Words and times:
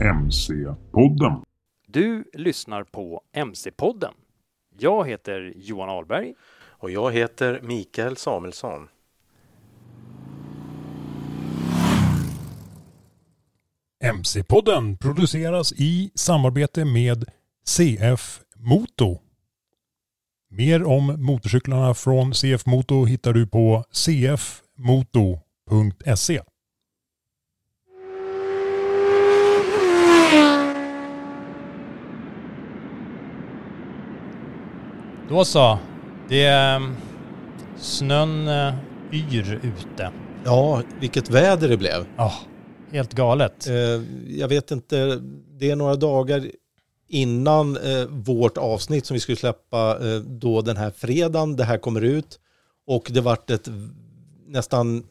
MC-podden. 0.00 1.42
Du 1.86 2.24
lyssnar 2.32 2.84
på 2.84 3.22
MC-podden. 3.32 4.14
Jag 4.78 5.08
heter 5.08 5.52
Johan 5.56 5.88
Ahlberg. 5.88 6.34
Och 6.66 6.90
jag 6.90 7.12
heter 7.12 7.60
Mikael 7.62 8.16
Samuelsson. 8.16 8.88
MC-podden 14.04 14.96
produceras 14.96 15.72
i 15.72 16.10
samarbete 16.14 16.84
med 16.84 17.24
CF 17.66 18.40
Moto. 18.56 19.20
Mer 20.50 20.84
om 20.84 21.24
motorcyklarna 21.24 21.94
från 21.94 22.34
CF 22.34 22.66
Moto 22.66 23.04
hittar 23.04 23.32
du 23.32 23.46
på 23.46 23.84
cfmoto.se. 23.92 25.20
Då 35.28 35.44
så. 35.44 35.78
Det 36.28 36.44
är 36.44 36.94
snön 37.76 38.48
eh, 38.48 38.74
yr 39.12 39.60
ute. 39.62 40.10
Ja, 40.44 40.82
vilket 41.00 41.30
väder 41.30 41.68
det 41.68 41.76
blev. 41.76 42.06
Ja, 42.16 42.32
helt 42.92 43.12
galet. 43.12 43.66
Eh, 43.66 43.74
jag 44.28 44.48
vet 44.48 44.70
inte, 44.70 45.20
det 45.58 45.70
är 45.70 45.76
några 45.76 45.96
dagar 45.96 46.50
innan 47.08 47.76
eh, 47.76 48.06
vårt 48.08 48.58
avsnitt 48.58 49.06
som 49.06 49.14
vi 49.14 49.20
skulle 49.20 49.36
släppa 49.36 49.98
då 50.24 50.60
den 50.60 50.76
här 50.76 50.90
fredagen 50.90 51.56
det 51.56 51.64
här 51.64 51.78
kommer 51.78 52.00
ut. 52.00 52.40
Och 52.86 53.08
det 53.10 53.20
vart 53.20 53.50
ett 53.50 53.68
nästan 54.46 55.06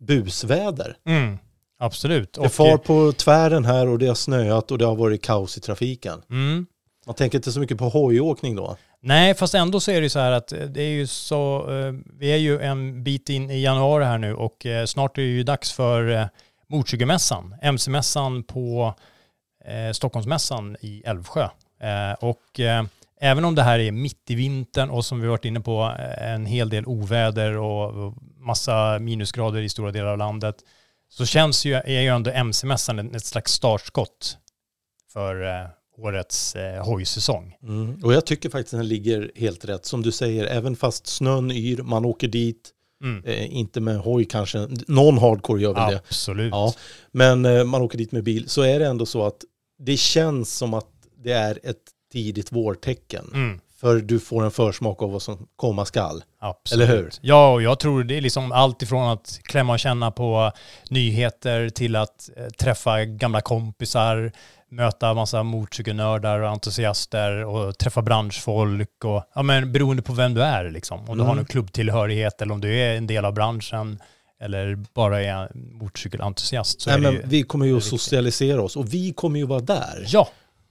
busväder. 0.00 0.96
Mm, 1.06 1.38
absolut. 1.78 2.32
Det 2.32 2.48
far 2.48 2.76
på 2.76 3.12
tvären 3.12 3.64
här 3.64 3.88
och 3.88 3.98
det 3.98 4.06
har 4.06 4.14
snöat 4.14 4.70
och 4.70 4.78
det 4.78 4.84
har 4.84 4.96
varit 4.96 5.22
kaos 5.22 5.58
i 5.58 5.60
trafiken. 5.60 6.22
Mm. 6.30 6.66
Man 7.06 7.14
tänker 7.14 7.38
inte 7.38 7.52
så 7.52 7.60
mycket 7.60 7.78
på 7.78 7.88
hojåkning 7.88 8.56
då. 8.56 8.76
Nej, 9.02 9.34
fast 9.34 9.54
ändå 9.54 9.80
så 9.80 9.90
är 9.90 9.94
det 9.94 10.02
ju 10.02 10.08
så 10.08 10.18
här 10.18 10.32
att 10.32 10.52
eh, 10.52 10.60
det 10.60 10.82
är 10.82 10.90
ju 10.90 11.06
så, 11.06 11.70
eh, 11.70 11.94
vi 12.18 12.32
är 12.32 12.36
ju 12.36 12.60
en 12.60 13.02
bit 13.04 13.28
in 13.28 13.50
i 13.50 13.62
januari 13.62 14.04
här 14.04 14.18
nu 14.18 14.34
och 14.34 14.66
eh, 14.66 14.84
snart 14.84 15.18
är 15.18 15.22
det 15.22 15.28
ju 15.28 15.42
dags 15.42 15.72
för 15.72 16.28
motorcykelmässan, 16.68 17.54
MC-mässan 17.62 18.42
på 18.42 18.94
Stockholmsmässan 19.92 20.76
i 20.80 21.02
Älvsjö. 21.06 21.48
Och 22.20 22.60
även 23.20 23.44
om 23.44 23.54
det 23.54 23.62
här 23.62 23.78
är 23.78 23.92
mitt 23.92 24.30
i 24.30 24.34
vintern 24.34 24.90
och 24.90 25.04
som 25.04 25.20
vi 25.20 25.28
varit 25.28 25.44
inne 25.44 25.60
på 25.60 25.94
en 26.18 26.46
hel 26.46 26.68
del 26.68 26.86
oväder 26.86 27.56
och, 27.56 28.14
massa 28.36 28.98
minusgrader 28.98 29.60
i 29.60 29.68
stora 29.68 29.90
delar 29.90 30.06
av 30.06 30.18
landet 30.18 30.56
så 31.08 31.26
känns 31.26 31.64
ju, 31.64 31.74
är 31.74 32.00
ju 32.00 32.08
ändå 32.08 32.30
MC-mässan 32.30 33.14
ett 33.14 33.24
slags 33.24 33.52
startskott 33.52 34.38
för 35.12 35.70
årets 36.02 36.56
eh, 36.56 36.84
hojsäsong. 36.84 37.56
Mm. 37.62 38.00
Och 38.04 38.12
jag 38.12 38.26
tycker 38.26 38.50
faktiskt 38.50 38.70
den 38.76 38.88
ligger 38.88 39.30
helt 39.34 39.64
rätt. 39.64 39.86
Som 39.86 40.02
du 40.02 40.12
säger, 40.12 40.44
även 40.46 40.76
fast 40.76 41.06
snön 41.06 41.50
yr, 41.50 41.82
man 41.82 42.04
åker 42.04 42.28
dit, 42.28 42.70
Mm. 43.04 43.24
eh, 43.24 43.56
inte 43.56 43.80
med 43.80 43.98
hoj 43.98 44.24
kanske, 44.24 44.68
någon 44.88 45.18
hardcore 45.18 45.62
gör 45.62 45.74
väl 45.74 45.90
det. 45.92 45.96
Absolut. 46.08 46.50
Ja, 46.52 46.74
men 47.12 47.44
eh, 47.44 47.64
man 47.64 47.82
åker 47.82 47.98
dit 47.98 48.12
med 48.12 48.24
bil, 48.24 48.48
så 48.48 48.62
är 48.62 48.78
det 48.78 48.86
ändå 48.86 49.06
så 49.06 49.26
att 49.26 49.36
det 49.78 49.96
känns 49.96 50.54
som 50.56 50.74
att 50.74 50.86
det 51.24 51.32
är 51.32 51.58
ett 51.62 51.76
tidigt 52.12 52.52
vårtecken. 52.52 53.30
Mm. 53.34 53.60
För 53.80 53.96
du 54.00 54.20
får 54.20 54.44
en 54.44 54.50
försmak 54.50 55.02
av 55.02 55.12
vad 55.12 55.22
som 55.22 55.46
komma 55.56 55.84
skall. 55.84 56.22
Absolut. 56.40 56.88
Eller 56.90 56.96
hur? 56.96 57.10
Ja, 57.20 57.52
och 57.52 57.62
jag 57.62 57.78
tror 57.80 58.04
det 58.04 58.16
är 58.16 58.20
liksom 58.20 58.52
allt 58.52 58.82
ifrån 58.82 59.08
att 59.08 59.40
klämma 59.42 59.72
och 59.72 59.78
känna 59.78 60.10
på 60.10 60.52
nyheter 60.90 61.68
till 61.68 61.96
att 61.96 62.30
eh, 62.36 62.46
träffa 62.46 63.04
gamla 63.04 63.40
kompisar, 63.40 64.32
möta 64.70 65.14
massa 65.14 65.42
motorcykelnördar 65.42 66.40
och 66.40 66.48
entusiaster 66.48 67.44
och 67.44 67.78
träffa 67.78 68.02
branschfolk 68.02 69.04
och 69.04 69.22
ja 69.34 69.42
men 69.42 69.72
beroende 69.72 70.02
på 70.02 70.12
vem 70.12 70.34
du 70.34 70.42
är 70.42 70.70
liksom. 70.70 70.98
Om 70.98 71.04
du 71.18 71.22
har 71.24 71.30
Mm. 71.30 71.36
någon 71.36 71.44
klubbtillhörighet 71.46 72.42
eller 72.42 72.54
om 72.54 72.60
du 72.60 72.78
är 72.78 72.96
en 72.96 73.06
del 73.06 73.24
av 73.24 73.34
branschen 73.34 73.98
eller 74.40 74.78
bara 74.94 75.22
är 75.22 75.32
en 75.34 75.48
motorcykelentusiast 75.72 76.80
så 76.80 76.90
Nej, 76.90 77.00
men 77.00 77.12
ju... 77.12 77.22
vi 77.24 77.42
kommer 77.42 77.66
ju 77.66 77.76
att 77.76 77.84
socialisera 77.84 78.62
oss 78.62 78.76
och 78.76 78.94
vi 78.94 79.12
kommer 79.12 79.38
ju 79.38 79.46
vara 79.46 79.60
där. 79.60 80.04
Ja, 80.06 80.28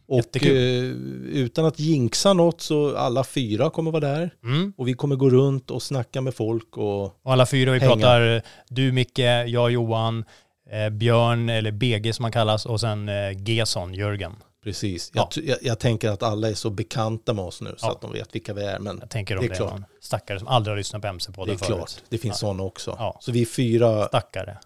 och 0.07 0.17
jättekul. 0.17 0.57
eh, 0.57 1.41
utan 1.41 1.65
att 1.65 1.79
jinxa 1.79 2.33
något 2.33 2.61
så 2.61 2.95
alla 2.97 3.23
fyra 3.23 3.69
kommer 3.69 3.91
vara 3.91 4.07
där. 4.13 4.29
mm. 4.43 4.73
Och 4.77 4.87
vi 4.87 4.93
kommer 4.93 5.15
gå 5.15 5.29
runt 5.29 5.71
och 5.71 5.81
snacka 5.83 6.21
med 6.21 6.33
folk 6.35 6.77
och 6.77 7.03
Och 7.03 7.31
alla 7.31 7.45
fyra, 7.45 7.71
vi 7.71 7.79
Hänga. 7.79 7.93
pratar 7.95 8.41
du 8.69 8.91
Micke, 8.91 9.19
jag 9.47 9.71
Johan, 9.71 10.25
eh, 10.71 10.89
Björn 10.89 11.49
eller 11.49 11.71
BG 11.71 12.13
som 12.13 12.25
han 12.25 12.31
kallas 12.31 12.65
och 12.65 12.79
sen 12.79 13.09
eh, 13.09 13.31
Gesson, 13.49 13.93
Jörgen. 13.93 14.35
precis. 14.63 15.11
Ja. 15.13 15.21
Jag, 15.21 15.31
t- 15.31 15.41
jag, 15.49 15.57
jag 15.61 15.79
tänker 15.79 16.09
att 16.09 16.23
alla 16.23 16.49
är 16.49 16.53
så 16.53 16.69
bekanta 16.69 17.33
med 17.33 17.45
oss 17.45 17.61
nu 17.61 17.69
så 17.77 17.85
Ja. 17.87 17.91
att 17.91 18.01
de 18.01 18.13
vet 18.13 18.35
vilka 18.35 18.53
vi 18.53 18.63
är. 18.63 18.79
Men 18.79 18.97
Jag 19.01 19.09
tänker 19.09 19.35
om 19.37 19.41
Det 19.43 19.47
det 19.47 19.53
är 19.53 19.57
klart. 19.57 19.71
någon 19.71 19.85
stackare 20.01 20.39
som 20.39 20.47
aldrig 20.47 20.71
har 20.71 20.77
lyssnat 20.77 21.01
på 21.01 21.07
det 21.07 21.11
MC-podden 21.13 21.53
är 21.53 21.57
förut. 21.57 21.67
klart, 21.77 21.91
det 22.09 22.17
finns 22.17 22.33
Ja. 22.33 22.37
sådana 22.47 22.63
också. 22.63 22.95
Ja. 22.99 23.17
Så 23.21 23.31
vi 23.31 23.41
är 23.41 23.45
fyra 23.45 24.07
Stackare. 24.07 24.57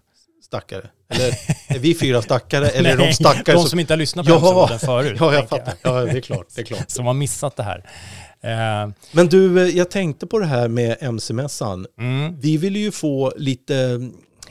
stackare. 0.44 0.86
Eller 1.08 1.28
är 1.68 1.78
vi 1.78 1.94
fyra 1.94 2.22
stackare 2.22 2.68
eller 2.74 2.90
är 2.90 2.96
de 2.96 3.12
stackare? 3.12 3.56
de 3.56 3.60
som- 3.60 3.68
som 3.70 3.78
inte 3.80 3.92
har 3.92 3.98
lyssnat 3.98 4.26
på 4.26 4.32
Ja, 4.32 4.36
MC-podden 4.38 4.78
förut. 4.78 5.16
Ja, 5.20 5.34
jag 5.34 5.48
fattar. 5.48 5.74
Ja, 5.82 5.92
det 6.00 6.10
är 6.10 6.20
klart. 6.20 6.46
Det 6.54 6.60
är 6.60 6.64
klart. 6.66 6.90
Som 6.90 7.06
har 7.06 7.14
missat 7.14 7.56
det 7.56 7.62
här. 7.62 7.84
Eh, 8.40 8.90
Men 9.12 9.28
du, 9.28 9.62
eh, 9.68 9.76
jag 9.76 9.90
tänkte 9.90 10.26
på 10.26 10.38
det 10.38 10.46
här 10.46 10.68
med 10.68 10.96
MC-mässan. 11.00 11.86
mm, 11.98 12.40
Vi 12.40 12.56
ville 12.56 12.78
ju 12.78 12.90
få 12.92 13.32
lite, 13.36 14.00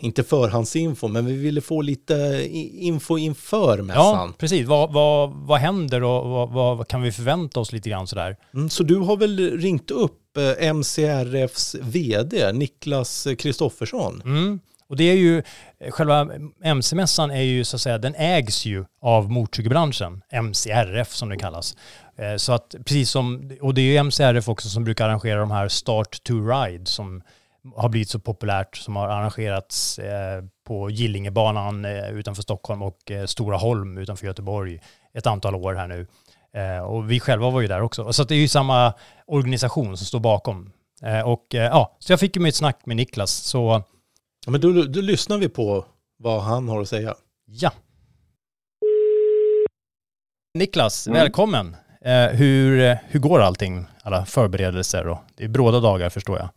inte 0.04 0.24
förhandsinfo, 0.24 1.08
men 1.08 1.26
vi 1.26 1.34
ville 1.34 1.62
få 1.62 1.82
lite 1.82 2.48
info 2.74 3.18
inför 3.18 3.78
ja, 3.78 3.84
mässan. 3.84 4.34
precis. 4.34 4.68
Vad, 4.68 4.94
vad, 4.94 5.30
vad 5.32 5.60
händer 5.60 6.04
och 6.04 6.30
vad, 6.30 6.50
vad, 6.50 6.88
kan 6.88 7.02
vi 7.02 7.12
förvänta 7.12 7.60
oss 7.60 7.72
lite 7.72 7.90
grann 7.90 8.08
sådär? 8.08 8.38
Mm, 8.54 8.70
så 8.70 8.84
du 8.84 8.96
har 8.96 9.18
väl 9.18 9.60
ringt 9.60 9.92
upp 9.92 10.38
eh, 10.38 10.74
MCRFs 10.74 11.76
vd, 11.82 12.52
Niklas 12.52 13.28
Kristoffersson? 13.38 14.22
Mm. 14.26 14.60
Och 14.90 14.98
det 14.98 15.04
är 15.04 15.16
ju, 15.16 15.44
själva 15.90 16.30
MC-mässan 16.64 17.32
är 17.32 17.42
ju 17.42 17.64
så 17.64 17.76
att 17.76 17.82
säga, 17.82 17.98
den 17.98 18.16
ägs 18.16 18.66
ju 18.66 18.86
av 19.02 19.32
motorcykelbranschen, 19.32 20.22
MCRF 20.44 21.16
som 21.16 21.30
det 21.30 21.38
kallas. 21.38 21.76
Eh, 22.18 22.36
Så 22.38 22.54
att 22.54 22.76
precis 22.86 23.10
som, 23.10 23.52
och 23.62 23.74
det 23.74 23.82
är 23.82 23.86
ju 23.86 23.98
MCRF 24.04 24.50
också 24.50 24.70
som 24.70 24.84
brukar 24.84 25.06
arrangera 25.10 25.40
de 25.40 25.52
här 25.52 25.68
Start 25.68 26.24
to 26.24 26.34
Ride 26.34 26.86
som 26.86 27.22
har 27.76 27.90
blivit 27.90 28.10
så 28.10 28.20
populärt 28.20 28.78
som 28.78 28.96
har 28.96 29.08
arrangerats 29.08 30.00
eh, 30.00 30.44
på 30.68 30.90
Gillingebanan 30.90 31.86
eh, 31.86 32.10
utanför 32.10 32.42
Stockholm 32.42 32.82
och 32.82 33.12
eh, 33.12 33.26
Stora 33.26 33.58
Holm 33.58 33.98
utanför 33.98 34.28
Göteborg 34.28 34.80
ett 35.14 35.28
antal 35.28 35.56
år 35.56 35.74
här 35.74 35.88
nu. 35.88 36.08
Och 36.86 37.12
vi 37.12 37.20
själva 37.20 37.50
var 37.50 37.62
ju 37.62 37.68
där 37.68 37.82
också. 37.82 38.14
Så 38.14 38.24
det 38.24 38.36
är 38.36 38.40
ju 38.40 38.48
samma 38.48 38.94
organisation 39.28 39.98
som 39.98 40.06
står 40.06 40.20
bakom. 40.20 40.72
Och 41.26 41.46
ja, 41.50 41.98
så 42.00 42.12
jag 42.14 42.20
fick 42.20 42.36
ju 42.36 42.42
mitt 42.42 42.56
snack 42.56 42.86
med 42.86 42.98
Niklas. 42.98 43.32
Så... 43.32 43.84
Ja, 44.46 44.52
men 44.52 44.62
då, 44.62 44.72
då 44.72 45.02
lyssnar 45.02 45.38
vi 45.38 45.50
på 45.50 45.86
vad 46.18 46.42
han 46.42 46.70
har 46.70 46.82
att 46.82 46.90
säga. 46.90 47.16
Ja. 47.46 47.72
Niklas, 50.54 51.08
mm. 51.08 51.20
välkommen. 51.20 51.76
Hur, 52.32 52.98
hur 53.08 53.20
går 53.20 53.42
allting? 53.42 53.86
Alla 54.04 54.26
förberedelser 54.26 55.08
och 55.08 55.18
det 55.36 55.44
är 55.44 55.48
bråda 55.48 55.80
dagar 55.80 56.10
förstår 56.10 56.38
jag. 56.38 56.50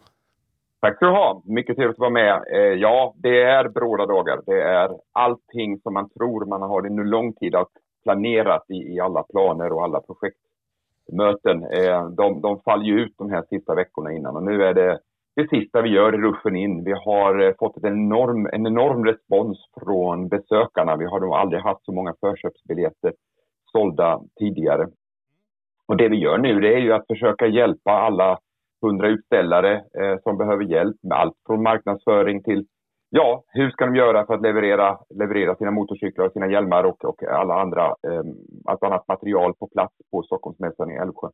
Tack 0.81 0.97
ska 0.97 1.07
du 1.07 1.13
ha. 1.13 1.43
Mycket 1.45 1.77
trevligt 1.77 1.95
att 1.95 2.01
vara 2.01 2.11
med. 2.11 2.43
Eh, 2.53 2.61
ja, 2.61 3.15
det 3.17 3.43
är 3.43 3.69
bråda 3.69 4.07
dagar. 4.07 4.41
Det 4.47 4.63
är 4.63 4.91
allting 5.13 5.81
som 5.81 5.95
man 5.95 6.09
tror 6.11 6.45
man 6.45 6.63
har 6.63 6.87
under 6.87 7.05
lång 7.05 7.33
tid 7.33 7.55
att 7.55 7.71
planerat 8.03 8.65
i, 8.71 8.95
i 8.95 9.01
alla 9.01 9.23
planer 9.23 9.73
och 9.73 9.85
alla 9.85 10.01
projektmöten. 10.01 11.65
Eh, 11.65 12.09
de, 12.09 12.41
de 12.41 12.61
faller 12.61 12.85
ju 12.85 13.01
ut 13.01 13.15
de 13.19 13.31
här 13.31 13.45
sista 13.51 13.75
veckorna 13.75 14.13
innan 14.13 14.37
och 14.37 14.43
nu 14.43 14.65
är 14.65 14.75
det 14.75 14.99
det 15.37 15.49
sista 15.49 15.83
vi 15.83 15.89
gör 15.89 16.15
i 16.15 16.19
ruschen 16.19 16.57
in. 16.57 16.85
Vi 16.85 16.93
har 16.93 17.39
eh, 17.39 17.55
fått 17.59 17.77
en 17.77 17.87
enorm, 17.87 18.47
en 18.53 18.67
enorm 18.67 19.05
respons 19.05 19.59
från 19.81 20.29
besökarna. 20.29 20.97
Vi 20.97 21.05
har 21.05 21.21
nog 21.21 21.35
aldrig 21.35 21.63
haft 21.63 21.85
så 21.85 21.93
många 21.93 22.15
förköpsbiljetter 22.21 23.13
sålda 23.73 24.21
tidigare. 24.39 24.89
Och 25.87 25.97
det 25.97 26.09
vi 26.09 26.17
gör 26.17 26.39
nu 26.39 26.61
det 26.61 26.75
är 26.75 26.79
ju 26.79 26.93
att 26.93 27.07
försöka 27.07 27.47
hjälpa 27.47 27.91
alla 27.91 28.39
hundra 28.83 29.09
utställare 29.09 29.75
eh, 29.75 30.17
som 30.23 30.39
behöver 30.39 30.65
hjälp 30.65 30.97
med 31.03 31.19
allt 31.19 31.35
från 31.47 31.63
marknadsföring 31.63 32.43
till 32.43 32.67
ja, 33.11 33.43
hur 33.49 33.71
ska 33.71 33.87
de 33.87 33.97
göra 33.97 34.27
för 34.27 34.35
att 34.35 34.43
leverera, 34.43 34.99
leverera 35.15 35.57
sina 35.57 35.71
motorcyklar, 35.71 36.31
sina 36.31 36.51
hjälmar 36.51 36.85
och, 36.85 37.05
och 37.05 37.23
alla 37.23 37.55
andra, 37.55 37.85
eh, 37.85 38.23
allt 38.65 38.83
annat 38.83 39.09
material 39.09 39.55
på 39.55 39.69
plats 39.69 39.95
på 40.11 40.23
Stockholmsmässan 40.23 40.91
i 40.91 40.95
Älvsjö. 40.95 41.29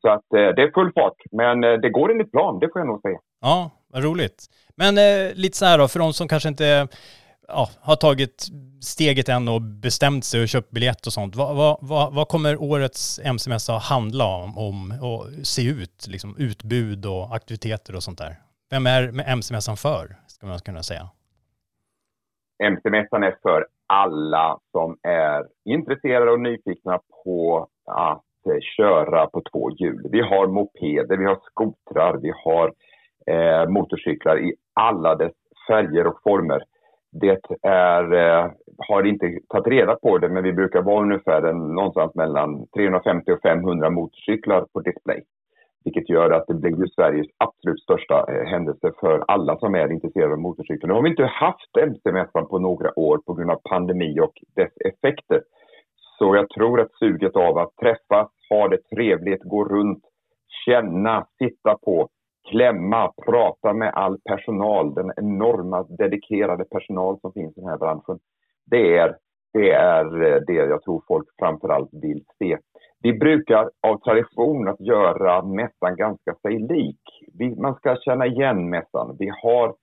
Så 0.00 0.08
att 0.08 0.32
eh, 0.34 0.54
det 0.56 0.62
är 0.62 0.74
full 0.74 0.92
fart, 0.92 1.20
men 1.32 1.64
eh, 1.64 1.72
det 1.72 1.90
går 1.90 2.10
enligt 2.10 2.32
plan, 2.32 2.58
det 2.58 2.68
får 2.72 2.80
jag 2.80 2.86
nog 2.86 3.00
säga. 3.00 3.18
Ja, 3.40 3.70
vad 3.88 4.04
roligt. 4.04 4.46
Men 4.76 4.98
eh, 4.98 5.34
lite 5.34 5.56
så 5.56 5.64
här 5.64 5.78
då, 5.78 5.88
för 5.88 5.98
de 5.98 6.12
som 6.12 6.28
kanske 6.28 6.48
inte 6.48 6.88
ja, 7.48 7.68
har 7.80 7.96
tagit 7.96 8.46
steget 8.80 9.28
än 9.28 9.48
och 9.48 9.62
bestämt 9.62 10.24
sig 10.24 10.42
och 10.42 10.48
köpt 10.48 10.70
biljett 10.70 11.06
och 11.06 11.12
sånt. 11.12 11.36
Vad, 11.36 11.56
vad, 11.56 11.78
vad, 11.80 12.14
vad 12.14 12.28
kommer 12.28 12.62
årets 12.62 13.20
MC-mässa 13.24 13.72
handla 13.72 14.24
om, 14.24 14.58
om 14.58 14.98
och 15.02 15.46
se 15.46 15.62
ut? 15.68 16.06
Liksom 16.08 16.36
utbud 16.38 17.06
och 17.06 17.34
aktiviteter 17.36 17.96
och 17.96 18.02
sånt 18.02 18.18
där. 18.18 18.34
Vem 18.70 18.86
är 18.86 19.28
MC-mässan 19.28 19.76
för, 19.76 20.16
ska 20.26 20.46
man 20.46 20.58
kunna 20.58 20.82
säga? 20.82 21.10
MC-mässan 22.64 23.22
är 23.22 23.36
för 23.42 23.66
alla 23.86 24.58
som 24.72 24.98
är 25.02 25.44
intresserade 25.64 26.30
och 26.30 26.40
nyfikna 26.40 27.00
på 27.24 27.68
att 27.86 28.46
eh, 28.46 28.60
köra 28.76 29.26
på 29.26 29.42
två 29.52 29.70
hjul. 29.70 30.08
Vi 30.12 30.20
har 30.20 30.46
mopeder, 30.46 31.16
vi 31.16 31.24
har 31.24 31.40
skotrar, 31.50 32.16
vi 32.16 32.32
har 32.44 32.72
eh, 33.26 33.68
motorcyklar 33.68 34.38
i 34.38 34.54
alla 34.74 35.14
dess 35.14 35.32
färger 35.68 36.06
och 36.06 36.22
former. 36.22 36.62
Det 37.20 37.40
är, 37.62 38.12
eh, 38.12 38.50
har 38.88 39.06
inte 39.06 39.38
tagit 39.48 39.66
reda 39.66 39.96
på 39.96 40.18
det, 40.18 40.28
men 40.28 40.42
vi 40.42 40.52
brukar 40.52 40.82
vara 40.82 41.02
ungefär 41.02 41.42
en, 41.42 41.74
någonstans 41.74 42.14
mellan 42.14 42.66
350 42.66 43.32
och 43.32 43.42
500 43.42 43.90
motorcyklar 43.90 44.66
på 44.72 44.80
display. 44.80 45.22
Vilket 45.84 46.08
gör 46.08 46.30
att 46.30 46.46
det 46.46 46.54
blir 46.54 46.86
Sveriges 46.94 47.26
absolut 47.38 47.82
största 47.82 48.26
eh, 48.28 48.46
händelse 48.46 48.92
för 49.00 49.24
alla 49.28 49.58
som 49.58 49.74
är 49.74 49.92
intresserade 49.92 50.32
av 50.32 50.38
motorcyklar. 50.38 50.88
Nu 50.88 50.94
har 50.94 51.02
vi 51.02 51.10
inte 51.10 51.24
haft 51.24 51.76
MC-mässan 51.76 52.46
på 52.46 52.58
några 52.58 52.98
år 52.98 53.18
på 53.18 53.34
grund 53.34 53.50
av 53.50 53.60
pandemi 53.64 54.20
och 54.20 54.34
dess 54.56 54.72
effekter. 54.84 55.42
Så 56.18 56.36
jag 56.36 56.48
tror 56.48 56.80
att 56.80 56.92
suget 56.98 57.36
av 57.36 57.58
att 57.58 57.76
träffas, 57.76 58.28
ha 58.50 58.68
det 58.68 58.78
trevligt, 58.94 59.42
gå 59.42 59.64
runt, 59.64 60.04
känna, 60.66 61.26
sitta 61.38 61.78
på, 61.84 62.08
klämma, 62.50 63.12
prata 63.26 63.72
med 63.72 63.94
all 63.94 64.18
personal, 64.20 64.94
den 64.94 65.12
enorma 65.16 65.82
dedikerade 65.82 66.64
personal 66.64 67.20
som 67.20 67.32
finns 67.32 67.58
i 67.58 67.60
den 67.60 67.70
här 67.70 67.78
branschen. 67.78 68.18
Det 68.70 68.96
är 68.96 69.16
det, 69.52 69.70
är 69.70 70.22
eh, 70.22 70.40
det 70.46 70.52
jag 70.52 70.82
tror 70.82 71.02
folk 71.08 71.28
framförallt 71.38 71.90
vill 71.92 72.24
se. 72.38 72.58
Vi 73.02 73.12
brukar 73.12 73.70
av 73.82 74.00
tradition 74.00 74.68
att 74.68 74.80
göra 74.80 75.42
mässan 75.42 75.96
ganska 75.96 76.34
sig 76.34 76.58
lik. 76.58 77.00
Vi, 77.38 77.56
man 77.56 77.74
ska 77.74 77.96
känna 77.96 78.26
igen 78.26 78.70
mässan. 78.70 79.16
Vi 79.18 79.32
har 79.42 79.74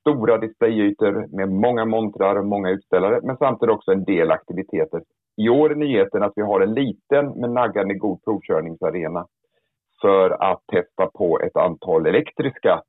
stora 0.00 0.38
displayytor 0.38 1.36
med 1.36 1.48
många 1.48 1.84
montrar 1.84 2.36
och 2.36 2.46
många 2.46 2.70
utställare, 2.70 3.20
men 3.22 3.36
samtidigt 3.36 3.74
också 3.74 3.92
en 3.92 4.04
del 4.04 4.30
aktiviteter. 4.30 5.02
I 5.36 5.48
år 5.48 5.70
är 5.70 5.74
nyheten 5.74 6.22
att 6.22 6.32
vi 6.36 6.42
har 6.42 6.60
en 6.60 6.74
liten 6.74 7.40
men 7.40 7.54
naggande 7.54 7.94
god 7.94 8.24
provkörningsarena 8.24 9.26
för 10.04 10.30
att 10.50 10.62
testa 10.72 11.06
på 11.06 11.40
ett 11.40 11.56
antal 11.56 12.06
elektriska 12.06 12.82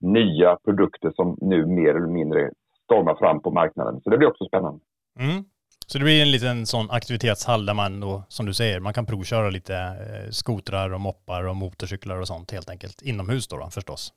nya 0.00 0.56
produkter 0.64 1.12
som 1.14 1.36
nu 1.40 1.66
mer 1.66 1.94
eller 1.94 2.12
mindre 2.18 2.50
stormar 2.84 3.14
fram 3.14 3.42
på 3.42 3.50
marknaden. 3.50 4.00
Så 4.00 4.10
det 4.10 4.18
blir 4.18 4.28
också 4.28 4.44
spännande. 4.44 4.80
Mm. 5.18 5.44
Så 5.86 5.98
det 5.98 6.04
blir 6.04 6.22
en 6.22 6.30
liten 6.30 6.66
sån 6.66 6.90
aktivitetshall 6.90 7.66
där 7.66 7.74
man 7.74 8.00
då, 8.00 8.22
som 8.28 8.46
du 8.46 8.54
säger, 8.54 8.80
man 8.80 8.92
kan 8.92 9.06
provköra 9.06 9.50
lite 9.50 9.74
eh, 9.74 10.30
skotrar 10.30 10.92
och 10.94 11.00
moppar 11.00 11.48
och 11.48 11.56
motorcyklar 11.56 12.20
och 12.20 12.26
sånt 12.26 12.52
helt 12.52 12.70
enkelt 12.70 13.02
inomhus 13.02 13.48
då, 13.48 13.56
då 13.56 13.66
förstås. 13.70 14.12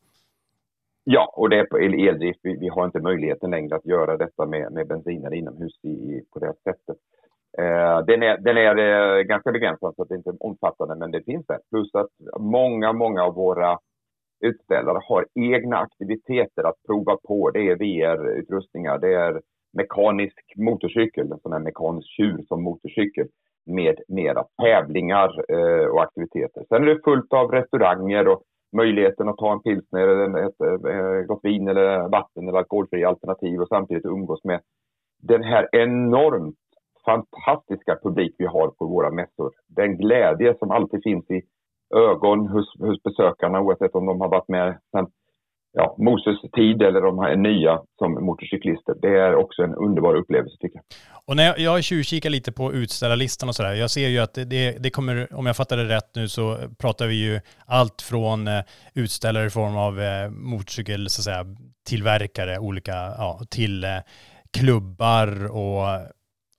Ja, 1.03 1.33
och 1.35 1.49
det 1.49 1.59
är 1.59 1.65
på 1.65 1.77
eldrift. 1.77 2.39
Vi, 2.43 2.57
vi, 2.59 2.69
har 2.69 2.85
inte 2.85 2.99
möjligheten 2.99 3.51
längre 3.51 3.75
att 3.75 3.85
göra 3.85 4.17
detta 4.17 4.45
med, 4.45 4.71
med 4.71 4.87
bensinen 4.87 5.33
inomhus 5.33 5.73
i, 5.83 6.21
på 6.33 6.39
det 6.39 6.53
sättet. 6.63 6.97
Eh, 7.57 8.05
den 8.05 8.23
är, 8.23 8.37
den 8.37 8.57
är 8.57 8.77
eh, 8.77 9.23
ganska 9.23 9.51
begränsad 9.51 9.95
så 9.95 10.01
att 10.01 10.09
det 10.09 10.15
inte 10.15 10.29
är 10.29 10.45
omfattande, 10.45 10.95
men 10.95 11.11
det 11.11 11.23
finns 11.23 11.45
där. 11.47 11.59
Plus 11.69 11.95
att 11.95 12.09
många, 12.39 12.93
många 12.93 13.23
av 13.23 13.33
våra 13.33 13.79
utställare 14.45 14.99
har 15.03 15.25
egna 15.35 15.77
aktiviteter 15.77 16.63
att 16.63 16.83
prova 16.87 17.17
på. 17.27 17.51
Det 17.51 17.69
är 17.69 17.75
VR-utrustningar, 17.75 18.97
det 18.97 19.13
är 19.13 19.41
mekanisk 19.77 20.53
motorcykel, 20.55 21.31
en 21.31 21.39
sån 21.39 21.53
här 21.53 21.59
mekanisk 21.59 22.07
tjur 22.09 22.45
som 22.47 22.63
motorcykel 22.63 23.27
med 23.65 23.99
mera 24.07 24.43
tävlingar 24.61 25.29
eh, 25.49 25.85
och 25.85 26.03
aktiviteter. 26.03 26.65
Sen 26.69 26.83
är 26.83 26.87
det 26.87 27.01
fullt 27.03 27.33
av 27.33 27.51
restauranger 27.51 28.27
och 28.27 28.43
möjligheten 28.77 29.29
att 29.29 29.37
ta 29.37 29.53
en 29.53 29.61
pilsner, 29.61 30.07
eller 30.07 30.47
ett, 30.47 30.61
eh, 30.61 31.19
ett 31.19 31.27
gott 31.27 31.39
vin 31.43 31.67
eller 31.67 32.09
vatten 32.09 32.47
eller 32.47 32.57
alkoholfria 32.57 33.09
alternativ 33.09 33.61
och 33.61 33.67
samtidigt 33.67 34.05
umgås 34.05 34.43
med 34.43 34.61
den 35.23 35.43
här 35.43 35.69
enormt 35.71 36.55
fantastiska 37.05 37.97
publik 38.03 38.35
vi 38.37 38.45
har 38.45 38.67
på 38.67 38.85
våra 38.85 39.11
mässor. 39.11 39.51
Den 39.67 39.97
glädje 39.97 40.55
som 40.59 40.71
alltid 40.71 41.03
finns 41.03 41.31
i 41.31 41.41
ögon 41.95 42.47
hos, 42.47 42.79
hos 42.79 43.03
besökarna 43.03 43.61
oavsett 43.61 43.95
om 43.95 44.05
de 44.05 44.21
har 44.21 44.29
varit 44.29 44.47
med 44.47 44.79
sedan 44.91 45.07
ja, 45.75 45.95
Moses 45.99 46.51
tid 46.55 46.81
eller 46.81 47.01
de 47.01 47.19
är 47.19 47.35
nya 47.35 47.81
som 47.97 48.25
motorcyklister. 48.25 48.95
Det 49.01 49.19
är 49.19 49.35
också 49.35 49.61
en 49.61 49.75
underbar 49.75 50.15
upplevelse 50.15 50.57
tycker 50.59 50.75
jag. 50.75 50.83
Och 51.25 51.35
när 51.35 51.43
jag, 51.43 51.59
jag 51.59 51.83
tjuvkikar 51.83 52.29
lite 52.29 52.51
på 52.51 52.73
utställarlistan 52.73 53.49
och 53.49 53.55
sådär, 53.55 53.73
jag 53.73 53.91
ser 53.91 54.07
ju 54.07 54.19
att 54.19 54.33
det, 54.33 54.83
det 54.83 54.89
kommer, 54.89 55.33
om 55.33 55.45
jag 55.45 55.57
fattar 55.57 55.77
det 55.77 55.95
rätt 55.95 56.15
nu 56.15 56.27
så 56.27 56.57
pratar 56.79 57.07
vi 57.07 57.15
ju 57.25 57.39
allt 57.65 58.01
från 58.01 58.47
eh, 58.47 58.61
utställare 58.93 59.45
i 59.45 59.49
form 59.49 59.77
av 59.77 60.01
eh, 60.01 60.29
motorcykel, 60.29 61.09
så 61.09 61.19
att 61.19 61.23
säga, 61.23 61.55
tillverkare, 61.89 62.59
olika, 62.59 62.93
ja, 62.93 63.39
till 63.49 63.83
eh, 63.83 63.89
klubbar 64.57 65.45
och 65.45 65.87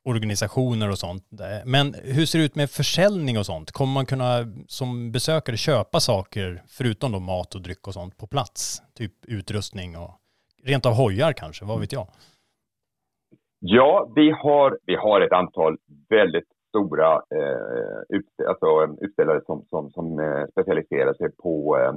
organisationer 0.07 0.91
och 0.91 0.99
sånt. 0.99 1.25
Men 1.65 1.95
hur 1.95 2.27
ser 2.27 2.39
det 2.39 2.45
ut 2.45 2.55
med 2.55 2.71
försäljning 2.71 3.39
och 3.39 3.47
sånt? 3.47 3.73
Kommer 3.73 3.93
man 3.93 4.07
kunna 4.07 4.33
som 4.67 5.13
besökare 5.13 5.57
köpa 5.57 6.01
saker 6.01 6.63
förutom 6.69 7.13
då 7.13 7.21
mat 7.21 7.55
och 7.55 7.63
dryck 7.63 7.87
och 7.87 7.95
sånt 7.95 8.17
på 8.17 8.27
plats? 8.27 8.83
Typ 8.95 9.13
utrustning 9.29 9.97
och 9.97 10.11
rent 10.65 10.87
av 10.87 10.93
hojar 10.93 11.33
kanske, 11.33 11.65
vad 11.65 11.81
vet 11.81 11.93
jag? 11.93 12.07
Ja, 13.59 14.13
vi 14.15 14.31
har, 14.31 14.79
vi 14.87 14.95
har 14.95 15.21
ett 15.21 15.33
antal 15.33 15.77
väldigt 16.09 16.49
stora 16.69 17.13
eh, 17.15 18.17
ut, 18.17 18.27
alltså, 18.49 18.67
um, 18.67 18.99
utställare 19.01 19.41
som, 19.47 19.65
som, 19.71 19.91
som 19.91 20.19
eh, 20.19 20.45
specialiserar 20.51 21.15
sig 21.15 21.31
på 21.43 21.79
eh, 21.79 21.95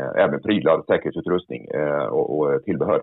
eh 0.00 0.24
även 0.24 0.42
prylar, 0.42 0.82
säkerhetsutrustning 0.86 1.66
eh, 1.66 2.06
och, 2.06 2.38
och 2.38 2.64
tillbehör. 2.64 3.02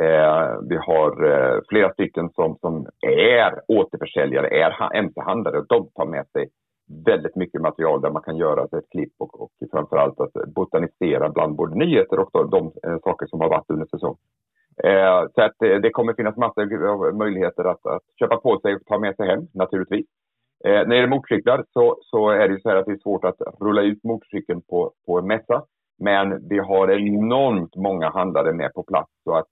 Eh, 0.00 0.58
vi 0.68 0.76
har 0.76 1.24
eh, 1.24 1.60
flera 1.68 1.92
stycken 1.92 2.30
som, 2.30 2.56
som 2.60 2.86
är 3.00 3.60
återförsäljare, 3.68 4.48
är 4.48 4.94
mc-handlare 4.94 5.58
och 5.58 5.66
de 5.68 5.88
tar 5.94 6.06
med 6.06 6.26
sig 6.26 6.48
väldigt 7.06 7.36
mycket 7.36 7.60
material 7.60 8.00
där 8.00 8.10
man 8.10 8.22
kan 8.22 8.36
göra 8.36 8.64
ett 8.64 8.90
klipp 8.90 9.12
och, 9.18 9.42
och 9.42 9.50
framförallt 9.72 10.20
att 10.20 10.32
botanisera 10.54 11.28
bland 11.28 11.56
både 11.56 11.74
nyheter 11.74 12.18
och 12.18 12.30
de, 12.32 12.50
de 12.50 12.90
eh, 12.90 12.98
saker 13.04 13.26
som 13.26 13.40
har 13.40 13.48
varit 13.48 13.70
under 13.70 13.86
säsong. 13.86 14.16
Eh, 14.84 15.26
så 15.34 15.42
att 15.42 15.52
det, 15.58 15.78
det 15.78 15.90
kommer 15.90 16.14
finnas 16.14 16.36
massor 16.36 16.86
av 16.86 17.16
möjligheter 17.16 17.64
att, 17.64 17.86
att 17.86 18.02
köpa 18.18 18.36
på 18.36 18.60
sig 18.60 18.74
och 18.74 18.86
ta 18.86 18.98
med 18.98 19.16
sig 19.16 19.26
hem 19.26 19.46
naturligtvis. 19.54 20.06
Eh, 20.64 20.72
när 20.72 20.84
det 20.84 20.96
gäller 20.96 21.08
motorcyklar 21.08 21.64
så, 21.72 21.98
så 22.00 22.30
är 22.30 22.48
det 22.48 22.60
så 22.60 22.68
här 22.68 22.76
att 22.76 22.86
det 22.86 22.92
är 22.92 22.96
svårt 22.96 23.24
att 23.24 23.40
rulla 23.60 23.82
ut 23.82 24.04
motorcykeln 24.04 24.62
på, 24.62 24.92
på 25.06 25.18
en 25.18 25.26
mässa. 25.26 25.64
Men 25.98 26.48
vi 26.48 26.58
har 26.58 26.90
enormt 26.90 27.76
många 27.76 28.10
handlare 28.10 28.52
med 28.52 28.74
på 28.74 28.82
plats. 28.82 29.10
Så 29.24 29.34
att 29.34 29.46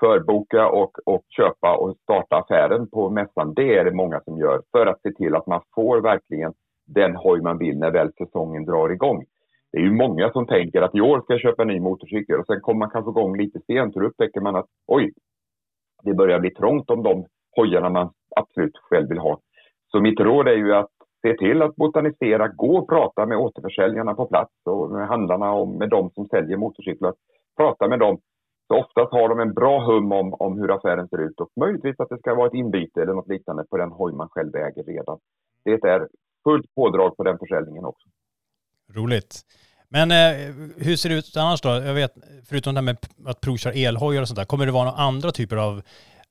förboka 0.00 0.68
och, 0.68 0.98
och 1.04 1.24
köpa 1.36 1.76
och 1.76 1.96
starta 2.02 2.36
affären 2.36 2.90
på 2.90 3.10
mässan, 3.10 3.54
det 3.54 3.76
är 3.76 3.84
det 3.84 3.94
många 3.94 4.20
som 4.20 4.38
gör 4.38 4.62
för 4.72 4.86
att 4.86 5.02
se 5.02 5.12
till 5.12 5.34
att 5.34 5.46
man 5.46 5.60
får 5.74 6.00
verkligen 6.00 6.52
den 6.86 7.16
hoj 7.16 7.40
man 7.40 7.58
vill 7.58 7.78
när 7.78 7.90
väl 7.90 8.12
säsongen 8.12 8.64
drar 8.64 8.88
igång. 8.88 9.24
Det 9.72 9.78
är 9.78 9.82
ju 9.82 9.92
många 9.92 10.32
som 10.32 10.46
tänker 10.46 10.82
att 10.82 10.94
i 10.94 11.00
år 11.00 11.20
ska 11.20 11.32
jag 11.32 11.40
köpa 11.40 11.62
en 11.62 11.68
ny 11.68 11.80
motorcykel 11.80 12.40
och 12.40 12.46
sen 12.46 12.60
kommer 12.60 12.78
man 12.78 12.90
kanske 12.90 13.10
igång 13.10 13.36
lite 13.36 13.60
sent 13.66 13.94
och 13.96 14.02
då 14.02 14.08
upptäcker 14.08 14.40
man 14.40 14.56
att 14.56 14.66
oj, 14.86 15.12
det 16.02 16.14
börjar 16.14 16.40
bli 16.40 16.50
trångt 16.50 16.90
om 16.90 17.02
de 17.02 17.26
hojarna 17.56 17.88
man 17.88 18.10
absolut 18.36 18.76
själv 18.76 19.08
vill 19.08 19.18
ha. 19.18 19.40
Så 19.92 20.00
mitt 20.00 20.20
råd 20.20 20.48
är 20.48 20.56
ju 20.56 20.74
att 20.74 20.90
se 21.22 21.36
till 21.36 21.62
att 21.62 21.76
botanisera, 21.76 22.48
gå 22.48 22.78
och 22.78 22.88
prata 22.88 23.26
med 23.26 23.38
återförsäljarna 23.38 24.14
på 24.14 24.26
plats 24.26 24.52
och 24.64 24.90
med 24.90 25.08
handlarna 25.08 25.52
och 25.52 25.68
med 25.68 25.88
de 25.88 26.10
som 26.10 26.26
säljer 26.28 26.56
motorcyklar. 26.56 27.14
Prata 27.56 27.88
med 27.88 27.98
dem. 27.98 28.18
Så 28.70 28.76
oftast 28.76 29.12
har 29.12 29.28
de 29.28 29.40
en 29.40 29.54
bra 29.54 29.84
hum 29.86 30.12
om, 30.12 30.34
om 30.34 30.58
hur 30.58 30.76
affären 30.76 31.08
ser 31.08 31.18
ut 31.18 31.40
och 31.40 31.50
möjligtvis 31.60 32.00
att 32.00 32.08
det 32.08 32.18
ska 32.18 32.34
vara 32.34 32.46
ett 32.46 32.54
inbyte 32.54 33.02
eller 33.02 33.12
något 33.12 33.28
liknande 33.28 33.64
på 33.64 33.76
den 33.76 33.90
hoj 33.90 34.12
man 34.12 34.28
själv 34.28 34.54
äger 34.56 34.84
redan. 34.84 35.18
Det 35.64 35.70
är 35.70 36.08
fullt 36.44 36.74
pådrag 36.74 37.16
på 37.16 37.24
den 37.24 37.38
försäljningen 37.38 37.84
också. 37.84 38.08
Roligt. 38.92 39.40
Men 39.88 40.10
eh, 40.10 40.54
hur 40.76 40.96
ser 40.96 41.08
det 41.08 41.14
ut 41.14 41.36
annars 41.36 41.60
då? 41.60 41.68
Jag 41.68 41.94
vet, 41.94 42.12
förutom 42.48 42.74
det 42.74 42.80
här 42.80 42.84
med 42.84 42.96
att 43.26 43.40
provköra 43.40 43.72
elhojar 43.74 44.22
och 44.22 44.28
sånt 44.28 44.38
där, 44.38 44.44
kommer 44.44 44.66
det 44.66 44.72
vara 44.72 44.84
några 44.84 44.98
andra 44.98 45.30
typer 45.30 45.56
av 45.56 45.82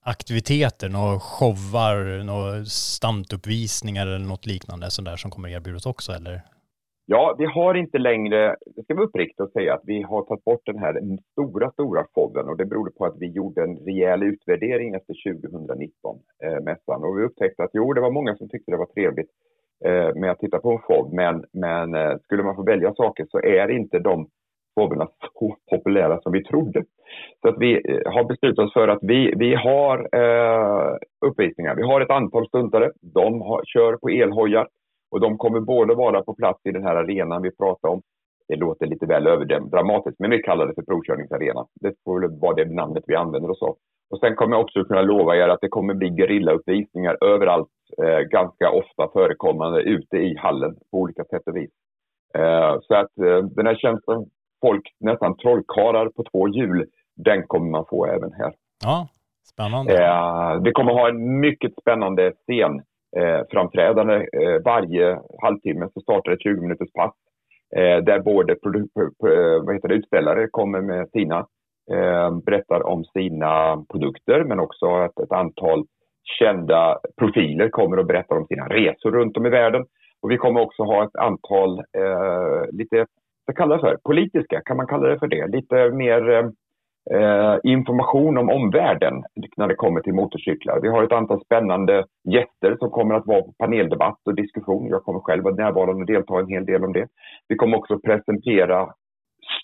aktiviteter, 0.02 0.90
några 0.90 1.20
showar, 1.20 2.24
några 2.24 2.66
stamtuppvisningar 2.66 4.08
eller 4.08 4.20
något 4.20 4.46
liknande 4.46 4.92
sånt 4.92 5.06
där 5.06 5.18
som 5.18 5.32
kommer 5.32 5.50
erbjudas 5.50 5.86
också 5.86 6.12
eller? 6.12 6.42
Ja, 7.12 7.36
vi 7.38 7.46
har 7.46 7.74
inte 7.74 7.98
längre, 7.98 8.56
det 8.76 8.84
ska 8.84 8.96
vara 8.96 9.06
uppriktigt 9.06 9.40
och 9.40 9.52
säga 9.52 9.74
att 9.74 9.82
vi 9.86 10.02
har 10.02 10.22
tagit 10.22 10.44
bort 10.44 10.62
den 10.66 10.78
här 10.78 11.02
stora, 11.32 11.72
stora 11.72 12.06
fonden 12.14 12.50
och 12.50 12.58
det 12.58 12.66
berodde 12.66 12.92
på 12.92 13.06
att 13.06 13.16
vi 13.20 13.28
gjorde 13.28 13.64
en 13.64 13.78
rejäl 13.78 14.24
utvärdering 14.24 14.94
efter 14.94 15.14
2019, 15.40 16.20
eh, 16.44 16.64
mässan. 16.64 17.04
Och 17.04 17.20
vi 17.20 17.24
upptäckte 17.24 17.64
att 17.64 17.70
jo, 17.74 17.94
det 17.94 18.02
var 18.02 18.12
många 18.12 18.36
som 18.36 18.50
tyckte 18.50 18.72
det 18.72 18.78
var 18.78 18.86
trevligt 18.86 19.30
eh, 19.86 20.16
med 20.16 20.32
att 20.32 20.40
titta 20.40 20.60
på 20.60 20.72
en 20.72 20.80
FOB, 20.80 21.14
men, 21.14 21.46
men 21.54 21.96
eh, 21.96 22.18
skulle 22.24 22.44
man 22.44 22.56
få 22.56 22.64
välja 22.64 22.94
saker 22.94 23.26
så 23.30 23.40
är 23.40 23.72
inte 23.72 24.00
de 24.00 24.28
FOBerna 24.76 25.08
så 25.40 25.56
populära 25.70 26.22
som 26.22 26.32
vi 26.32 26.44
trodde. 26.44 26.84
Så 27.42 27.50
att 27.50 27.58
vi 27.60 27.74
eh, 27.74 28.12
har 28.14 28.24
beslutat 28.24 28.66
oss 28.66 28.74
för 28.74 28.88
att 28.88 29.00
vi, 29.02 29.34
vi 29.38 29.56
har 29.56 29.98
eh, 30.22 30.98
uppvisningar. 31.26 31.76
Vi 31.76 31.84
har 31.84 32.02
ett 32.02 32.10
antal 32.10 32.48
stuntare. 32.48 32.92
De 33.02 33.42
har, 33.42 33.62
kör 33.66 33.98
på 33.98 34.10
elhojar 34.10 34.68
och 35.12 35.20
de 35.20 35.38
kommer 35.38 35.60
både 35.60 35.96
vara 35.96 36.22
på 36.22 36.34
plats 36.34 36.60
i 36.64 36.72
den 36.72 36.84
här 36.84 36.96
arenan 36.96 37.42
vi 37.42 37.52
pratar 37.52 37.90
om. 37.90 38.02
Det 38.48 38.56
låter 38.56 38.88
lite 38.88 39.06
väl 39.06 39.28
överdramatiskt, 39.28 40.20
men 40.20 40.32
vi 40.32 40.42
kallar 40.42 40.68
det 40.68 40.76
för 40.76 40.82
provkörningsarena. 40.82 41.66
Det 41.82 41.94
får 42.06 42.22
väl 42.22 42.40
vara 42.40 42.56
det 42.56 42.66
namnet 42.66 43.04
vi 43.08 43.16
använder 43.16 43.52
oss 43.52 43.62
av. 43.62 43.76
Och 44.10 44.20
sen 44.20 44.36
kommer 44.36 44.56
jag 44.56 44.64
också 44.64 44.84
kunna 44.84 45.02
lova 45.02 45.36
er 45.36 45.50
att 45.50 45.62
det 45.62 45.68
kommer 45.68 45.94
bli 45.94 46.10
gerillauppvisningar 46.10 47.18
överallt, 47.22 47.70
eh, 48.04 48.20
ganska 48.20 48.72
ofta 48.72 49.10
förekommande 49.14 49.82
ute 49.82 50.18
i 50.18 50.38
hallen 50.38 50.76
på 50.92 50.98
olika 50.98 51.24
sätt 51.24 51.48
och 51.48 51.56
vis. 51.56 51.72
Eh, 52.38 52.80
så 52.82 52.96
att 52.96 53.18
eh, 53.18 53.44
den 53.44 53.68
här 53.68 53.76
tjänsten, 53.76 54.26
folk 54.62 54.84
nästan 55.00 55.38
trollkarlar 55.38 56.10
på 56.10 56.24
två 56.32 56.48
hjul, 56.48 56.86
den 57.16 57.48
kommer 57.48 57.72
man 57.72 57.86
få 57.90 58.06
även 58.06 58.34
här. 58.34 58.54
Ja, 58.84 59.08
spännande. 59.54 60.04
Eh, 60.04 60.62
vi 60.64 60.72
kommer 60.72 60.94
ha 60.94 61.10
en 61.10 61.40
mycket 61.40 61.72
spännande 61.82 62.32
scen 62.32 62.82
eh, 63.18 63.42
framträdande. 63.52 64.16
Eh, 64.16 64.62
varje 64.66 65.20
halvtimme 65.42 65.90
så 65.94 66.02
startar 66.02 66.32
ett 66.32 66.42
20 66.42 66.62
minuters 66.62 66.92
pass 66.94 67.14
eh, 67.76 67.98
där 68.04 68.20
både 68.20 68.56
vad 69.66 69.76
heter 69.76 69.88
det, 69.88 69.96
utställare 69.96 70.48
kommer 70.52 70.82
med 70.82 71.10
sina, 71.10 71.38
eh, 71.92 72.38
berättar 72.46 72.88
om 72.88 73.06
sina 73.06 73.86
produkter 73.92 74.44
men 74.44 74.60
också 74.60 74.86
att 74.86 75.20
ett 75.20 75.32
antal 75.32 75.86
kända 76.40 77.00
profiler 77.20 77.70
kommer 77.70 78.00
och 78.00 78.06
berättar 78.06 78.36
om 78.36 78.46
sina 78.46 78.68
resor 78.68 79.12
runt 79.12 79.38
om 79.38 79.46
i 79.46 79.50
världen. 79.50 79.86
Och 80.22 80.32
vi 80.32 80.38
kommer 80.38 80.62
också 80.62 80.84
ha 80.84 81.04
ett 81.04 81.16
antal 81.16 81.80
eh, 81.80 82.72
lite, 82.72 83.06
vad 83.46 83.56
kallar 83.56 83.76
det 83.76 83.82
för, 83.82 83.98
politiska, 84.04 84.62
kan 84.66 84.78
man 84.78 84.88
kalla 84.88 85.08
det 85.08 85.20
för 85.20 85.28
det? 85.28 85.48
Lite 85.48 85.90
mer 85.90 86.30
eh, 86.30 86.50
Eh, 87.12 87.58
information 87.64 88.38
om 88.38 88.50
omvärlden 88.50 89.24
när 89.58 89.68
det 89.68 89.76
kommer 89.76 90.02
till 90.02 90.14
motorcyklar. 90.14 90.80
Vi 90.82 90.88
har 90.88 91.04
ett 91.04 91.12
antal 91.12 91.46
spännande 91.46 92.06
gäster 92.24 92.76
som 92.80 92.90
kommer 92.90 93.16
att 93.16 93.28
vara 93.28 93.42
på 93.42 93.54
paneldebatt 93.58 94.20
och 94.26 94.36
diskussion. 94.36 94.88
Jag 94.88 95.04
kommer 95.04 95.20
själv 95.20 95.44
vara 95.44 95.56
närvarande 95.56 96.02
och 96.02 96.06
delta 96.06 96.40
en 96.40 96.48
hel 96.48 96.66
del 96.66 96.84
om 96.84 96.94
det. 96.94 97.08
Vi 97.48 97.56
kommer 97.56 97.78
också 97.78 98.00
presentera 98.00 98.94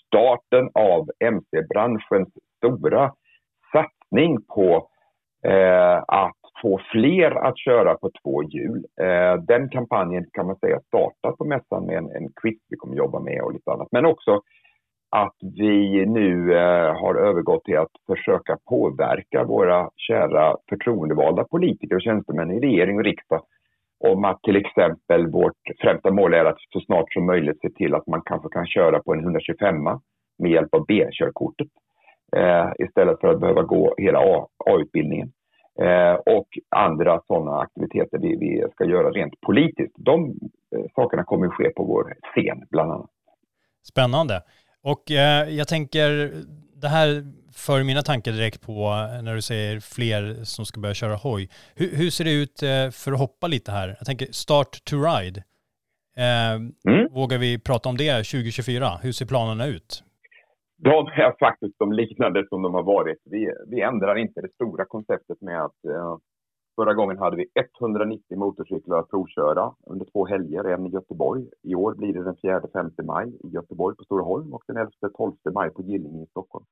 starten 0.06 0.70
av 0.74 1.10
mc-branschens 1.20 2.28
stora 2.56 3.12
satsning 3.72 4.42
på 4.54 4.88
eh, 5.44 6.02
att 6.08 6.36
få 6.62 6.80
fler 6.92 7.30
att 7.30 7.58
köra 7.58 7.94
på 7.94 8.10
två 8.22 8.42
hjul. 8.42 8.84
Eh, 9.00 9.42
den 9.42 9.68
kampanjen 9.68 10.26
kan 10.32 10.46
man 10.46 10.56
säga 10.56 10.80
startar 10.80 11.32
på 11.32 11.44
mässan 11.44 11.86
med 11.86 11.96
en, 11.98 12.10
en 12.10 12.28
quiz 12.42 12.58
vi 12.68 12.76
kommer 12.76 12.96
jobba 12.96 13.20
med 13.20 13.42
och 13.42 13.52
lite 13.52 13.72
annat. 13.72 13.88
Men 13.90 14.06
också 14.06 14.40
att 15.22 15.36
vi 15.40 16.06
nu 16.06 16.54
eh, 16.54 16.94
har 17.00 17.14
övergått 17.14 17.64
till 17.64 17.78
att 17.78 17.92
försöka 18.06 18.58
påverka 18.68 19.44
våra 19.44 19.90
kära 19.96 20.56
förtroendevalda 20.68 21.44
politiker 21.44 21.94
och 21.96 22.02
tjänstemän 22.02 22.50
i 22.50 22.60
regering 22.60 22.96
och 22.96 23.04
riksdag 23.04 23.42
om 24.04 24.24
att 24.24 24.42
till 24.42 24.56
exempel 24.56 25.30
vårt 25.30 25.62
främsta 25.80 26.10
mål 26.10 26.34
är 26.34 26.44
att 26.44 26.56
så 26.72 26.80
snart 26.80 27.12
som 27.12 27.26
möjligt 27.26 27.60
se 27.60 27.70
till 27.70 27.94
att 27.94 28.06
man 28.06 28.22
kanske 28.24 28.48
kan 28.48 28.66
köra 28.66 29.02
på 29.02 29.14
en 29.14 29.20
125 29.20 29.76
med 30.38 30.50
hjälp 30.50 30.74
av 30.74 30.84
B-körkortet 30.86 31.68
eh, 32.36 32.68
istället 32.78 33.20
för 33.20 33.28
att 33.28 33.40
behöva 33.40 33.62
gå 33.62 33.94
hela 33.98 34.18
A-utbildningen. 34.18 35.32
Eh, 35.80 36.14
och 36.14 36.48
andra 36.70 37.20
sådana 37.26 37.60
aktiviteter 37.60 38.18
vi, 38.18 38.36
vi 38.36 38.64
ska 38.72 38.84
göra 38.84 39.10
rent 39.10 39.40
politiskt. 39.40 39.94
De 39.98 40.26
eh, 40.76 40.84
sakerna 40.94 41.24
kommer 41.24 41.46
att 41.46 41.54
ske 41.54 41.70
på 41.70 41.84
vår 41.84 42.14
scen 42.22 42.66
bland 42.70 42.92
annat. 42.92 43.10
Spännande. 43.82 44.42
Och 44.92 45.10
eh, 45.10 45.48
jag 45.48 45.68
tänker, 45.68 46.08
det 46.82 46.88
här 46.88 47.08
för 47.64 47.84
mina 47.84 48.02
tankar 48.02 48.32
direkt 48.32 48.66
på 48.66 48.72
eh, 48.72 49.22
när 49.22 49.34
du 49.34 49.42
säger 49.42 49.80
fler 49.80 50.44
som 50.44 50.64
ska 50.64 50.80
börja 50.80 50.94
köra 50.94 51.14
hoj. 51.14 51.48
Hur, 51.74 51.90
hur 51.96 52.10
ser 52.10 52.24
det 52.24 52.32
ut 52.42 52.62
eh, 52.62 52.90
för 52.90 53.12
att 53.12 53.18
hoppa 53.18 53.46
lite 53.46 53.72
här? 53.72 53.88
Jag 53.98 54.06
tänker 54.06 54.26
start 54.26 54.84
to 54.84 54.96
ride. 54.96 55.38
Eh, 56.16 56.54
mm. 56.92 57.04
Vågar 57.10 57.38
vi 57.38 57.58
prata 57.58 57.88
om 57.88 57.96
det 57.96 58.12
2024? 58.12 58.90
Hur 59.02 59.12
ser 59.12 59.26
planerna 59.26 59.66
ut? 59.66 60.04
De 60.78 61.06
är 61.06 61.38
faktiskt 61.38 61.78
de 61.78 61.92
liknande 61.92 62.46
som 62.48 62.62
de 62.62 62.74
har 62.74 62.82
varit. 62.82 63.18
Vi, 63.24 63.52
vi 63.66 63.80
ändrar 63.80 64.16
inte 64.16 64.40
det 64.40 64.52
stora 64.54 64.84
konceptet 64.84 65.40
med 65.40 65.64
att 65.64 65.84
eh, 65.84 66.16
Förra 66.76 66.94
gången 66.94 67.18
hade 67.18 67.36
vi 67.36 67.46
190 67.80 68.38
motorcyklar 68.38 68.98
att 68.98 69.10
provköra 69.10 69.72
under 69.86 70.06
två 70.12 70.26
helger, 70.26 70.64
en 70.64 70.86
i 70.86 70.90
Göteborg. 70.90 71.46
I 71.62 71.74
år 71.74 71.94
blir 71.94 72.12
det 72.12 72.22
den 72.22 72.34
4-5 72.34 73.02
maj 73.04 73.28
i 73.44 73.48
Göteborg 73.48 73.96
på 73.96 74.04
Stora 74.04 74.22
Holm 74.22 74.54
och 74.54 74.62
den 74.66 74.76
11-12 74.76 75.52
maj 75.54 75.70
på 75.70 75.82
Gillinge 75.82 76.22
i 76.22 76.26
Stockholm. 76.26 76.64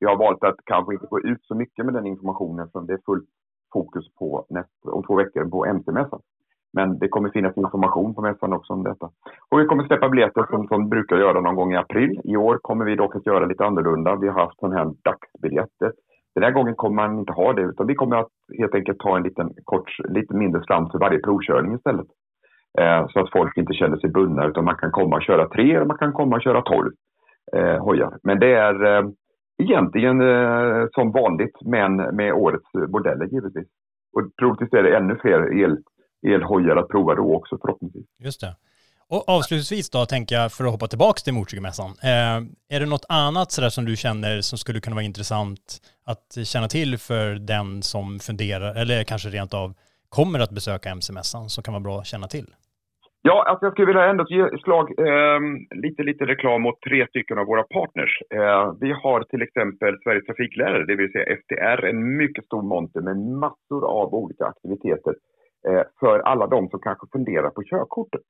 Vi 0.00 0.06
har 0.06 0.16
valt 0.16 0.44
att 0.44 0.56
kanske 0.64 0.94
inte 0.94 1.06
gå 1.06 1.20
ut 1.20 1.44
så 1.44 1.54
mycket 1.54 1.84
med 1.84 1.94
den 1.94 2.06
informationen 2.06 2.68
för 2.72 2.80
det 2.80 2.92
är 2.92 3.00
fullt 3.06 3.28
fokus 3.72 4.14
på 4.14 4.46
näst, 4.48 4.70
om 4.82 5.02
två 5.02 5.14
veckor 5.14 5.44
på 5.44 5.66
MC-mässan. 5.66 6.20
Men 6.72 6.98
det 6.98 7.08
kommer 7.08 7.30
finnas 7.30 7.56
information 7.56 8.14
på 8.14 8.22
mässan 8.22 8.52
också 8.52 8.72
om 8.72 8.82
detta. 8.82 9.10
Och 9.48 9.60
vi 9.60 9.64
kommer 9.64 9.84
släppa 9.84 10.08
biljetter 10.08 10.46
som, 10.50 10.68
som 10.68 10.88
brukar 10.88 11.16
göra 11.16 11.40
någon 11.40 11.56
gång 11.56 11.72
i 11.72 11.76
april. 11.76 12.20
I 12.24 12.36
år 12.36 12.58
kommer 12.62 12.84
vi 12.84 12.96
dock 12.96 13.16
att 13.16 13.26
göra 13.26 13.46
lite 13.46 13.64
annorlunda. 13.64 14.16
Vi 14.16 14.28
har 14.28 14.40
haft 14.40 14.58
sån 14.58 14.72
här 14.72 14.92
dagsbiljetter 15.02 15.92
den 16.36 16.44
här 16.44 16.50
gången 16.50 16.74
kommer 16.74 16.96
man 16.96 17.18
inte 17.18 17.32
ha 17.32 17.52
det 17.52 17.62
utan 17.62 17.86
vi 17.86 17.94
kommer 17.94 18.16
att 18.16 18.32
helt 18.58 18.74
enkelt 18.74 18.98
ta 18.98 19.16
en 19.16 19.22
liten 19.22 19.50
kort, 19.64 19.90
lite 20.08 20.34
mindre 20.34 20.62
slant 20.62 20.92
för 20.92 20.98
varje 20.98 21.18
provkörning 21.18 21.74
istället. 21.74 22.06
Eh, 22.78 23.06
så 23.08 23.20
att 23.20 23.32
folk 23.32 23.56
inte 23.56 23.74
känner 23.74 23.96
sig 23.96 24.10
bundna 24.10 24.46
utan 24.46 24.64
man 24.64 24.76
kan 24.76 24.90
komma 24.90 25.16
och 25.16 25.22
köra 25.22 25.48
tre 25.48 25.74
eller 25.74 25.86
man 25.86 25.98
kan 25.98 26.12
komma 26.12 26.36
och 26.36 26.42
köra 26.42 26.62
tolv 26.62 26.92
eh, 27.56 27.84
hojar. 27.84 28.18
Men 28.22 28.38
det 28.38 28.54
är 28.54 28.84
eh, 28.84 29.08
egentligen 29.62 30.20
eh, 30.20 30.86
som 30.94 31.12
vanligt 31.12 31.56
men 31.64 31.96
med 31.96 32.32
årets 32.32 32.74
modeller 32.74 33.26
givetvis. 33.26 33.68
Och 34.16 34.22
troligtvis 34.38 34.72
är 34.72 34.82
det 34.82 34.96
ännu 34.96 35.16
fler 35.20 35.62
el, 35.62 35.76
elhojar 36.26 36.76
att 36.76 36.88
prova 36.88 37.14
då 37.14 37.36
också 37.36 37.58
förhoppningsvis. 37.62 38.06
Just 38.24 38.40
det. 38.40 38.56
Och 39.08 39.28
avslutningsvis 39.28 39.90
då, 39.90 40.06
tänker 40.06 40.34
jag, 40.34 40.52
för 40.52 40.64
att 40.64 40.70
hoppa 40.70 40.86
tillbaka 40.86 41.18
till 41.24 41.34
motorcykelmässan. 41.34 41.90
Eh, 42.02 42.38
är 42.74 42.80
det 42.80 42.86
något 42.86 43.06
annat 43.08 43.52
sådär 43.52 43.68
som 43.68 43.84
du 43.84 43.96
känner 43.96 44.40
som 44.40 44.58
skulle 44.58 44.80
kunna 44.80 44.96
vara 44.96 45.04
intressant 45.04 45.78
att 46.06 46.46
känna 46.46 46.68
till 46.68 46.98
för 46.98 47.34
den 47.34 47.82
som 47.82 48.18
funderar, 48.18 48.74
eller 48.74 49.04
kanske 49.04 49.28
rent 49.28 49.54
av 49.54 49.74
kommer 50.08 50.38
att 50.40 50.50
besöka 50.50 50.88
MC-mässan, 50.90 51.48
som 51.48 51.62
kan 51.64 51.74
vara 51.74 51.82
bra 51.82 51.98
att 51.98 52.06
känna 52.06 52.26
till? 52.26 52.46
Ja, 53.22 53.44
alltså 53.48 53.66
jag 53.66 53.72
skulle 53.72 53.86
vilja 53.86 54.10
ändå 54.10 54.24
ge 54.28 54.58
slag, 54.64 54.86
eh, 55.08 55.40
lite, 55.84 56.02
lite 56.02 56.24
reklam 56.26 56.62
mot 56.62 56.80
tre 56.80 57.06
stycken 57.06 57.38
av 57.38 57.46
våra 57.46 57.62
partners. 57.62 58.12
Eh, 58.30 58.74
vi 58.80 58.92
har 58.92 59.22
till 59.22 59.42
exempel 59.42 59.98
Sveriges 60.02 60.26
Trafiklärare, 60.26 60.86
det 60.86 60.96
vill 60.96 61.12
säga 61.12 61.36
FTR, 61.36 61.84
en 61.84 62.16
mycket 62.16 62.44
stor 62.44 62.62
monter 62.62 63.00
med 63.00 63.16
massor 63.16 63.82
av 64.00 64.14
olika 64.14 64.44
aktiviteter 64.46 65.14
eh, 65.68 65.82
för 66.00 66.18
alla 66.18 66.46
de 66.46 66.68
som 66.68 66.80
kanske 66.80 67.06
funderar 67.12 67.50
på 67.50 67.62
körkortet. 67.62 68.20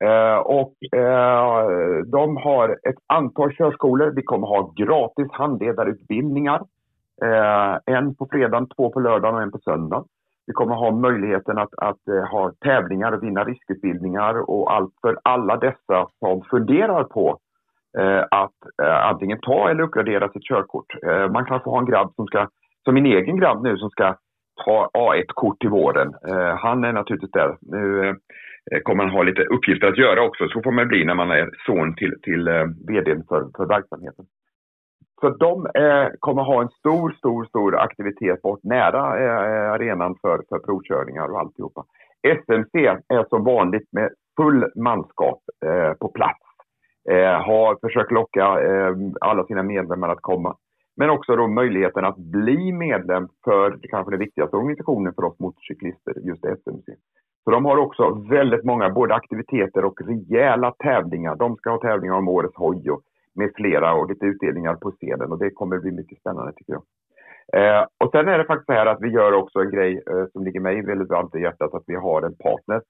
Eh, 0.00 0.36
och 0.36 0.74
eh, 0.98 1.66
de 2.06 2.36
har 2.36 2.68
ett 2.68 2.98
antal 3.06 3.52
körskolor. 3.52 4.12
Vi 4.16 4.22
kommer 4.22 4.46
ha 4.46 4.72
gratis 4.76 5.28
handledarutbildningar. 5.32 6.62
Eh, 7.22 7.94
en 7.94 8.14
på 8.14 8.28
fredagen, 8.30 8.68
två 8.76 8.90
på 8.90 9.00
lördagen 9.00 9.34
och 9.34 9.42
en 9.42 9.50
på 9.50 9.58
söndagen. 9.58 10.04
Vi 10.46 10.52
kommer 10.52 10.74
ha 10.74 10.90
möjligheten 10.90 11.58
att, 11.58 11.74
att 11.76 12.08
eh, 12.08 12.30
ha 12.30 12.52
tävlingar 12.60 13.12
och 13.12 13.22
vinna 13.22 13.44
riskutbildningar 13.44 14.50
och 14.50 14.72
allt 14.72 14.92
för 15.02 15.18
alla 15.22 15.56
dessa 15.56 16.08
som 16.18 16.42
funderar 16.50 17.04
på 17.04 17.38
eh, 17.98 18.22
att 18.30 18.82
eh, 18.82 19.06
antingen 19.08 19.38
ta 19.40 19.70
eller 19.70 19.82
uppgradera 19.82 20.28
sitt 20.28 20.44
körkort. 20.44 20.86
Eh, 21.06 21.30
man 21.30 21.44
kan 21.44 21.60
få 21.60 21.70
ha 21.70 21.78
en 21.78 21.86
grabb 21.86 22.12
som 22.16 22.26
ska, 22.26 22.48
som 22.84 22.94
min 22.94 23.06
egen 23.06 23.36
grabb 23.36 23.62
nu, 23.62 23.78
som 23.78 23.90
ska 23.90 24.14
ta 24.64 24.90
A1-kort 24.98 25.60
till 25.60 25.70
våren. 25.70 26.14
Eh, 26.28 26.56
han 26.56 26.84
är 26.84 26.92
naturligtvis 26.92 27.30
där. 27.30 27.56
Nu 27.60 28.08
eh, 28.08 28.80
kommer 28.82 29.04
han 29.04 29.12
ha 29.12 29.22
lite 29.22 29.42
uppgifter 29.42 29.86
att 29.86 29.98
göra 29.98 30.22
också. 30.22 30.48
Så 30.48 30.62
får 30.62 30.72
man 30.72 30.88
bli 30.88 31.04
när 31.04 31.14
man 31.14 31.30
är 31.30 31.50
son 31.66 31.94
till, 31.96 32.14
till 32.22 32.48
eh, 32.48 32.64
vd 32.88 33.22
för, 33.28 33.50
för 33.56 33.66
verksamheten. 33.66 34.24
Så 35.20 35.28
de 35.28 35.66
eh, 35.66 36.08
kommer 36.18 36.42
ha 36.42 36.62
en 36.62 36.68
stor, 36.68 37.10
stor, 37.10 37.44
stor 37.44 37.76
aktivitet 37.76 38.42
bort 38.42 38.64
nära 38.64 39.02
eh, 39.24 39.72
arenan 39.72 40.16
för, 40.22 40.42
för 40.48 40.58
provkörningar 40.58 41.28
och 41.28 41.40
alltihopa. 41.40 41.84
SMC 42.26 42.74
är 43.08 43.28
som 43.28 43.44
vanligt 43.44 43.88
med 43.92 44.10
full 44.36 44.64
manskap 44.76 45.40
eh, 45.66 45.92
på 45.92 46.08
plats. 46.08 46.40
Eh, 47.10 47.40
har 47.48 47.78
försökt 47.80 48.12
locka 48.12 48.44
eh, 48.62 48.94
alla 49.20 49.44
sina 49.44 49.62
medlemmar 49.62 50.08
att 50.08 50.22
komma. 50.22 50.56
Men 50.96 51.10
också 51.10 51.36
då 51.36 51.48
möjligheten 51.48 52.04
att 52.04 52.16
bli 52.16 52.72
medlem 52.72 53.28
för 53.44 53.78
kanske 53.82 54.10
den 54.10 54.20
viktigaste 54.20 54.56
organisationen 54.56 55.14
för 55.14 55.24
oss 55.24 55.38
motorcyklister, 55.38 56.14
just 56.22 56.44
SMC. 56.44 56.92
Så 57.44 57.50
de 57.50 57.64
har 57.64 57.76
också 57.76 58.14
väldigt 58.30 58.64
många 58.64 58.90
både 58.90 59.14
aktiviteter 59.14 59.84
och 59.84 60.00
rejäla 60.00 60.70
tävlingar. 60.70 61.36
De 61.36 61.56
ska 61.56 61.70
ha 61.70 61.80
tävlingar 61.80 62.14
om 62.14 62.28
årets 62.28 62.56
hoj 62.56 62.90
och 62.90 63.02
med 63.34 63.50
flera 63.54 63.94
och 63.94 64.08
lite 64.08 64.26
utdelningar 64.26 64.74
på 64.74 64.90
scenen 64.90 65.32
och 65.32 65.38
det 65.38 65.50
kommer 65.50 65.78
bli 65.78 65.90
mycket 65.90 66.18
spännande 66.18 66.52
tycker 66.52 66.72
jag. 66.72 66.82
Eh, 67.52 67.86
och 68.04 68.10
sen 68.10 68.28
är 68.28 68.38
det 68.38 68.44
faktiskt 68.44 68.66
så 68.66 68.72
här 68.72 68.86
att 68.86 69.00
vi 69.00 69.08
gör 69.08 69.32
också 69.32 69.58
en 69.58 69.70
grej 69.70 70.02
eh, 70.10 70.24
som 70.32 70.44
ligger 70.44 70.60
mig 70.60 70.82
väldigt 70.82 71.10
varmt 71.10 71.34
i 71.34 71.40
hjärtat, 71.40 71.74
att 71.74 71.84
vi 71.86 71.94
har 71.94 72.22
en 72.22 72.36
partner 72.36 72.82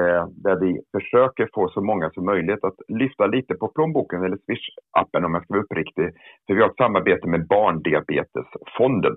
eh, 0.00 0.26
där 0.44 0.56
vi 0.60 0.80
försöker 0.96 1.48
få 1.54 1.68
så 1.68 1.80
många 1.80 2.10
som 2.10 2.24
möjligt 2.24 2.64
att 2.64 2.78
lyfta 2.88 3.26
lite 3.26 3.54
på 3.54 3.68
plånboken 3.68 4.24
eller 4.24 4.36
Swish-appen 4.36 5.24
om 5.24 5.34
jag 5.34 5.44
ska 5.44 5.54
vara 5.54 5.64
uppriktig. 5.64 6.10
För 6.46 6.54
vi 6.54 6.62
har 6.62 6.68
ett 6.68 6.76
samarbete 6.76 7.28
med 7.28 7.46
Barndiabetesfonden. 7.46 9.16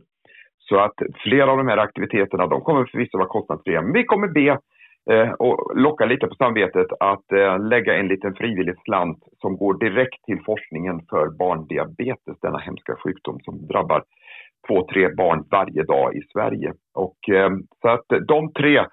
Så 0.69 0.79
att 0.79 0.93
flera 1.23 1.51
av 1.51 1.57
de 1.57 1.67
här 1.67 1.77
aktiviteterna, 1.77 2.47
de 2.47 2.61
kommer 2.61 2.85
förvisso 2.85 3.17
vara 3.17 3.27
kostnadsfria, 3.27 3.81
men 3.81 3.93
vi 3.93 4.03
kommer 4.03 4.27
be 4.27 4.57
eh, 5.11 5.31
och 5.31 5.71
locka 5.75 6.05
lite 6.05 6.27
på 6.27 6.35
samvetet 6.35 6.87
att 6.99 7.31
eh, 7.31 7.59
lägga 7.59 7.95
en 7.95 8.07
liten 8.07 8.35
frivillig 8.35 8.75
slant 8.85 9.23
som 9.41 9.57
går 9.57 9.73
direkt 9.79 10.23
till 10.25 10.39
forskningen 10.45 11.01
för 11.09 11.29
barndiabetes, 11.29 12.39
denna 12.41 12.57
hemska 12.57 12.95
sjukdom 12.95 13.39
som 13.39 13.67
drabbar 13.67 14.03
två, 14.67 14.87
tre 14.93 15.09
barn 15.17 15.43
varje 15.51 15.83
dag 15.83 16.15
i 16.15 16.21
Sverige. 16.33 16.73
Och, 16.93 17.29
eh, 17.29 17.49
så 17.81 17.89
att 17.89 18.27
de 18.27 18.53
tre 18.53 18.85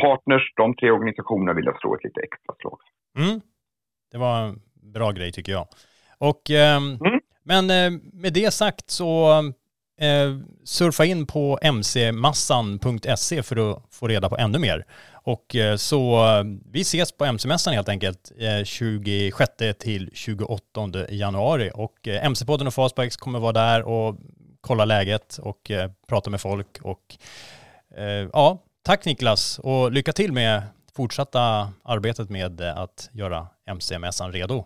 partners, 0.00 0.42
de 0.56 0.76
tre 0.76 0.90
organisationerna 0.90 1.52
vill 1.52 1.64
jag 1.64 1.80
slå 1.80 1.94
ett 1.94 2.04
lite 2.04 2.20
extra 2.20 2.54
slag 2.60 2.78
mm. 3.18 3.40
Det 4.12 4.18
var 4.18 4.40
en 4.40 4.60
bra 4.92 5.12
grej 5.12 5.32
tycker 5.32 5.52
jag. 5.52 5.66
Och, 6.18 6.50
ehm, 6.50 6.98
mm. 7.06 7.20
Men 7.42 7.70
eh, 7.70 8.00
med 8.12 8.32
det 8.32 8.50
sagt 8.50 8.90
så 8.90 9.30
eh, 10.00 10.38
surfa 10.64 11.04
in 11.04 11.26
på 11.26 11.58
mcmassan.se 11.62 13.42
för 13.42 13.70
att 13.70 13.82
få 13.90 14.08
reda 14.08 14.28
på 14.28 14.36
ännu 14.36 14.58
mer. 14.58 14.84
Och 15.22 15.56
eh, 15.56 15.76
så 15.76 16.26
eh, 16.26 16.44
vi 16.72 16.80
ses 16.80 17.12
på 17.12 17.24
MC-mässan 17.24 17.74
helt 17.74 17.88
enkelt 17.88 18.32
26 18.64 19.50
eh, 19.60 19.72
till 19.72 20.10
28 20.12 20.60
januari 21.08 21.70
och 21.74 22.08
MC-podden 22.08 22.66
och 22.66 22.74
Fastbikes 22.74 23.16
kommer 23.16 23.38
vara 23.38 23.52
där 23.52 23.82
och 23.82 24.16
kolla 24.60 24.84
läget 24.84 25.38
och 25.38 25.70
prata 26.08 26.30
med 26.30 26.40
folk 26.40 26.78
och 26.82 27.16
ja, 28.32 28.58
tack 28.82 29.04
Niklas 29.04 29.58
och 29.58 29.92
lycka 29.92 30.12
till 30.12 30.32
med 30.32 30.62
fortsatta 30.96 31.40
arbetet 31.84 32.30
med 32.30 32.60
att 32.60 33.10
göra 33.12 33.46
MC-mässan 33.66 34.32
redo. 34.32 34.64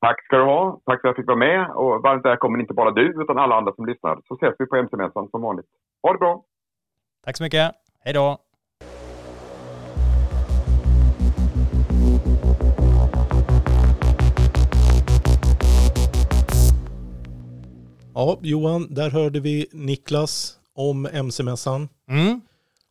Tack 0.00 0.24
ska 0.24 0.36
du 0.36 0.44
ha. 0.44 0.80
Tack 0.84 1.00
för 1.00 1.08
att 1.08 1.10
jag 1.10 1.16
fick 1.16 1.26
vara 1.26 1.36
med 1.38 1.70
och 1.70 2.02
varmt 2.02 2.24
välkommen 2.24 2.60
inte 2.60 2.74
bara 2.74 2.90
du 2.90 3.22
utan 3.22 3.38
alla 3.38 3.54
andra 3.54 3.72
som 3.74 3.86
lyssnar. 3.86 4.18
Så 4.28 4.34
ses 4.34 4.54
vi 4.58 4.66
på 4.66 4.76
MC-mässan 4.76 5.28
som 5.30 5.42
vanligt. 5.42 5.66
Ha 6.02 6.12
det 6.12 6.18
bra! 6.18 6.44
Tack 7.24 7.36
så 7.36 7.42
mycket. 7.42 7.72
Hej 8.04 8.14
då! 8.14 8.38
Ja, 18.14 18.38
Johan, 18.42 18.94
där 18.94 19.10
hörde 19.10 19.40
vi 19.40 19.66
Niklas 19.72 20.58
om 20.74 21.06
MC-mässan. 21.06 21.88
Mm. 22.10 22.40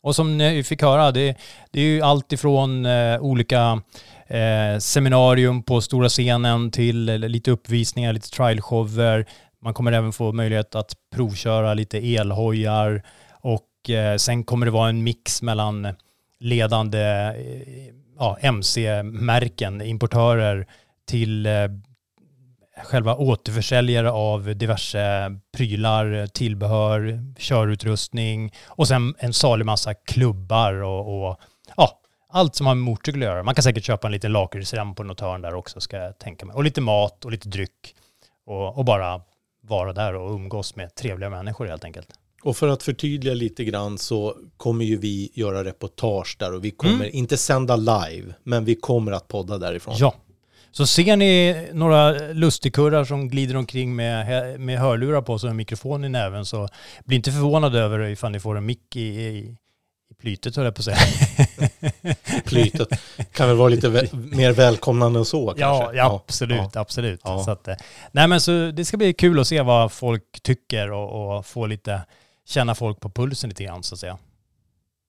Och 0.06 0.16
som 0.16 0.38
ni 0.38 0.62
fick 0.62 0.82
höra, 0.82 1.12
det, 1.12 1.36
det 1.70 1.80
är 1.80 1.84
ju 1.84 2.02
allt 2.02 2.32
ifrån 2.32 2.86
eh, 2.86 3.20
olika 3.20 3.82
eh, 4.26 4.78
seminarium 4.78 5.62
på 5.62 5.80
stora 5.80 6.08
scenen 6.08 6.70
till 6.70 7.08
eh, 7.08 7.18
lite 7.18 7.50
uppvisningar, 7.50 8.12
lite 8.12 8.30
trialshower. 8.30 9.26
Man 9.62 9.74
kommer 9.74 9.92
även 9.92 10.12
få 10.12 10.32
möjlighet 10.32 10.74
att 10.74 10.92
provköra 11.14 11.74
lite 11.74 11.98
elhojar 11.98 13.02
och 13.30 13.90
eh, 13.90 14.16
sen 14.16 14.44
kommer 14.44 14.66
det 14.66 14.72
vara 14.72 14.88
en 14.88 15.02
mix 15.02 15.42
mellan 15.42 15.88
ledande 16.40 17.00
eh, 17.00 17.94
ja, 18.18 18.38
MC-märken, 18.40 19.82
importörer 19.82 20.66
till 21.08 21.46
eh, 21.46 21.52
själva 22.84 23.14
återförsäljare 23.14 24.10
av 24.10 24.56
diverse 24.56 25.36
prylar, 25.56 26.26
tillbehör, 26.26 27.20
körutrustning 27.38 28.52
och 28.66 28.88
sen 28.88 29.14
en 29.18 29.32
salig 29.32 29.66
massa 29.66 29.94
klubbar 29.94 30.72
och, 30.72 31.28
och 31.28 31.40
ja, 31.76 32.00
allt 32.28 32.54
som 32.54 32.66
har 32.66 32.74
med 32.74 32.84
motorcykel 32.84 33.22
att 33.22 33.26
göra. 33.26 33.42
Man 33.42 33.54
kan 33.54 33.62
säkert 33.62 33.84
köpa 33.84 34.08
en 34.08 34.12
liten 34.12 34.32
lakritsrem 34.32 34.94
på 34.94 35.02
något 35.02 35.20
hörn 35.20 35.42
där 35.42 35.54
också 35.54 35.80
ska 35.80 35.96
jag 35.96 36.18
tänka 36.18 36.46
mig. 36.46 36.54
Och 36.54 36.64
lite 36.64 36.80
mat 36.80 37.24
och 37.24 37.30
lite 37.30 37.48
dryck 37.48 37.94
och, 38.46 38.78
och 38.78 38.84
bara 38.84 39.20
vara 39.60 39.92
där 39.92 40.14
och 40.14 40.34
umgås 40.34 40.76
med 40.76 40.94
trevliga 40.94 41.30
människor 41.30 41.66
helt 41.66 41.84
enkelt. 41.84 42.08
Och 42.42 42.56
för 42.56 42.68
att 42.68 42.82
förtydliga 42.82 43.34
lite 43.34 43.64
grann 43.64 43.98
så 43.98 44.36
kommer 44.56 44.84
ju 44.84 44.96
vi 44.96 45.30
göra 45.34 45.64
reportage 45.64 46.36
där 46.38 46.54
och 46.54 46.64
vi 46.64 46.70
kommer 46.70 46.94
mm. 46.94 47.10
inte 47.12 47.36
sända 47.36 47.76
live, 47.76 48.34
men 48.42 48.64
vi 48.64 48.74
kommer 48.74 49.12
att 49.12 49.28
podda 49.28 49.58
därifrån. 49.58 49.94
Ja, 49.98 50.14
så 50.76 50.86
ser 50.86 51.16
ni 51.16 51.66
några 51.72 52.12
lustigkurrar 52.32 53.04
som 53.04 53.28
glider 53.28 53.56
omkring 53.56 53.96
med, 53.96 54.60
med 54.60 54.78
hörlurar 54.78 55.22
på 55.22 55.38
sig 55.38 55.46
och 55.46 55.50
en 55.50 55.56
mikrofon 55.56 56.04
i 56.04 56.08
näven 56.08 56.44
så 56.44 56.68
bli 57.04 57.16
inte 57.16 57.32
förvånade 57.32 57.80
över 57.80 58.08
ifall 58.08 58.32
ni 58.32 58.40
får 58.40 58.56
en 58.56 58.66
mick 58.66 58.96
i, 58.96 59.00
i, 59.00 59.56
i 60.10 60.14
plytet 60.14 60.56
höll 60.56 60.64
jag 60.64 60.74
på 60.74 60.80
att 60.80 60.84
säga. 60.84 60.96
plytet 62.44 62.88
kan 63.32 63.48
väl 63.48 63.56
vara 63.56 63.68
lite 63.68 63.88
vä 63.88 64.08
mer 64.12 64.52
välkomnande 64.52 65.18
än 65.18 65.24
så 65.24 65.46
kanske? 65.46 65.64
Ja, 65.64 65.94
ja 65.94 66.22
absolut, 66.24 66.70
ja. 66.74 66.80
absolut. 66.80 67.20
Ja. 67.24 67.44
Så 67.44 67.50
att, 67.50 67.68
eh, 67.68 67.76
nej 68.12 68.28
men 68.28 68.40
så 68.40 68.70
det 68.70 68.84
ska 68.84 68.96
bli 68.96 69.14
kul 69.14 69.40
att 69.40 69.48
se 69.48 69.62
vad 69.62 69.92
folk 69.92 70.42
tycker 70.42 70.92
och, 70.92 71.36
och 71.36 71.46
få 71.46 71.66
lite, 71.66 72.00
känna 72.46 72.74
folk 72.74 73.00
på 73.00 73.10
pulsen 73.10 73.50
lite 73.50 73.64
grann 73.64 73.82
så 73.82 73.94
att 73.94 74.00
säga. 74.00 74.18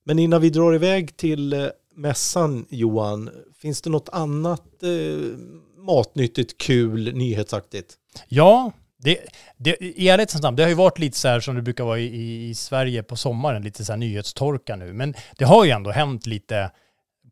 Men 0.06 0.20
innan 0.20 0.42
vi 0.42 0.50
drar 0.50 0.76
iväg 0.76 1.18
till 1.18 1.54
eh, 1.54 1.68
mässan 1.98 2.66
Johan, 2.70 3.30
finns 3.62 3.82
det 3.82 3.90
något 3.90 4.10
annat 4.10 4.84
eh, 4.84 5.38
matnyttigt, 5.86 6.58
kul, 6.58 7.14
nyhetsaktigt? 7.16 7.94
Ja, 8.28 8.72
det, 9.04 9.18
det, 9.58 9.78
i 9.82 10.10
ärlighetens 10.10 10.44
namn, 10.44 10.58
det 10.58 10.64
har 10.64 10.70
ju 10.70 10.76
varit 10.76 11.00
lite 11.00 11.18
så 11.18 11.28
här 11.28 11.40
som 11.40 11.56
det 11.56 11.62
brukar 11.62 11.84
vara 11.84 12.00
i, 12.00 12.50
i 12.50 12.56
Sverige 12.56 13.04
på 13.04 13.16
sommaren, 13.16 13.64
lite 13.64 13.86
så 13.86 13.92
här 13.92 13.98
nyhetstorka 13.98 14.76
nu. 14.76 14.94
Men 14.94 15.14
det 15.38 15.46
har 15.46 15.66
ju 15.66 15.72
ändå 15.72 15.92
hänt 15.92 16.26
lite, 16.26 16.72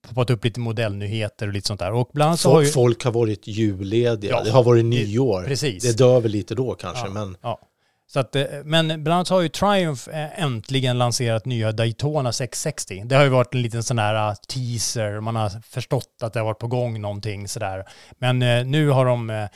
poppat 0.07 0.29
upp 0.29 0.45
lite 0.45 0.59
modellnyheter 0.59 1.47
och 1.47 1.53
lite 1.53 1.67
sånt 1.67 1.79
där. 1.79 1.93
Och 1.93 2.09
bland 2.13 2.39
så 2.39 2.51
har 2.51 2.61
ju... 2.61 2.67
Folk 2.67 3.03
har 3.03 3.11
varit 3.11 3.47
jullediga, 3.47 4.31
ja, 4.31 4.43
det 4.43 4.51
har 4.51 4.63
varit 4.63 4.85
nyår. 4.85 5.43
Precis. 5.43 5.83
Det 5.83 5.97
dör 5.97 6.19
väl 6.19 6.31
lite 6.31 6.55
då 6.55 6.75
kanske, 6.75 7.07
ja, 7.07 7.13
men... 7.13 7.37
Ja. 7.41 7.59
Så 8.07 8.19
att, 8.19 8.35
eh, 8.35 8.45
men 8.63 8.87
bland 8.87 9.07
annat 9.07 9.29
har 9.29 9.41
ju 9.41 9.49
Triumph 9.49 10.09
eh, 10.09 10.43
äntligen 10.43 10.97
lanserat 10.97 11.45
nya 11.45 11.71
Daytona 11.71 12.31
660. 12.31 13.03
Det 13.05 13.15
har 13.15 13.23
ju 13.23 13.29
varit 13.29 13.53
en 13.53 13.61
liten 13.61 13.83
sån 13.83 13.99
här 13.99 14.29
eh, 14.29 14.35
teaser, 14.35 15.19
man 15.19 15.35
har 15.35 15.49
förstått 15.49 16.19
att 16.21 16.33
det 16.33 16.39
har 16.39 16.45
varit 16.45 16.59
på 16.59 16.67
gång 16.67 17.01
någonting 17.01 17.47
sådär. 17.47 17.85
Men 18.17 18.39
nu 18.71 18.89
har 18.89 19.05
de 19.05 19.47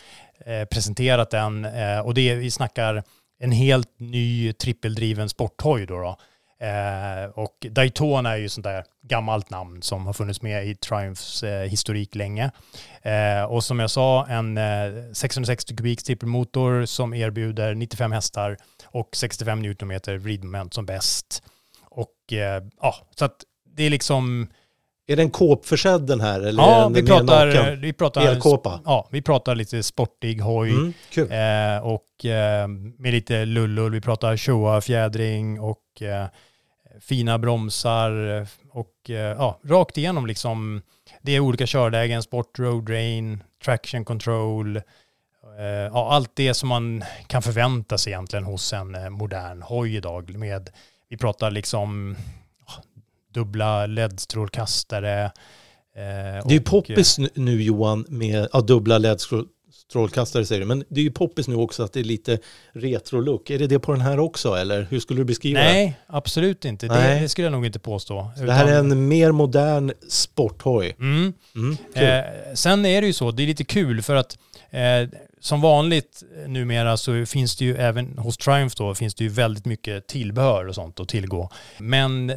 presenterat 0.71 1.29
den 1.29 1.67
och 2.03 2.13
det 2.13 2.35
vi 2.35 2.51
snackar 2.51 3.03
en 3.39 3.51
helt 3.51 3.99
ny 3.99 4.53
trippeldriven 4.53 5.29
sporthoj 5.29 5.85
då. 5.85 5.99
då. 6.01 6.17
Eh, 6.61 7.29
och 7.33 7.65
Daytona 7.71 8.31
är 8.31 8.37
ju 8.37 8.49
sånt 8.49 8.63
där 8.63 8.83
gammalt 9.01 9.49
namn 9.49 9.81
som 9.81 10.05
har 10.05 10.13
funnits 10.13 10.41
med 10.41 10.67
i 10.67 10.75
Triumphs 10.75 11.43
eh, 11.43 11.69
historik 11.69 12.15
länge. 12.15 12.51
Eh, 13.01 13.43
och 13.43 13.63
som 13.63 13.79
jag 13.79 13.89
sa, 13.89 14.25
en 14.27 14.59
660 15.15 15.75
kubiks 15.75 16.03
trippelmotor 16.03 16.85
som 16.85 17.13
erbjuder 17.13 17.75
95 17.75 18.11
hästar 18.11 18.57
och 18.85 19.09
65 19.15 19.59
Nm 19.61 19.99
vridmoment 20.19 20.73
som 20.73 20.85
bäst. 20.85 21.43
Och 21.91 22.15
ja, 22.81 22.95
så 23.15 23.25
att 23.25 23.35
det 23.75 23.83
är 23.83 23.89
liksom 23.89 24.47
Är 25.07 25.15
den 25.15 25.29
kåpförsedd 25.29 26.01
den 26.01 26.21
här? 26.21 26.39
Eller 26.39 26.63
Ja, 26.63 26.83
den 26.83 26.93
vi 26.93 27.03
pratar, 27.05 27.75
vi 27.75 27.93
pratar, 27.93 28.21
Elkåpa? 28.21 28.81
ja, 28.85 29.07
vi 29.11 29.21
pratar 29.21 29.55
lite 29.55 29.83
sportig 29.83 30.39
hoj 30.41 30.69
Mm, 30.69 30.93
eh, 31.77 31.83
och 31.83 32.25
eh, 32.25 32.67
med 32.97 33.13
lite 33.13 33.45
lullull. 33.45 33.91
Vi 33.91 34.01
pratar 34.01 34.37
Showa-fjädring 34.37 35.59
och 35.59 36.01
eh, 36.01 36.25
fina 37.01 37.38
bromsar 37.39 38.38
eh, 38.41 38.47
och 38.71 39.09
eh, 39.09 39.15
ja, 39.15 39.59
rakt 39.65 39.97
igenom 39.97 40.25
liksom. 40.27 40.81
Det 41.21 41.31
är 41.31 41.39
olika 41.39 41.67
körlägen, 41.67 42.23
sport, 42.23 42.59
road 42.59 42.89
rain, 42.89 43.43
traction 43.65 44.05
control, 44.05 44.77
eh, 44.77 45.63
ja, 45.65 46.12
allt 46.13 46.31
det 46.35 46.53
som 46.53 46.69
man 46.69 47.03
kan 47.27 47.41
förvänta 47.41 47.97
sig 47.97 48.13
egentligen 48.13 48.45
hos 48.45 48.73
en 48.73 49.13
modern 49.13 49.62
hoj 49.62 49.95
idag 49.95 50.38
med, 50.38 50.69
vi 51.09 51.17
pratar 51.17 51.51
liksom 51.51 52.15
dubbla 53.33 53.85
LED-strålkastare. 53.85 55.31
Det 55.93 56.01
är 56.01 56.51
ju 56.51 56.62
poppis 56.62 57.17
nu- 57.19 57.29
nu 57.35 57.62
Johan 57.63 58.05
med 58.09 58.47
ja, 58.53 58.62
dubbla 58.62 58.97
LED-strålkastare 58.97 59.55
säger 59.91 60.60
du. 60.60 60.65
Men 60.65 60.84
det 60.89 60.99
är 60.99 61.04
ju 61.04 61.12
poppis 61.12 61.47
nu 61.47 61.56
också 61.56 61.84
att 61.84 61.93
det 61.93 61.99
är 61.99 62.04
lite 62.04 62.39
retro-look. 62.73 63.49
Är 63.49 63.60
det 63.60 63.67
det 63.67 63.80
på 63.80 63.91
den 63.91 64.02
här 64.02 64.19
också 64.19 64.56
eller 64.56 64.88
hur 64.89 64.99
skulle 64.99 65.19
du 65.19 65.25
beskriva 65.25 65.60
det? 65.60 65.65
Nej, 65.65 65.99
absolut 66.08 66.65
inte. 66.65 66.88
Det, 66.88 66.93
Nej. 66.93 67.21
det 67.21 67.30
skulle 67.30 67.45
jag 67.45 67.52
nog 67.52 67.65
inte 67.65 67.80
påstå. 67.80 68.32
Det 68.38 68.52
här 68.54 68.65
är 68.67 68.73
Utan- 68.73 68.91
en 68.91 69.08
mer 69.08 69.32
modern 69.32 69.91
sporthoj. 70.10 70.95
Mm. 70.99 71.34
Mm. 71.56 71.78
Eh, 71.93 72.25
sen 72.54 72.86
är 72.86 73.02
det 73.02 73.08
ju 73.08 73.13
så, 73.13 73.32
det 73.32 73.43
är 73.43 73.47
lite 73.47 73.63
kul 73.63 74.02
för 74.02 74.15
att 74.15 74.38
eh, 74.69 75.19
som 75.41 75.62
vanligt 75.62 76.23
numera 76.47 76.97
så 76.97 77.25
finns 77.25 77.56
det 77.58 77.65
ju 77.65 77.75
även 77.75 78.17
hos 78.17 78.38
Triumph 78.38 78.75
då 78.78 78.95
finns 78.95 79.15
det 79.15 79.23
ju 79.23 79.30
väldigt 79.30 79.65
mycket 79.65 80.08
tillbehör 80.08 80.67
och 80.67 80.75
sånt 80.75 80.99
att 80.99 81.10
tillgå. 81.10 81.49
Men 81.78 82.30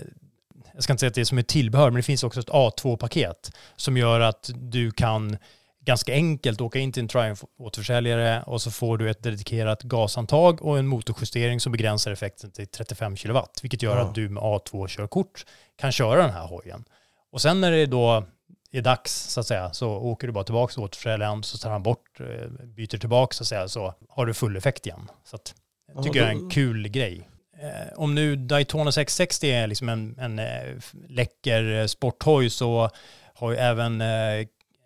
jag 0.74 0.82
ska 0.82 0.92
inte 0.92 1.00
säga 1.00 1.08
att 1.08 1.14
det 1.14 1.20
är 1.20 1.24
som 1.24 1.38
ett 1.38 1.48
tillbehör, 1.48 1.90
men 1.90 1.96
det 1.96 2.02
finns 2.02 2.24
också 2.24 2.40
ett 2.40 2.48
A2-paket 2.48 3.50
som 3.76 3.96
gör 3.96 4.20
att 4.20 4.50
du 4.54 4.90
kan 4.90 5.36
ganska 5.84 6.12
enkelt 6.12 6.60
åka 6.60 6.78
in 6.78 6.92
till 6.92 7.02
en 7.02 7.08
Triumph 7.08 7.44
återförsäljare 7.58 8.42
och 8.42 8.62
så 8.62 8.70
får 8.70 8.98
du 8.98 9.10
ett 9.10 9.22
dedikerat 9.22 9.82
gasantag 9.82 10.62
och 10.62 10.78
en 10.78 10.86
motorjustering 10.86 11.60
som 11.60 11.72
begränsar 11.72 12.10
effekten 12.12 12.50
till 12.50 12.66
35 12.68 13.16
kW, 13.16 13.40
vilket 13.62 13.82
gör 13.82 13.96
Ja. 13.96 14.02
att 14.02 14.14
du 14.14 14.28
med 14.28 14.42
A2-körkort 14.42 15.46
kan 15.76 15.92
köra 15.92 16.22
den 16.22 16.30
här 16.30 16.46
hojen. 16.46 16.84
Och 17.32 17.40
sen 17.40 17.60
när 17.60 17.70
det 17.70 17.86
då 17.86 18.24
är 18.72 18.82
dags 18.82 19.12
så 19.30 19.40
att 19.40 19.46
säga 19.46 19.72
så 19.72 19.90
åker 19.90 20.26
du 20.26 20.32
bara 20.32 20.44
tillbaka 20.44 20.72
till 20.72 20.82
återförsäljaren 20.82 21.42
så 21.42 21.58
tar 21.58 21.70
han 21.70 21.82
bort, 21.82 22.20
eh, 22.20 22.48
byter 22.66 22.98
tillbaka 22.98 23.34
så 23.34 23.42
att 23.44 23.48
säga 23.48 23.68
så 23.68 23.94
har 24.08 24.26
du 24.26 24.34
full 24.34 24.56
effekt 24.56 24.86
igen. 24.86 25.10
Så 25.24 25.36
att, 25.36 25.54
jag 25.88 25.96
Ja, 25.98 26.02
tycker 26.02 26.18
jag 26.20 26.28
är 26.28 26.32
en 26.32 26.50
kul 26.50 26.88
grej. 26.88 27.28
Eh, 27.62 27.92
om 27.98 28.14
nu 28.14 28.36
Daytona 28.36 28.92
660 28.92 29.46
är 29.50 29.66
liksom 29.66 29.88
en, 29.88 30.18
en 30.18 30.38
eh, 30.38 30.74
läcker 31.08 31.86
sporthoj 31.86 32.50
så 32.50 32.90
har 33.34 33.50
ju 33.50 33.56
även 33.56 34.00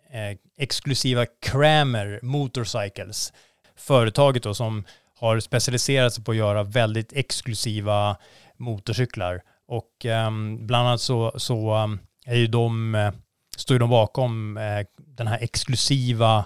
Eh, 0.09 0.37
exklusiva 0.57 1.25
Kramer 1.25 2.19
Motorcycles, 2.23 3.33
företaget 3.75 4.43
då 4.43 4.53
som 4.53 4.83
har 5.19 5.39
specialiserat 5.39 6.13
sig 6.13 6.23
på 6.23 6.31
att 6.31 6.37
göra 6.37 6.63
väldigt 6.63 7.13
exklusiva 7.13 8.17
motorcyklar. 8.57 9.41
Och 9.67 10.05
um, 10.05 10.67
bland 10.67 10.87
annat 10.87 11.01
så, 11.01 11.33
så 11.39 11.75
um, 11.75 11.99
är 12.25 12.35
ju 12.35 12.47
de, 12.47 12.95
eh, 12.95 13.11
står 13.57 13.75
ju 13.75 13.79
de 13.79 13.89
bakom 13.89 14.57
uh, 14.57 14.85
den 14.97 15.27
här 15.27 15.39
exklusiva 15.41 16.39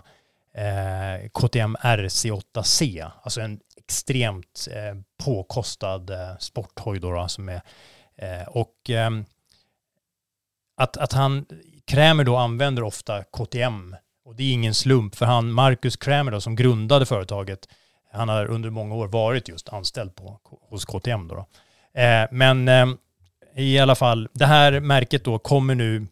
uh, 0.57 1.29
KTM 1.29 1.75
RC8C, 1.75 3.11
alltså 3.21 3.41
en 3.41 3.59
extremt 3.77 4.67
påkostad 5.23 6.11
sporthoj 6.39 6.99
då, 6.99 7.11
då 7.11 7.27
som 7.27 7.49
är, 7.49 7.61
och 8.49 8.89
um, 8.89 9.25
att, 10.77 10.97
att 10.97 11.13
han, 11.13 11.45
Krämer 11.91 12.23
då 12.23 12.37
använder 12.37 12.83
ofta 12.83 13.23
KTM 13.23 13.95
och 14.25 14.35
det 14.35 14.43
är 14.43 14.53
ingen 14.53 14.73
slump 14.73 15.15
för 15.15 15.25
han, 15.25 15.51
Marcus 15.51 15.97
Krämer 15.97 16.31
då 16.31 16.41
som 16.41 16.55
grundade 16.55 17.05
företaget, 17.05 17.69
han 18.11 18.29
har 18.29 18.45
under 18.45 18.69
många 18.69 18.95
år 18.95 19.07
varit 19.07 19.49
just 19.49 19.69
anställd 19.69 20.15
på, 20.15 20.39
hos 20.69 20.85
KTM 20.85 21.27
då. 21.27 21.35
då. 21.35 21.45
Eh, 22.01 22.27
men 22.31 22.67
eh, 22.67 22.87
i 23.55 23.79
alla 23.79 23.95
fall, 23.95 24.29
det 24.33 24.45
här 24.45 24.79
märket 24.79 25.23
då 25.23 25.39
kommer 25.39 25.75
nu 25.75 26.07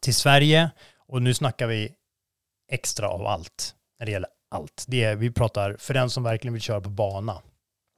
till 0.00 0.14
Sverige 0.14 0.70
och 1.08 1.22
nu 1.22 1.34
snackar 1.34 1.66
vi 1.66 1.92
extra 2.70 3.08
av 3.08 3.26
allt 3.26 3.74
när 3.98 4.06
det 4.06 4.12
gäller 4.12 4.30
allt. 4.50 4.84
Det 4.88 5.04
är, 5.04 5.16
vi 5.16 5.30
pratar, 5.30 5.76
för 5.78 5.94
den 5.94 6.10
som 6.10 6.22
verkligen 6.22 6.52
vill 6.52 6.62
köra 6.62 6.80
på 6.80 6.90
bana, 6.90 7.42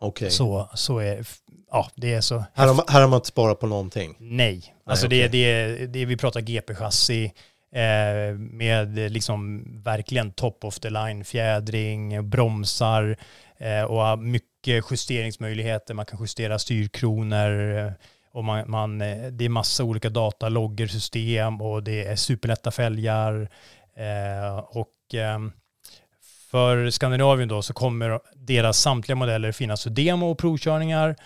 Okej. 0.02 0.30
så, 0.30 0.68
så 0.74 0.98
är 0.98 1.26
ja, 1.70 1.90
det 1.94 2.14
är 2.14 2.20
så 2.20 2.44
Här, 2.54 2.66
har 2.66 2.74
man, 2.74 2.84
här 2.88 3.00
har 3.00 3.08
man 3.08 3.16
inte 3.16 3.28
sparat 3.28 3.60
på 3.60 3.66
någonting. 3.66 4.16
Nej, 4.18 4.74
alltså 4.84 5.06
okej. 5.06 5.28
det, 5.28 5.28
det, 5.28 5.86
det, 5.86 6.04
vi 6.04 6.16
pratar 6.16 6.40
GP-chassi 6.40 7.32
eh, 7.72 8.38
med 8.38 9.12
liksom 9.12 9.64
verkligen 9.82 10.32
top 10.32 10.64
of 10.64 10.80
the 10.80 10.90
line 10.90 11.24
fjädring, 11.24 12.30
bromsar 12.30 13.16
eh, 13.58 13.82
och 13.82 14.18
mycket 14.18 14.84
justeringsmöjligheter. 14.90 15.94
Man 15.94 16.06
kan 16.06 16.20
justera 16.20 16.58
styrkronor 16.58 17.78
eh, 17.78 17.92
och 18.32 18.44
man, 18.44 18.70
man, 18.70 19.00
eh, 19.00 19.26
det 19.26 19.44
är 19.44 19.48
massa 19.48 19.84
olika 19.84 20.10
dataloggersystem 20.10 21.60
och 21.60 21.82
det 21.82 22.04
är 22.04 22.16
superlätta 22.16 22.70
fälgar 22.70 23.48
eh, 23.96 24.58
och 24.58 25.14
ehm, 25.14 25.52
för 26.52 26.90
Skandinavien 26.90 27.48
då 27.48 27.62
så 27.62 27.72
kommer 27.72 28.20
deras 28.34 28.78
samtliga 28.78 29.16
modeller 29.16 29.52
finnas 29.52 29.82
för 29.82 29.90
demo 29.90 30.30
och 30.30 30.38
provkörningar. 30.38 31.16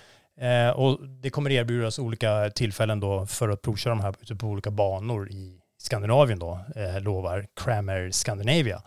Eh, 0.40 0.70
och 0.70 1.08
det 1.08 1.30
kommer 1.30 1.50
erbjudas 1.50 1.98
olika 1.98 2.50
tillfällen 2.50 3.00
då 3.00 3.26
för 3.26 3.48
att 3.48 3.62
provköra 3.62 3.94
de 3.94 4.00
här 4.00 4.14
ute 4.22 4.36
på 4.36 4.46
olika 4.46 4.70
banor 4.70 5.30
i 5.30 5.60
Skandinavien 5.78 6.38
då, 6.38 6.60
eh, 6.76 7.00
lovar 7.00 7.46
Kramer 7.60 8.10
Scandinavia. 8.10 8.82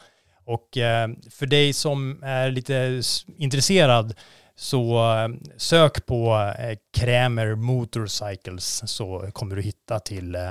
Och 0.45 0.77
eh, 0.77 1.09
för 1.31 1.45
dig 1.45 1.73
som 1.73 2.23
är 2.23 2.51
lite 2.51 3.01
intresserad 3.37 4.13
så 4.55 5.13
eh, 5.15 5.29
sök 5.57 6.05
på 6.05 6.53
eh, 6.59 6.77
Kramer 6.93 7.55
Motorcycles 7.55 8.91
så 8.91 9.31
kommer 9.33 9.55
du 9.55 9.61
hitta 9.61 9.99
till 9.99 10.35
eh, 10.35 10.49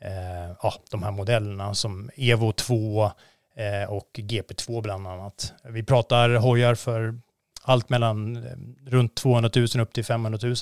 eh, 0.00 0.56
ja, 0.62 0.74
de 0.90 1.02
här 1.02 1.10
modellerna 1.10 1.74
som 1.74 2.10
Evo 2.16 2.52
2 2.52 3.10
och 3.88 4.10
GP2 4.14 4.82
bland 4.82 5.06
annat. 5.06 5.52
Vi 5.64 5.82
pratar 5.82 6.30
hojar 6.30 6.74
för 6.74 7.20
allt 7.62 7.88
mellan 7.88 8.36
eh, 8.36 8.52
runt 8.90 9.14
200 9.14 9.50
000 9.56 9.66
upp 9.80 9.92
till 9.92 10.04
500 10.04 10.38
000 10.42 10.56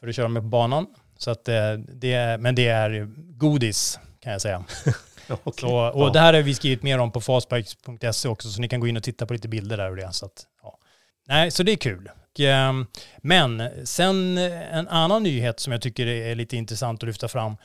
för 0.00 0.08
att 0.08 0.14
köra 0.14 0.28
med 0.28 0.42
på 0.42 0.48
banan. 0.48 0.86
Så 1.18 1.30
att, 1.30 1.48
eh, 1.48 1.72
det 1.72 2.12
är, 2.12 2.38
men 2.38 2.54
det 2.54 2.68
är 2.68 3.08
godis 3.38 3.98
kan 4.20 4.32
jag 4.32 4.40
säga. 4.40 4.64
Okej. 5.28 5.52
Så, 5.60 5.88
och 5.90 6.06
Ja. 6.06 6.10
det 6.12 6.20
här 6.20 6.34
har 6.34 6.42
vi 6.42 6.54
skrivit 6.54 6.82
mer 6.82 6.98
om 6.98 7.12
på 7.12 7.20
fastbikes.se 7.20 8.28
också 8.28 8.48
så 8.48 8.60
ni 8.60 8.68
kan 8.68 8.80
gå 8.80 8.86
in 8.86 8.96
och 8.96 9.02
titta 9.02 9.26
på 9.26 9.32
lite 9.32 9.48
bilder 9.48 9.76
där 9.76 9.90
och 9.90 9.96
det. 9.96 10.12
Så, 10.12 10.26
att, 10.26 10.46
ja. 10.62 10.78
Nej, 11.28 11.50
så 11.50 11.62
det 11.62 11.72
är 11.72 11.76
kul. 11.76 12.10
Men 13.18 13.70
sen 13.84 14.38
eh, 14.38 14.74
en 14.76 14.88
annan 14.88 15.22
nyhet 15.22 15.60
som 15.60 15.72
jag 15.72 15.82
tycker 15.82 16.06
är 16.06 16.34
lite 16.34 16.56
intressant 16.56 17.02
att 17.02 17.06
lyfta 17.06 17.28
fram. 17.28 17.56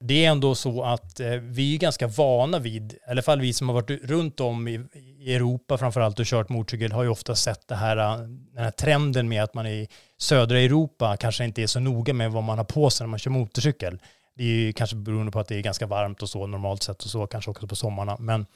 Det 0.00 0.24
är 0.24 0.30
ändå 0.30 0.54
så 0.54 0.82
att 0.82 1.20
eh, 1.20 1.30
vi 1.30 1.74
är 1.74 1.78
ganska 1.78 2.06
vana 2.06 2.58
vid, 2.58 2.92
i 2.92 2.98
alla 3.08 3.22
fall 3.22 3.40
vi 3.40 3.52
som 3.52 3.68
har 3.68 3.74
varit 3.74 3.90
runt 3.90 4.40
om 4.40 4.68
i, 4.68 4.80
i 5.18 5.34
Europa 5.34 5.78
framförallt 5.78 6.20
och 6.20 6.26
kört 6.26 6.48
motorcykel 6.48 6.92
har 6.92 7.02
ju 7.02 7.08
ofta 7.08 7.34
sett 7.34 7.68
det 7.68 7.74
här, 7.74 7.96
eh, 7.96 8.18
den 8.54 8.64
här 8.64 8.70
trenden 8.70 9.28
med 9.28 9.42
att 9.42 9.54
man 9.54 9.66
i 9.66 9.88
södra 10.18 10.60
Europa 10.60 11.16
kanske 11.16 11.44
inte 11.44 11.62
är 11.62 11.66
så 11.66 11.80
noga 11.80 12.14
med 12.14 12.32
vad 12.32 12.42
man 12.42 12.58
har 12.58 12.64
på 12.64 12.90
sig 12.90 13.04
när 13.04 13.08
man 13.10 13.18
kör 13.18 13.30
motorcykel. 13.30 13.98
Det 14.36 14.42
är 14.42 14.46
ju 14.46 14.72
kanske 14.72 14.96
beroende 14.96 15.32
på 15.32 15.40
att 15.40 15.48
det 15.48 15.56
är 15.56 15.62
ganska 15.62 15.86
varmt 15.86 16.22
och 16.22 16.28
så 16.28 16.46
normalt 16.46 16.82
sett 16.82 17.02
och 17.02 17.10
så 17.10 17.26
kanske 17.26 17.50
också 17.50 17.66
på 17.66 17.76
sommarna. 17.76 18.16
Men 18.20 18.46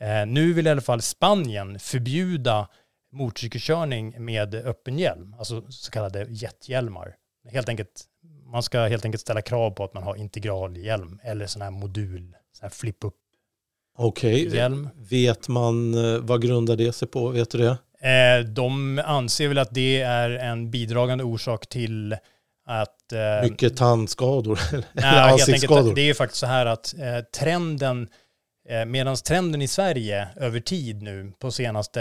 eh, 0.00 0.26
nu 0.26 0.52
vill 0.52 0.66
i 0.66 0.70
alla 0.70 0.80
fall 0.80 1.02
Spanien 1.02 1.78
förbjuda 1.78 2.68
motorcykelkörning 3.12 4.24
med 4.24 4.54
öppen 4.54 4.98
hjälm, 4.98 5.34
alltså 5.38 5.62
så 5.68 5.90
kallade 5.90 6.26
jethjälmar. 6.28 7.14
Helt 7.52 7.68
enkelt, 7.68 8.04
man 8.52 8.62
ska 8.62 8.80
helt 8.80 9.04
enkelt 9.04 9.20
ställa 9.20 9.42
krav 9.42 9.70
på 9.70 9.84
att 9.84 9.94
man 9.94 10.02
har 10.02 10.16
integralhjälm 10.16 11.20
eller 11.22 11.46
sån 11.46 11.62
här 11.62 11.70
modul, 11.70 12.34
sån 12.52 12.62
här 12.64 12.70
flip-up 12.70 13.14
Okej. 13.98 14.54
hjälm. 14.54 14.88
Vet 14.96 15.48
man 15.48 15.94
eh, 15.94 16.20
vad 16.20 16.42
grundar 16.42 16.76
det 16.76 16.92
sig 16.92 17.08
på? 17.08 17.28
Vet 17.28 17.50
du 17.50 17.58
det? 17.58 17.78
Eh, 18.08 18.44
de 18.44 18.98
anser 19.04 19.48
väl 19.48 19.58
att 19.58 19.74
det 19.74 20.00
är 20.00 20.30
en 20.30 20.70
bidragande 20.70 21.24
orsak 21.24 21.66
till 21.66 22.16
att... 22.66 23.12
Eh, 23.12 23.50
Mycket 23.50 23.76
tandskador 23.76 24.60
eller 24.72 24.84
nej, 24.92 25.32
ansiktsskador? 25.32 25.94
det 25.94 26.00
är 26.00 26.06
ju 26.06 26.14
faktiskt 26.14 26.40
så 26.40 26.46
här 26.46 26.66
att 26.66 26.94
eh, 26.98 27.18
trenden, 27.40 28.08
eh, 28.68 28.84
medan 28.84 29.16
trenden 29.16 29.62
i 29.62 29.68
Sverige 29.68 30.28
över 30.36 30.60
tid 30.60 31.02
nu 31.02 31.32
på 31.38 31.50
senaste, 31.50 32.00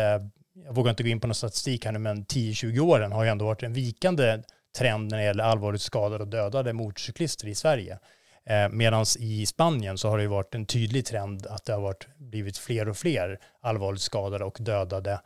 jag 0.66 0.76
vågar 0.76 0.90
inte 0.90 1.04
gå 1.04 1.10
in 1.10 1.20
på 1.20 1.28
någon 1.28 1.36
statistik 1.36 1.86
här 1.86 1.92
nu, 1.92 2.00
men 2.00 2.26
10-20 2.26 2.80
åren 2.80 3.12
har 3.12 3.24
ju 3.24 3.30
ändå 3.30 3.46
varit 3.46 3.64
en 3.64 3.74
vikande 3.74 4.40
trend 4.78 5.12
när 5.12 5.18
det 5.18 5.24
gäller 5.24 5.44
allvarligt 5.44 5.82
skadade 5.82 6.24
och 6.24 6.30
dödade 6.30 6.74
motorcyklister 6.74 7.48
i 7.48 7.56
Sverige. 7.56 8.00
Eh, 8.46 8.70
Medan 8.70 9.06
i 9.20 9.46
Spanien 9.46 9.98
så 9.98 10.10
har 10.10 10.18
det 10.18 10.24
ju 10.24 10.30
varit 10.30 10.56
en 10.56 10.66
tydlig 10.66 11.06
trend 11.06 11.48
att 11.48 11.66
det 11.66 11.74
har 11.74 11.82
varit, 11.82 12.08
blivit 12.18 12.58
fler 12.58 12.90
och 12.90 12.98
fler 12.98 13.40
allvarligt 13.62 14.02
skadade 14.02 14.46
och 14.46 14.58
dödade 14.62 15.22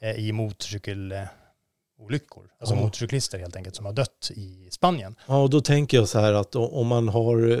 eh, 0.00 0.18
i 0.18 0.32
motorcykel, 0.32 1.12
eh, 1.12 1.22
olyckor. 1.98 2.42
Alltså 2.60 2.74
Ja. 2.74 2.80
motorcyklister 2.80 3.38
helt 3.38 3.56
enkelt 3.56 3.76
som 3.76 3.86
har 3.86 3.92
dött 3.92 4.30
i 4.34 4.68
Spanien. 4.70 5.14
Ja, 5.26 5.42
och 5.42 5.50
då 5.50 5.60
tänker 5.60 5.96
jag 5.96 6.08
så 6.08 6.18
här 6.18 6.32
att 6.32 6.56
om 6.56 6.86
man 6.86 7.08
har 7.08 7.50
eh, 7.52 7.58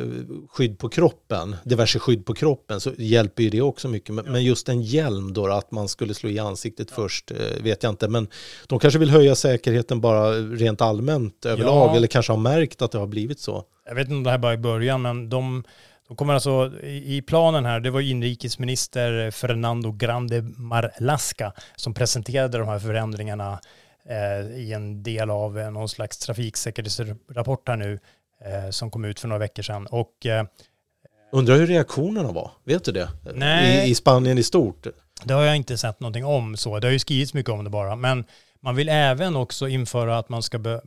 skydd 0.48 0.78
på 0.78 0.88
kroppen, 0.88 1.56
diverse 1.64 1.98
skydd 1.98 2.26
på 2.26 2.34
kroppen, 2.34 2.80
så 2.80 2.90
hjälper 2.98 3.42
ju 3.42 3.50
det 3.50 3.60
också 3.62 3.88
mycket. 3.88 4.14
Men, 4.14 4.24
men 4.32 4.44
just 4.44 4.68
en 4.68 4.82
hjälm 4.82 5.32
då, 5.32 5.46
att 5.46 5.70
man 5.70 5.88
skulle 5.88 6.14
slå 6.14 6.30
i 6.30 6.38
ansiktet 6.38 6.90
först, 6.90 7.30
eh, 7.30 7.62
vet 7.62 7.82
jag 7.82 7.92
inte. 7.92 8.08
Men 8.08 8.28
de 8.66 8.78
kanske 8.78 8.98
vill 8.98 9.10
höja 9.10 9.34
säkerheten 9.34 10.00
bara 10.00 10.30
rent 10.32 10.80
allmänt 10.80 11.46
överlag, 11.46 11.88
Ja. 11.90 11.96
eller 11.96 12.06
kanske 12.08 12.32
har 12.32 12.40
märkt 12.40 12.82
att 12.82 12.92
det 12.92 12.98
har 12.98 13.06
blivit 13.06 13.40
så. 13.40 13.64
Jag 13.86 13.94
vet 13.94 14.04
inte 14.04 14.14
om 14.16 14.22
det 14.22 14.30
här 14.30 14.38
bara 14.38 14.52
är 14.52 14.56
början, 14.56 15.02
men 15.02 15.28
de, 15.28 15.64
de 16.08 16.16
kommer 16.16 16.34
alltså 16.34 16.72
i 16.82 17.22
planen 17.26 17.64
här, 17.64 17.80
det 17.80 17.90
var 17.90 18.00
inrikesminister 18.00 19.30
Fernando 19.30 19.92
Grande 19.92 20.42
Marlaska 20.56 21.52
som 21.76 21.94
presenterade 21.94 22.58
de 22.58 22.68
här 22.68 22.78
förändringarna 22.78 23.60
i 24.56 24.72
en 24.72 25.02
del 25.02 25.30
av 25.30 25.58
eh, 25.58 25.70
någon 25.70 25.88
slags 25.88 26.18
trafiksäkerhetsrapport 26.18 27.68
här 27.68 27.76
nu 27.76 27.98
eh, 28.44 28.70
som 28.70 28.90
kom 28.90 29.04
ut 29.04 29.20
för 29.20 29.28
några 29.28 29.38
veckor 29.38 29.62
sedan. 29.62 29.86
Och 29.86 30.26
eh, 30.26 30.44
Undrar 31.32 31.56
hur 31.56 31.66
reaktionerna 31.66 32.32
var, 32.32 32.50
vet 32.64 32.84
du 32.84 32.92
det? 32.92 33.08
Nej. 33.34 33.88
I, 33.88 33.90
I 33.90 33.94
Spanien 33.94 34.38
i 34.38 34.42
stort. 34.42 34.86
Det 35.24 35.34
har 35.34 35.42
jag 35.42 35.56
inte 35.56 35.78
sett 35.78 36.00
någonting 36.00 36.24
om 36.24 36.56
så. 36.56 36.78
Det 36.78 36.86
har 36.86 36.92
ju 36.92 36.98
skrivits 36.98 37.34
mycket 37.34 37.52
om 37.52 37.64
det 37.64 37.70
bara. 37.70 37.96
Men 37.96 38.24
man 38.60 38.76
vill 38.76 38.88
även 38.88 39.36
också 39.36 39.68
införa 39.68 40.18
att 40.18 40.28
man 40.28 40.42
ska 40.42 40.80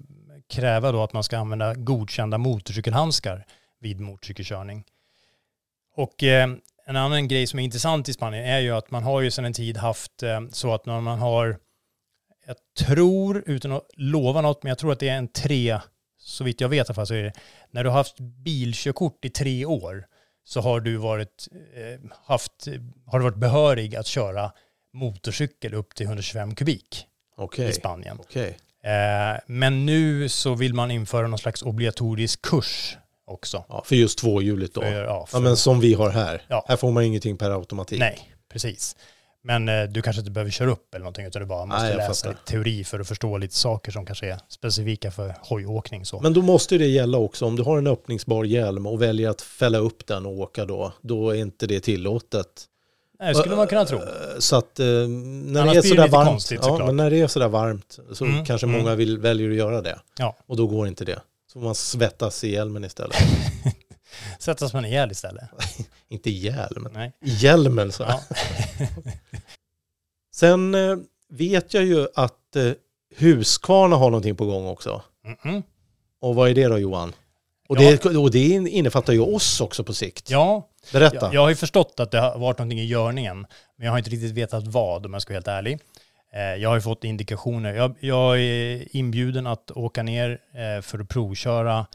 kräva 0.49 0.91
då 0.91 1.03
att 1.03 1.13
man 1.13 1.23
ska 1.23 1.37
använda 1.37 1.73
godkända 1.73 2.37
motorcykelhandskar 2.37 3.45
vid 3.79 3.99
motorcykelkörning. 3.99 4.83
Och 5.95 6.23
eh, 6.23 6.49
en 6.85 6.95
annan 6.95 7.27
grej 7.27 7.47
som 7.47 7.59
är 7.59 7.63
intressant 7.63 8.09
i 8.09 8.13
Spanien 8.13 8.45
är 8.45 8.59
ju 8.59 8.71
att 8.71 8.91
man 8.91 9.03
har 9.03 9.21
ju 9.21 9.31
sedan 9.31 9.45
en 9.45 9.53
tid 9.53 9.77
haft 9.77 10.23
eh, 10.23 10.41
så 10.51 10.73
att 10.73 10.85
när 10.85 11.01
man 11.01 11.19
har, 11.19 11.57
jag 12.49 12.85
tror, 12.87 13.43
utan 13.45 13.71
att 13.71 13.87
lova 13.97 14.41
något, 14.41 14.63
men 14.63 14.69
jag 14.69 14.77
tror 14.77 14.91
att 14.91 14.99
det 14.99 15.09
är 15.09 15.17
en 15.17 15.27
tre, 15.27 15.79
så 16.19 16.43
vitt 16.43 16.61
jag 16.61 16.69
vet 16.69 16.77
i 16.77 16.89
alla 16.89 16.95
fall 16.95 17.07
så 17.07 17.13
är 17.13 17.23
det, 17.23 17.33
när 17.71 17.83
du 17.83 17.89
har 17.89 17.97
haft 17.97 18.19
bilkörkort 18.19 19.25
i 19.25 19.29
tre 19.29 19.65
år 19.65 20.05
så 20.43 20.61
har 20.61 20.79
du 20.79 20.97
varit, 20.97 21.47
eh, 21.75 22.09
haft, 22.25 22.67
har 23.05 23.19
du 23.19 23.23
varit 23.23 23.37
behörig 23.37 23.95
att 23.95 24.07
köra 24.07 24.51
motorcykel 24.93 25.73
upp 25.73 25.95
till 25.95 26.05
125 26.05 26.55
kubik 26.55 27.05
Okej. 27.37 27.69
i 27.69 27.73
Spanien. 27.73 28.17
Okej. 28.19 28.57
Eh, 28.83 29.39
men 29.47 29.85
nu 29.85 30.29
så 30.29 30.55
vill 30.55 30.73
man 30.73 30.91
införa 30.91 31.27
någon 31.27 31.39
slags 31.39 31.61
obligatorisk 31.61 32.41
kurs 32.41 32.97
också. 33.25 33.65
Ja, 33.69 33.83
för 33.85 33.95
just 33.95 34.19
tvåhjuligt 34.19 34.73
då. 34.73 34.81
För- 34.81 34.91
ja, 34.91 35.03
ja, 35.03 35.25
för- 35.25 35.39
men 35.39 35.57
som 35.57 35.79
vi 35.79 35.93
har 35.93 36.09
här. 36.09 36.41
Ja. 36.47 36.65
Här 36.67 36.75
får 36.75 36.91
man 36.91 37.03
ingenting 37.03 37.37
per 37.37 37.51
automatik. 37.51 37.99
Nej, 37.99 38.19
precis. 38.51 38.95
Men 39.43 39.69
eh, 39.69 39.83
du 39.83 40.01
kanske 40.01 40.19
inte 40.19 40.31
behöver 40.31 40.51
köra 40.51 40.71
upp 40.71 40.93
eller 40.93 41.03
någonting 41.03 41.25
utan 41.25 41.41
du 41.41 41.45
bara 41.45 41.65
måste 41.65 41.83
Nej, 41.83 41.95
läsa 41.95 42.13
fattar. 42.13 42.29
lite 42.29 42.51
teori 42.51 42.83
för 42.83 42.99
att 42.99 43.07
förstå 43.07 43.37
lite 43.37 43.55
saker 43.55 43.91
som 43.91 44.05
kanske 44.05 44.25
är 44.31 44.39
specifika 44.49 45.11
för 45.11 45.35
hojåkning. 45.41 46.05
Så. 46.05 46.19
Men 46.19 46.33
då 46.33 46.41
måste 46.41 46.77
det 46.77 46.87
gälla 46.87 47.17
också, 47.17 47.45
om 47.45 47.55
du 47.55 47.63
har 47.63 47.77
en 47.77 47.87
öppningsbar 47.87 48.43
hjälm 48.43 48.85
och 48.85 49.01
väljer 49.01 49.29
att 49.29 49.41
fälla 49.41 49.77
upp 49.77 50.07
den 50.07 50.25
och 50.25 50.31
åka 50.39 50.65
då, 50.65 50.93
då 51.01 51.29
är 51.29 51.35
inte 51.35 51.67
det 51.67 51.79
tillåtet. 51.79 52.65
Nej, 53.19 53.33
det 53.33 53.39
skulle 53.39 53.55
man 53.55 53.67
kunna 53.67 53.85
tro. 53.85 53.97
Eh, 53.97 54.03
Så 54.39 54.55
att 54.55 54.79
eh, 54.79 54.85
när 54.85 55.61
Annars 55.61 55.73
det 55.73 55.79
är 55.79 55.81
sådär 55.81 56.07
varmt, 56.07 56.29
konstigt, 56.29 56.59
ja, 56.63 56.85
men 56.85 56.95
när 56.95 57.09
det 57.09 57.19
är 57.21 57.27
sådär 57.27 57.47
varmt 57.47 57.99
så 58.13 58.25
Mm, 58.25 58.45
kanske 58.45 58.67
mm. 58.67 58.79
många 58.81 58.95
vill, 58.95 59.17
väljer 59.17 59.49
att 59.49 59.55
göra 59.55 59.81
det. 59.81 59.99
Ja. 60.19 60.35
Och 60.47 60.57
då 60.57 60.67
går 60.67 60.87
inte 60.87 61.05
det. 61.05 61.19
Så 61.53 61.59
får 61.59 61.65
man 61.65 61.75
svettas 61.75 62.43
i 62.43 62.51
hjälmen 62.51 62.83
istället. 62.83 63.15
Sättas 64.39 64.73
man 64.73 64.85
ihjäl 64.85 65.11
istället. 65.11 65.43
inte 66.09 66.29
i 66.29 66.33
hjälmen, 66.37 66.91
Nej. 66.93 67.13
i 67.21 67.29
hjälmen 67.29 67.91
så. 67.91 68.03
Ja. 68.03 68.21
Sen 70.35 70.75
eh, 70.75 70.97
vet 71.29 71.73
jag 71.73 71.85
ju 71.85 72.07
att 72.15 72.55
eh, 72.55 72.71
Husqvarna 73.15 73.95
har 73.95 74.09
någonting 74.09 74.35
på 74.35 74.45
gång 74.45 74.67
också. 74.67 75.01
Mhm. 75.43 75.63
Och 76.21 76.35
vad 76.35 76.49
är 76.49 76.53
det 76.55 76.67
då 76.67 76.77
Johan? 76.77 77.13
Och, 77.69 77.77
Ja. 77.81 77.97
det, 78.03 78.17
och 78.17 78.31
det 78.31 78.47
innefattar 78.49 79.13
ju 79.13 79.19
oss 79.19 79.61
också 79.61 79.83
på 79.83 79.93
sikt. 79.93 80.29
Ja, 80.29 80.67
Berätta. 80.93 81.15
jag, 81.15 81.33
jag 81.33 81.41
har 81.41 81.49
ju 81.49 81.55
förstått 81.55 81.99
att 81.99 82.11
det 82.11 82.19
har 82.19 82.37
varit 82.39 82.57
någonting 82.57 82.79
i 82.79 82.85
görningen, 82.85 83.47
men 83.75 83.85
jag 83.85 83.91
har 83.91 83.97
inte 83.97 84.09
riktigt 84.09 84.31
vetat 84.31 84.67
vad 84.67 85.05
om 85.05 85.13
jag 85.13 85.21
ska 85.21 85.31
vara 85.33 85.35
helt 85.37 85.47
ärlig. 85.47 85.79
Eh, 86.33 86.41
Jag 86.61 86.69
har 86.69 86.75
ju 86.75 86.81
fått 86.81 87.03
indikationer. 87.03 87.73
Jag, 87.73 87.95
jag 87.99 88.39
är 88.41 88.95
inbjuden 88.95 89.47
att 89.47 89.71
åka 89.71 90.03
ner 90.03 90.41
för 90.81 90.99
att 90.99 91.09
provköra 91.09 91.85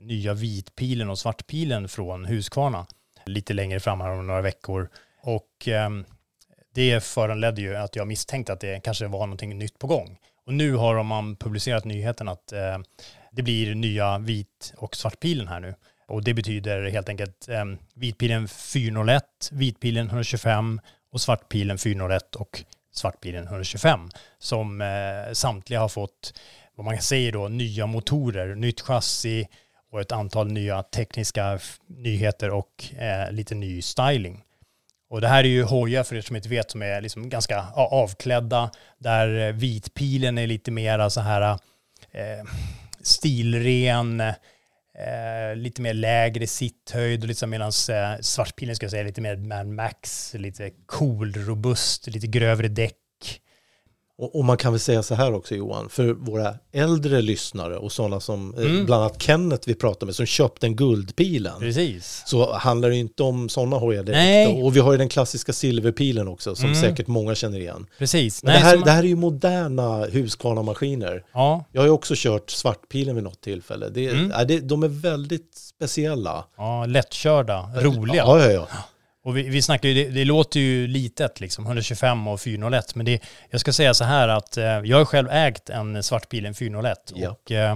nya 0.00 0.34
vitpilen 0.34 1.10
och 1.10 1.18
svartpilen 1.18 1.88
från 1.88 2.24
Husqvarna 2.24 2.86
lite 3.28 3.54
längre 3.54 3.80
fram 3.80 4.00
här 4.00 4.10
om 4.10 4.26
några 4.26 4.42
veckor. 4.42 4.88
Och 5.22 5.68
ehm, 5.68 6.04
det 6.74 7.04
föranledde 7.04 7.60
ju 7.60 7.76
att 7.76 7.96
jag 7.96 8.06
misstänkte 8.06 8.52
att 8.52 8.60
det 8.60 8.80
kanske 8.80 9.06
var 9.06 9.26
någonting 9.26 9.58
nytt 9.58 9.78
på 9.78 9.86
gång. 9.86 10.18
Och 10.46 10.54
nu 10.54 10.74
har 10.74 11.02
man 11.02 11.36
publicerat 11.36 11.84
nyheten 11.84 12.28
att 12.28 12.52
eh, 12.52 12.78
det 13.32 13.42
blir 13.42 13.74
nya 13.74 14.18
vit 14.18 14.74
och 14.76 14.96
svartpilen 14.96 15.48
här 15.48 15.60
nu. 15.60 15.74
Och 16.08 16.24
det 16.24 16.34
betyder 16.34 16.90
helt 16.90 17.08
enkelt 17.08 17.48
eh, 17.48 17.64
vitpilen 17.94 18.48
401, 18.48 19.24
vitpilen 19.52 20.06
125 20.06 20.80
och 21.12 21.20
svartpilen 21.20 21.78
401 21.78 22.36
och 22.36 22.64
svartpilen 22.92 23.44
125 23.44 24.10
som 24.38 24.80
eh, 24.80 25.32
samtliga 25.32 25.80
har 25.80 25.88
fått, 25.88 26.40
vad 26.74 26.84
man 26.84 26.98
säger 26.98 27.32
då, 27.32 27.48
nya 27.48 27.86
motorer, 27.86 28.54
nytt 28.54 28.80
chassi 28.80 29.48
och 29.90 30.00
ett 30.00 30.12
antal 30.12 30.52
nya 30.52 30.82
tekniska 30.82 31.58
nyheter 31.86 32.50
och 32.50 32.84
eh, 32.98 33.32
lite 33.32 33.54
ny 33.54 33.82
styling. 33.82 34.44
Och 35.10 35.20
det 35.20 35.28
här 35.28 35.44
är 35.44 35.48
ju 35.48 35.62
hojar 35.62 36.04
för 36.04 36.16
er 36.16 36.20
som 36.20 36.36
inte 36.36 36.48
vet 36.48 36.70
som 36.70 36.82
är 36.82 37.00
liksom 37.00 37.28
ganska 37.28 37.66
avklädda 37.74 38.70
där 38.98 39.48
eh, 39.48 39.52
vitpilen 39.52 40.38
är 40.38 40.46
lite 40.46 40.70
mera 40.70 41.10
så 41.10 41.20
här 41.20 41.58
eh, 42.10 42.44
stilren, 43.00 44.20
eh, 44.20 45.56
lite 45.56 45.82
mer 45.82 45.94
lägre 45.94 46.46
sitthöjd 46.46 47.22
och 47.22 47.28
liksom 47.28 47.50
medan 47.50 47.72
eh, 47.90 48.20
svartpilen 48.20 48.76
ska 48.76 48.84
jag 48.84 48.90
säga 48.90 49.02
lite 49.02 49.20
mer 49.20 49.36
Mad 49.36 49.66
Max, 49.66 50.34
lite 50.34 50.70
cool, 50.86 51.32
robust, 51.32 52.06
lite 52.06 52.26
grövre 52.26 52.68
däck. 52.68 52.94
Och, 54.20 54.36
och 54.38 54.44
man 54.44 54.56
kan 54.56 54.72
väl 54.72 54.80
säga 54.80 55.02
så 55.02 55.14
här 55.14 55.32
också 55.34 55.54
Johan, 55.54 55.88
för 55.88 56.12
våra 56.12 56.54
äldre 56.72 57.20
lyssnare 57.22 57.76
och 57.76 57.92
sådana 57.92 58.20
som, 58.20 58.54
eh, 58.54 58.60
Mm. 58.60 58.86
bland 58.86 59.02
annat 59.02 59.22
Kenneth 59.22 59.68
vi 59.68 59.74
pratade 59.74 60.06
med, 60.06 60.14
som 60.14 60.26
köpte 60.26 60.66
en 60.66 60.76
guldpilen. 60.76 61.58
Precis. 61.60 62.22
Så 62.26 62.52
handlar 62.54 62.88
det 62.90 62.96
inte 62.96 63.22
om 63.22 63.48
sådana 63.48 63.76
hojar 63.76 64.02
direkt. 64.02 64.16
Nej. 64.18 64.62
Och 64.62 64.76
vi 64.76 64.80
har 64.80 64.92
ju 64.92 64.98
den 64.98 65.08
klassiska 65.08 65.52
silverpilen 65.52 66.28
också, 66.28 66.54
som 66.54 66.64
Mm. 66.70 66.80
säkert 66.80 67.06
många 67.06 67.34
känner 67.34 67.58
igen. 67.58 67.86
Precis. 67.98 68.42
Men 68.42 68.52
Nej, 68.52 68.60
det, 68.62 68.66
här, 68.66 68.74
som- 68.74 68.84
det 68.84 68.90
här 68.90 69.02
är 69.02 69.06
ju 69.08 69.16
moderna 69.16 70.04
Husqvarna-maskiner. 70.06 71.22
Ja, 71.32 71.64
Jag 71.72 71.80
har 71.80 71.86
ju 71.86 71.92
också 71.92 72.14
kört 72.16 72.50
svartpilen 72.50 73.14
vid 73.14 73.24
något 73.24 73.40
tillfälle. 73.40 73.88
Det, 73.88 74.08
Mm. 74.08 74.30
ja, 74.36 74.44
det, 74.44 74.60
de 74.60 74.82
är 74.82 74.88
väldigt 74.88 75.54
speciella. 75.54 76.44
ja, 76.56 76.86
lättkörda, 76.86 77.70
roliga. 77.76 78.16
Ja, 78.26 78.44
ja, 78.44 78.50
ja. 78.50 78.68
Och 79.28 79.36
vi, 79.36 79.42
vi 79.42 79.62
snackar 79.62 79.88
ju, 79.88 79.94
det, 79.94 80.10
det 80.10 80.24
låter 80.24 80.60
ju 80.60 80.86
litet 80.86 81.40
liksom, 81.40 81.66
125 81.66 82.28
och 82.28 82.40
401, 82.40 82.94
men 82.94 83.06
det, 83.06 83.22
jag 83.50 83.60
ska 83.60 83.72
säga 83.72 83.94
så 83.94 84.04
här 84.04 84.28
att 84.28 84.56
eh, 84.56 84.64
jag 84.64 84.98
har 84.98 85.04
själv 85.04 85.28
ägt 85.30 85.70
en 85.70 86.02
svartbil, 86.02 86.46
en 86.46 86.54
401, 86.54 87.12
Ja. 87.14 87.30
och 87.30 87.52
eh, 87.52 87.70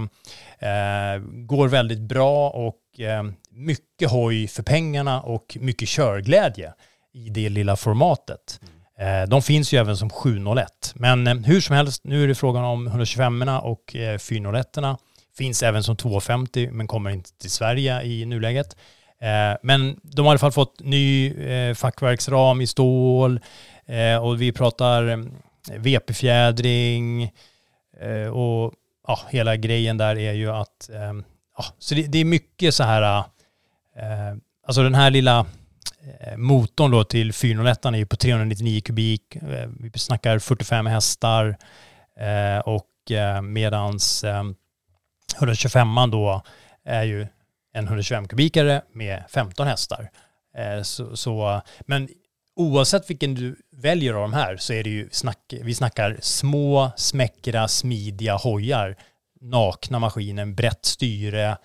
eh, 0.59 1.19
går 1.21 1.67
väldigt 1.67 1.99
bra 1.99 2.49
och 2.49 2.99
eh, 2.99 3.23
mycket 3.51 4.09
hoj 4.11 4.47
för 4.47 4.63
pengarna 4.63 5.21
och 5.21 5.57
mycket 5.59 5.89
körglädje 5.89 6.73
i 7.13 7.29
det 7.29 7.49
lilla 7.49 7.75
formatet. 7.75 8.59
Eh, 8.99 9.29
de 9.29 9.41
finns 9.41 9.73
ju 9.73 9.77
även 9.77 9.97
som 9.97 10.09
701, 10.09 10.93
men 10.95 11.27
eh, 11.27 11.35
hur 11.35 11.61
som 11.61 11.75
helst, 11.75 12.03
nu 12.03 12.23
är 12.23 12.27
det 12.27 12.35
frågan 12.35 12.63
om 12.63 12.87
125 12.87 13.41
och 13.41 13.95
eh, 13.95 14.17
401 14.17 14.77
Finns 15.37 15.63
även 15.63 15.83
som 15.83 15.95
250 15.95 16.69
men 16.71 16.87
kommer 16.87 17.09
inte 17.09 17.37
till 17.37 17.51
Sverige 17.51 18.03
i 18.03 18.25
nuläget. 18.25 18.75
Eh, 19.23 19.57
men 19.61 19.99
de 20.03 20.25
har 20.25 20.25
i 20.25 20.29
alla 20.31 20.39
fall 20.39 20.51
fått 20.51 20.79
ny 20.79 21.33
eh, 21.33 21.73
fackverksram 21.73 22.61
i 22.61 22.67
stål 22.67 23.39
eh, 23.85 24.23
och 24.23 24.41
vi 24.41 24.51
pratar 24.51 25.25
VP-fjädring 25.77 27.31
och 28.31 28.73
ja, 29.07 29.19
hela 29.29 29.55
grejen 29.55 29.97
där 29.97 30.17
är 30.17 30.33
ju 30.33 30.51
att 30.51 30.89
ehm, 30.89 31.23
ja, 31.57 31.65
så 31.79 31.95
det, 31.95 32.07
det 32.07 32.17
är 32.17 32.25
mycket 32.25 32.75
så 32.75 32.83
här 32.83 33.23
alltså 34.67 34.83
den 34.83 34.95
här 34.95 35.11
lilla 35.11 35.45
motorn 36.37 36.91
då 36.91 37.03
till 37.03 37.33
401 37.33 37.85
är 37.85 37.93
ju 37.93 38.05
på 38.05 38.15
399 38.15 38.81
kubik. 38.81 39.37
Vi 39.79 39.99
snackar 39.99 40.39
45 40.39 40.85
hästar 40.85 41.57
och 42.65 42.89
medans 43.43 44.23
ehm, 44.23 44.55
125 45.37 45.87
då 46.11 46.41
är 46.85 47.03
ju 47.03 47.27
en 47.73 47.85
125 47.85 48.27
kubikare 48.27 48.81
med 48.93 49.23
15 49.29 49.67
hästar. 49.67 50.09
Eh, 50.57 50.81
så, 50.81 51.17
så, 51.17 51.61
men 51.81 52.09
oavsett 52.55 53.09
vilken 53.09 53.35
du 53.35 53.55
väljer 53.71 54.13
av 54.13 54.21
de 54.21 54.33
här 54.33 54.57
så 54.57 54.73
är 54.73 54.83
det 54.83 54.89
ju 54.89 55.09
snack, 55.11 55.53
vi 55.61 55.75
snackar 55.75 56.17
små, 56.21 56.91
smäckra, 56.97 57.67
smidiga 57.67 58.35
hojar. 58.35 58.95
Nakna 59.41 59.99
maskinen, 59.99 60.55
brett 60.55 60.85
styre. 60.85 61.57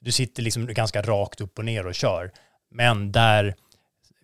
Du 0.00 0.12
sitter 0.12 0.42
liksom 0.42 0.66
ganska 0.66 1.02
rakt 1.02 1.40
upp 1.40 1.58
och 1.58 1.64
ner 1.64 1.86
och 1.86 1.94
kör. 1.94 2.32
Men 2.70 3.12
där 3.12 3.54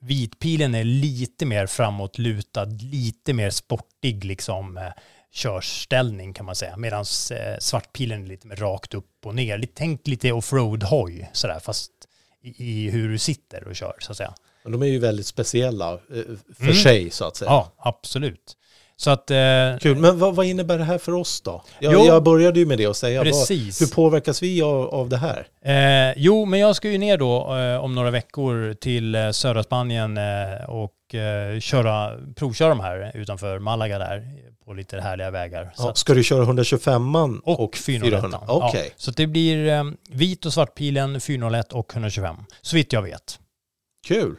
vitpilen 0.00 0.74
är 0.74 0.84
lite 0.84 1.46
mer 1.46 1.66
framåtlutad, 1.66 2.64
lite 2.64 3.32
mer 3.32 3.50
sportig 3.50 4.24
liksom. 4.24 4.76
Eh, 4.76 4.92
Körställning 5.32 6.32
kan 6.34 6.46
man 6.46 6.54
säga. 6.54 6.76
Medan 6.76 7.00
eh, 7.30 7.58
svartpilen 7.58 8.22
är 8.24 8.28
lite 8.28 8.46
mer 8.46 8.56
rakt 8.56 8.94
upp 8.94 9.06
och 9.26 9.34
ner. 9.34 9.64
Tänk 9.74 10.06
lite 10.06 10.32
offroad-hoj 10.32 11.30
sådär, 11.32 11.58
fast 11.62 11.90
i, 12.42 12.64
i 12.86 12.90
hur 12.90 13.08
du 13.08 13.18
sitter 13.18 13.68
och 13.68 13.76
kör 13.76 13.94
så 14.00 14.10
att 14.12 14.16
säga. 14.16 14.34
Men 14.62 14.72
de 14.72 14.82
är 14.82 14.86
ju 14.86 14.98
väldigt 14.98 15.26
speciella 15.26 15.92
eh, 15.92 15.98
för 16.56 16.62
Mm. 16.62 16.74
sig 16.74 17.10
så 17.10 17.24
att 17.24 17.36
säga. 17.36 17.50
Ja, 17.50 17.72
absolut. 17.78 18.56
Så 18.96 19.10
att... 19.10 19.30
Eh, 19.30 19.36
Kul, 19.80 19.96
men 19.96 20.18
vad, 20.18 20.34
vad 20.36 20.46
innebär 20.46 20.78
det 20.78 20.84
här 20.84 20.98
för 20.98 21.12
oss 21.12 21.40
då? 21.40 21.62
Jag, 21.80 21.92
Jo. 21.92 22.04
jag 22.06 22.22
började 22.22 22.58
ju 22.60 22.66
med 22.66 22.78
det 22.78 22.86
och 22.86 22.96
säga, 22.96 23.18
vad, 23.20 23.26
Precis. 23.26 23.82
hur 23.82 23.86
påverkas 23.86 24.42
vi 24.42 24.62
av, 24.62 24.88
av 24.94 25.08
det 25.08 25.16
här? 25.16 25.46
Eh, 25.64 26.14
jo, 26.16 26.44
men 26.44 26.60
jag 26.60 26.76
ska 26.76 26.90
ju 26.90 26.98
ner 26.98 27.18
då 27.18 27.56
eh, 27.56 27.84
om 27.84 27.94
några 27.94 28.10
veckor 28.10 28.74
till 28.74 29.14
eh, 29.14 29.30
södra 29.30 29.62
Spanien 29.62 30.16
eh, 30.18 30.64
och 30.68 30.94
köra, 31.60 32.18
provköra 32.36 32.68
de 32.68 32.80
här 32.80 33.10
utanför 33.14 33.58
Malaga 33.58 33.98
där 33.98 34.24
på 34.70 34.74
lite 34.74 35.00
härliga 35.00 35.30
vägar. 35.30 35.72
Ja, 35.78 35.94
ska 35.94 36.14
du 36.14 36.24
köra 36.24 36.42
125 36.42 37.16
och, 37.44 37.60
och 37.64 37.76
401. 37.76 38.34
Okej. 38.48 38.84
Ja, 38.86 38.94
så 38.96 39.10
det 39.10 39.26
blir 39.26 39.68
eh, 39.68 39.84
vit 40.10 40.46
och 40.46 40.52
svartpilen, 40.52 41.20
401 41.20 41.72
och 41.72 41.92
125. 41.94 42.36
Så 42.60 42.76
vitt 42.76 42.92
jag 42.92 43.02
vet. 43.02 43.38
Kul. 44.06 44.36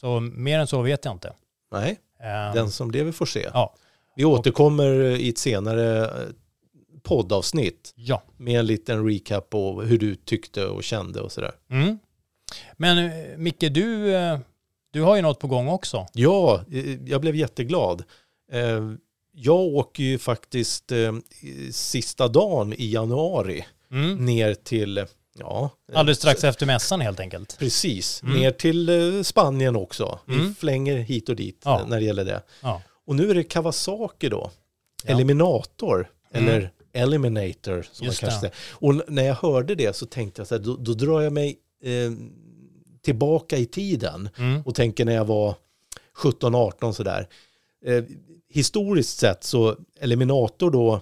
Så 0.00 0.20
mer 0.20 0.58
än 0.58 0.66
så 0.66 0.82
vet 0.82 1.04
jag 1.04 1.14
inte. 1.14 1.32
Nej, 1.72 1.96
Eh, 2.20 2.54
den 2.54 2.70
som 2.70 2.90
lever 2.90 3.12
får 3.12 3.26
se. 3.26 3.48
Ja. 3.52 3.74
Vi 4.16 4.24
återkommer 4.24 4.90
i 5.00 5.28
ett 5.28 5.38
senare 5.38 6.04
eh, 6.04 6.10
poddavsnitt 7.02 7.92
Ja. 7.96 8.22
med 8.36 8.60
en 8.60 8.66
liten 8.66 9.08
recap 9.08 9.50
på 9.50 9.82
hur 9.82 9.98
du 9.98 10.14
tyckte 10.14 10.66
och 10.66 10.84
kände 10.84 11.20
och 11.20 11.32
sådär. 11.32 11.52
Mm. 11.70 11.98
Men 12.76 12.98
eh, 12.98 13.36
Micke, 13.36 13.64
du, 13.70 14.14
eh, 14.14 14.38
du 14.92 15.02
har 15.02 15.16
ju 15.16 15.22
något 15.22 15.38
på 15.40 15.46
gång 15.46 15.68
också. 15.68 16.06
Ja, 16.12 16.60
eh, 16.72 17.02
jag 17.04 17.20
blev 17.20 17.36
jätteglad. 17.36 18.02
Jag 19.38 19.60
åker 19.60 20.02
ju 20.02 20.18
faktiskt 20.18 20.92
eh, 20.92 21.14
sista 21.70 22.28
dagen 22.28 22.72
i 22.72 22.90
januari 22.92 23.66
Mm. 23.90 24.24
ner 24.26 24.54
till, 24.54 25.04
ja, 25.38 25.70
Alldeles 25.94 26.18
strax 26.18 26.44
efter 26.44 26.66
mässan 26.66 27.00
helt 27.00 27.20
enkelt. 27.20 27.56
Precis, 27.58 28.22
Mm. 28.22 28.34
ner 28.40 28.50
till 28.50 28.88
eh, 28.88 29.22
Spanien 29.22 29.76
också. 29.76 30.18
Vi 30.26 30.34
Mm. 30.34 30.54
flänger 30.54 30.96
hit 30.96 31.28
och 31.28 31.36
dit 31.36 31.60
Ja. 31.64 31.84
när 31.88 31.98
det 32.00 32.04
gäller 32.06 32.24
det. 32.24 32.42
Ja. 32.62 32.82
Och 33.06 33.16
nu 33.16 33.30
är 33.30 33.34
det 33.34 33.42
Kawasaki 33.44 34.28
då, 34.28 34.50
Ja. 35.04 35.10
Eliminator, 35.14 36.10
Mm. 36.32 36.48
eller 36.48 36.70
Eliminator 36.92 37.86
som 37.92 38.06
Just 38.06 38.22
man 38.22 38.30
kanske 38.30 38.46
det. 38.46 38.52
säger. 38.52 38.54
Och 38.70 39.12
när 39.12 39.22
jag 39.22 39.34
hörde 39.34 39.74
det 39.74 39.96
så 39.96 40.06
tänkte 40.06 40.40
jag 40.40 40.48
så 40.48 40.54
här, 40.56 40.62
då, 40.62 40.76
då 40.76 40.92
drar 40.94 41.20
jag 41.20 41.32
mig 41.32 41.58
eh, 41.84 42.12
tillbaka 43.02 43.56
i 43.56 43.66
tiden 43.66 44.28
Mm. 44.38 44.62
och 44.62 44.74
tänker 44.74 45.04
när 45.04 45.14
jag 45.14 45.24
var 45.24 45.54
17-18 46.16 46.92
sådär. 46.92 47.28
Eh, 47.86 48.04
historiskt 48.48 49.18
sett 49.18 49.44
så 49.44 49.76
Eliminator 50.00 50.70
då 50.70 51.00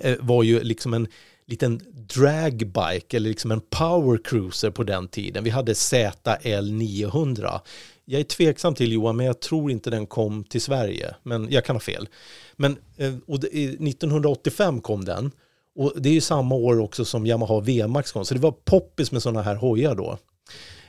eh, 0.00 0.16
var 0.20 0.42
ju 0.42 0.62
liksom 0.62 0.94
en 0.94 1.08
liten 1.46 1.80
dragbike 1.94 3.16
eller 3.16 3.28
liksom 3.28 3.50
en 3.50 3.60
power 3.60 4.20
cruiser 4.24 4.70
på 4.70 4.84
den 4.84 5.08
tiden. 5.08 5.44
Vi 5.44 5.50
hade 5.50 5.74
ZL 5.74 6.72
900. 6.72 7.60
Jag 8.04 8.20
är 8.20 8.24
tveksam 8.24 8.74
till 8.74 8.92
Johan, 8.92 9.16
men 9.16 9.26
jag 9.26 9.40
tror 9.40 9.70
inte 9.70 9.90
den 9.90 10.06
kom 10.06 10.44
till 10.44 10.60
Sverige. 10.60 11.14
Men 11.22 11.50
jag 11.50 11.64
kan 11.64 11.76
ha 11.76 11.80
fel. 11.80 12.08
Men 12.56 12.76
eh, 12.96 13.14
och 13.26 13.44
1985 13.44 14.80
kom 14.80 15.04
den. 15.04 15.30
Och 15.74 15.92
det 15.96 16.08
är 16.08 16.12
ju 16.12 16.20
samma 16.20 16.54
år 16.54 16.80
också 16.80 17.04
som 17.04 17.26
Yamaha 17.26 17.60
VMAX 17.60 18.12
kom. 18.12 18.24
Så 18.24 18.34
det 18.34 18.40
var 18.40 18.54
poppis 18.64 19.12
med 19.12 19.22
sådana 19.22 19.42
här 19.42 19.54
hojar 19.54 19.94
då. 19.94 20.18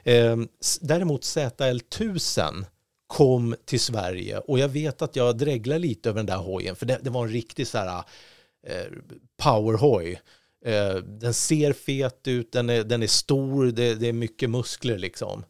Ehm, 0.04 0.48
däremot 0.82 1.24
ZL 1.24 1.80
1000 1.90 2.66
kom 3.10 3.56
till 3.66 3.80
Sverige 3.80 4.38
och 4.40 4.60
jag 4.60 4.70
vet 4.70 5.02
att 5.02 5.16
jag 5.16 5.38
dreglar 5.38 5.80
lite 5.80 6.10
över 6.10 6.18
den 6.20 6.26
där 6.26 6.38
hojen 6.38 6.76
för 6.76 6.86
det, 6.86 7.00
det 7.02 7.10
var 7.10 7.24
en 7.24 7.32
riktig 7.32 7.68
så 7.68 7.78
här 7.78 8.04
eh, 8.68 8.86
powerhoj. 9.38 10.22
Eh, 10.66 10.96
den 10.96 11.34
ser 11.34 11.74
fet 11.74 12.28
ut, 12.28 12.52
den 12.52 12.70
är, 12.70 12.84
den 12.84 13.04
är 13.04 13.08
stor, 13.08 13.66
det, 13.66 13.96
det 13.96 14.08
är 14.08 14.14
mycket 14.14 14.50
muskler 14.50 14.98
liksom. 14.98 15.44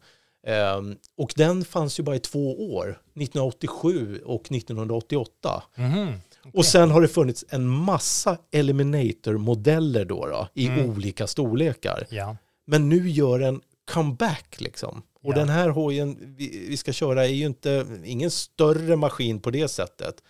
Eh, 0.46 0.80
och 1.16 1.32
den 1.36 1.64
fanns 1.64 1.98
ju 2.00 2.02
bara 2.02 2.16
i 2.16 2.20
två 2.20 2.74
år, 2.74 2.88
1987 2.88 4.20
och 4.24 4.52
1988. 4.52 5.62
Mhm. 5.76 6.12
Och 6.54 6.64
sen 6.64 6.90
har 6.90 7.00
det 7.00 7.08
funnits 7.08 7.44
en 7.48 7.66
massa 7.68 8.38
Eliminator-modeller 8.50 10.04
då, 10.04 10.26
då 10.26 10.48
i 10.54 10.66
Mm. 10.66 10.90
olika 10.90 11.26
storlekar. 11.26 12.06
Ja. 12.10 12.36
Men 12.66 12.88
nu 12.88 13.10
gör 13.10 13.40
en 13.40 13.60
comeback 13.90 14.60
liksom. 14.60 15.02
Och 15.22 15.32
Ja. 15.32 15.36
den 15.36 15.48
här 15.48 15.68
hojen 15.68 16.34
vi, 16.38 16.66
vi 16.68 16.76
ska 16.76 16.92
köra 16.92 17.24
är 17.26 17.32
ju 17.32 17.46
inte, 17.46 17.86
ingen 18.04 18.30
större 18.30 18.96
maskin 18.96 19.40
på 19.40 19.50
det 19.50 19.68
sättet. 19.68 20.22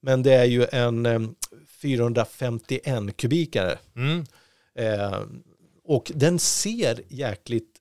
Men 0.00 0.22
det 0.22 0.32
är 0.32 0.44
ju 0.44 0.66
en 0.72 1.06
eh, 1.06 1.20
451 1.68 3.16
kubikare. 3.16 3.78
Mm. 3.96 4.24
Eh, 4.74 5.20
och 5.84 6.12
den 6.14 6.38
ser 6.38 7.00
jäkligt 7.08 7.76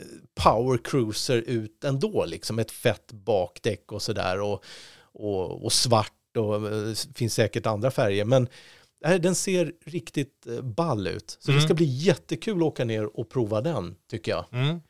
eh, 0.00 0.04
power 0.34 0.78
cruiser 0.84 1.36
ut 1.36 1.84
ändå, 1.84 2.24
liksom 2.24 2.58
ett 2.58 2.70
fett 2.70 3.12
bakdäck 3.12 3.92
och 3.92 4.02
sådär 4.02 4.40
och, 4.40 4.64
och, 5.02 5.64
och 5.64 5.72
svart 5.72 6.36
och 6.36 6.72
eh, 6.72 6.94
finns 7.14 7.34
säkert 7.34 7.66
andra 7.66 7.90
färger. 7.90 8.24
Men 8.24 8.48
den 9.00 9.34
ser 9.34 9.72
riktigt 9.86 10.46
eh, 10.46 10.62
ball 10.62 11.06
ut. 11.06 11.36
Så 11.40 11.50
det 11.50 11.52
Mm. 11.56 11.64
ska 11.64 11.74
bli 11.74 11.84
jättekul 11.86 12.56
att 12.56 12.62
åka 12.62 12.84
ner 12.84 13.18
och 13.20 13.30
prova 13.30 13.60
den, 13.60 13.94
tycker 14.10 14.32
jag. 14.32 14.44
Mm. 14.52 14.80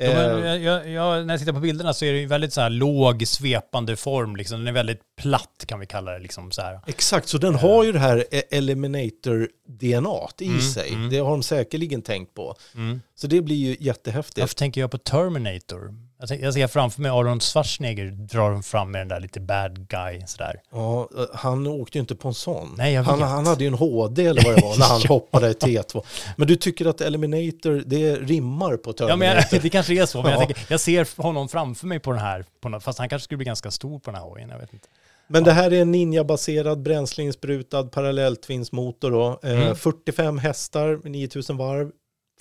Eh, 0.00 0.10
jag, 0.10 0.60
jag, 0.62 0.88
jag, 0.90 1.26
när 1.26 1.34
jag 1.34 1.40
tittar 1.40 1.52
på 1.52 1.60
bilderna 1.60 1.94
så 1.94 2.04
är 2.04 2.12
det 2.12 2.18
ju 2.18 2.26
väldigt 2.26 2.52
så 2.52 2.60
här 2.60 2.70
låg 2.70 3.26
svepande 3.26 3.96
form. 3.96 4.36
Liksom. 4.36 4.58
Den 4.58 4.66
är 4.68 4.72
väldigt 4.72 5.00
platt 5.20 5.64
kan 5.66 5.80
vi 5.80 5.86
kalla 5.86 6.12
det. 6.12 6.18
Liksom, 6.18 6.50
så 6.50 6.62
här. 6.62 6.80
Exakt, 6.86 7.28
så 7.28 7.38
den 7.38 7.54
har 7.54 7.84
ju 7.84 7.92
det 7.92 7.98
här 7.98 8.24
eh, 8.30 8.42
Eliminator-DNA 8.50 10.28
i 10.40 10.46
Mm, 10.48 10.60
sig. 10.60 10.88
mm. 10.94 11.10
Det 11.10 11.18
har 11.18 11.30
de 11.30 11.42
säkerligen 11.42 12.02
tänkt 12.02 12.34
på. 12.34 12.54
Mm. 12.74 13.00
Så 13.14 13.26
det 13.26 13.40
blir 13.42 13.56
ju 13.56 13.76
jättehäftigt. 13.80 14.38
Varför 14.40 14.54
tänker 14.54 14.80
jag 14.80 14.90
på 14.90 14.98
Terminator? 14.98 15.94
Jag, 16.20 16.28
tänk, 16.28 16.42
jag 16.42 16.54
ser 16.54 16.66
framför 16.66 17.00
mig 17.02 17.10
Aron 17.10 17.40
Schwarzenegger 17.40 18.04
drar 18.06 18.62
fram 18.62 18.90
med 18.90 19.00
den 19.00 19.08
där 19.08 19.20
lite 19.20 19.40
bad 19.40 19.88
guy 19.88 20.22
sådär. 20.26 20.60
Ja, 20.72 21.08
eh, 21.18 21.24
han 21.34 21.66
åkte 21.66 21.98
ju 21.98 22.00
inte 22.00 22.14
på 22.14 22.28
en 22.28 22.34
sån. 22.34 22.74
Nej, 22.78 22.94
jag 22.94 23.02
han, 23.02 23.18
vet. 23.18 23.28
han 23.28 23.46
hade 23.46 23.64
ju 23.64 23.68
en 23.68 23.74
HD 23.74 24.26
eller 24.26 24.44
vad 24.44 24.54
det 24.56 24.62
var 24.62 24.78
när 24.78 24.86
han 24.86 25.00
hoppade 25.08 25.48
i 25.50 25.52
T2. 25.52 26.04
Men 26.36 26.48
du 26.48 26.56
tycker 26.56 26.86
att 26.86 27.00
Eliminator, 27.00 27.82
det 27.86 28.16
rimmar 28.16 28.76
på 28.76 28.90
Ja, 28.90 28.92
Terminator? 28.92 29.16
men 29.16 29.44
jag, 29.52 29.62
det 29.62 29.70
kanske 29.70 30.02
är 30.02 30.06
så, 30.06 30.22
men 30.22 30.30
jag, 30.32 30.42
Ja. 30.42 30.46
tänker, 30.46 30.66
jag 30.68 30.80
ser 30.80 31.22
honom 31.22 31.48
framför 31.48 31.86
mig 31.86 31.98
på 32.00 32.10
den 32.10 32.20
här, 32.20 32.44
på 32.60 32.80
fast 32.80 32.98
han 32.98 33.08
kanske 33.08 33.24
skulle 33.24 33.36
bli 33.38 33.46
ganska 33.46 33.70
stor 33.70 33.98
på 33.98 34.10
den 34.10 34.20
här 34.20 34.28
hojen, 34.28 34.48
jag 34.48 34.58
vet 34.58 34.72
inte. 34.72 34.88
Men 35.30 35.44
det 35.44 35.52
här 35.52 35.72
är 35.72 35.80
en 35.82 35.90
Ninja-baserad 35.94 36.82
bränsleinsprutad 36.82 37.84
parallelltvinsmotor 37.84 39.10
då. 39.10 39.40
Eh, 39.42 39.50
Mm. 39.62 39.76
45 39.76 40.38
hästar, 40.38 41.00
9000 41.04 41.56
varv, 41.56 41.90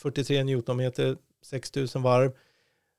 43 0.02 0.44
newtonmeter, 0.44 1.16
6000 1.46 2.02
varv. 2.02 2.32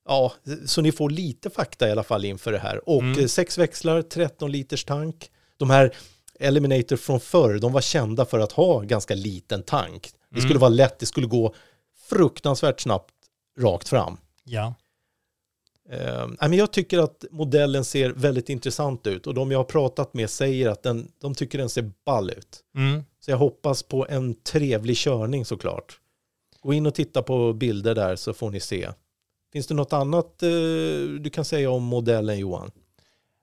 Ja, 0.08 0.32
så 0.66 0.80
ni 0.82 0.92
får 0.92 1.10
lite 1.10 1.50
fakta 1.50 1.88
i 1.88 1.92
alla 1.92 2.02
fall 2.02 2.24
inför 2.24 2.52
det 2.52 2.58
här. 2.58 2.88
Och 2.88 3.02
Mm. 3.02 3.18
eh, 3.18 3.26
sex 3.26 3.58
växlar, 3.58 4.02
13 4.02 4.52
liters 4.52 4.84
tank. 4.84 5.30
De 5.56 5.70
här 5.70 5.94
Eliminator 6.40 6.96
från 6.96 7.20
förr, 7.20 7.58
de 7.58 7.72
var 7.72 7.80
kända 7.80 8.24
för 8.24 8.38
att 8.38 8.52
ha 8.52 8.80
ganska 8.80 9.14
liten 9.14 9.62
tank. 9.62 10.10
Det 10.30 10.40
skulle 10.40 10.52
Mm. 10.54 10.60
vara 10.60 10.68
lätt, 10.68 10.98
det 10.98 11.06
skulle 11.06 11.26
gå 11.26 11.54
fruktansvärt 12.08 12.80
snabbt 12.80 13.14
rakt 13.60 13.88
fram. 13.88 14.16
Ja. 14.44 14.74
Men 16.40 16.52
jag 16.52 16.72
tycker 16.72 16.98
att 16.98 17.24
modellen 17.30 17.84
ser 17.84 18.10
väldigt 18.10 18.48
intressant 18.48 19.06
ut 19.06 19.26
och 19.26 19.34
de 19.34 19.50
jag 19.50 19.58
har 19.58 19.64
pratat 19.64 20.14
med 20.14 20.30
säger 20.30 20.68
att 20.68 20.82
den, 20.82 21.08
de 21.20 21.34
tycker 21.34 21.58
den 21.58 21.68
ser 21.68 21.90
ball 22.06 22.30
ut. 22.30 22.60
Mm. 22.76 23.04
Så 23.20 23.30
jag 23.30 23.38
hoppas 23.38 23.82
på 23.82 24.06
en 24.08 24.34
trevlig 24.34 24.96
körning 24.96 25.44
såklart. 25.44 26.00
Gå 26.60 26.72
in 26.72 26.86
och 26.86 26.94
titta 26.94 27.22
på 27.22 27.52
bilder 27.52 27.94
där 27.94 28.16
så 28.16 28.32
får 28.34 28.50
ni 28.50 28.60
se. 28.60 28.88
Finns 29.52 29.66
det 29.66 29.74
något 29.74 29.92
annat 29.92 30.42
eh, 30.42 30.48
du 31.20 31.30
kan 31.32 31.44
säga 31.44 31.70
om 31.70 31.82
modellen 31.82 32.38
Johan? 32.38 32.70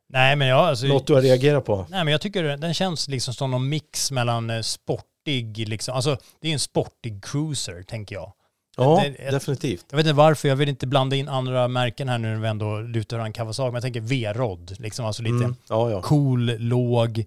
Nej, 0.09 0.35
men 0.35 0.47
jag, 0.47 0.59
alltså, 0.59 0.85
Något 0.85 1.07
du 1.07 1.13
har 1.13 1.21
reagerat 1.21 1.65
på? 1.65 1.85
Nej, 1.89 2.03
men 2.03 2.11
jag 2.11 2.21
tycker 2.21 2.43
den 2.57 2.73
känns 2.73 3.07
liksom 3.07 3.33
som 3.33 3.51
någon 3.51 3.69
mix 3.69 4.11
mellan 4.11 4.49
eh, 4.49 4.61
sportig, 4.61 5.67
liksom, 5.69 5.95
alltså 5.95 6.17
det 6.41 6.49
är 6.49 6.53
en 6.53 6.59
sportig 6.59 7.23
cruiser, 7.25 7.83
tänker 7.83 8.15
jag. 8.15 8.33
Ja, 8.77 9.01
det- 9.03 9.09
det- 9.25 9.31
definitivt. 9.31 9.85
Jag 9.89 9.97
vet 9.97 10.05
inte 10.05 10.13
varför, 10.17 10.47
jag 10.47 10.55
vill 10.55 10.69
inte 10.69 10.87
blanda 10.87 11.15
in 11.15 11.27
andra 11.29 11.67
märken 11.67 12.09
här 12.09 12.17
nu 12.17 12.27
när 12.33 12.39
vi 12.41 12.47
ändå 12.47 12.79
lutar 12.79 13.19
en 13.19 13.33
Kawasaki, 13.33 13.65
men 13.65 13.73
jag 13.73 13.81
tänker 13.83 14.01
V-rod, 14.01 14.75
liksom, 14.79 15.05
alltså 15.05 15.23
lite 15.23 15.35
Mm. 15.35 15.55
Ja, 15.69 15.91
ja. 15.91 16.01
cool, 16.01 16.45
låg. 16.57 17.25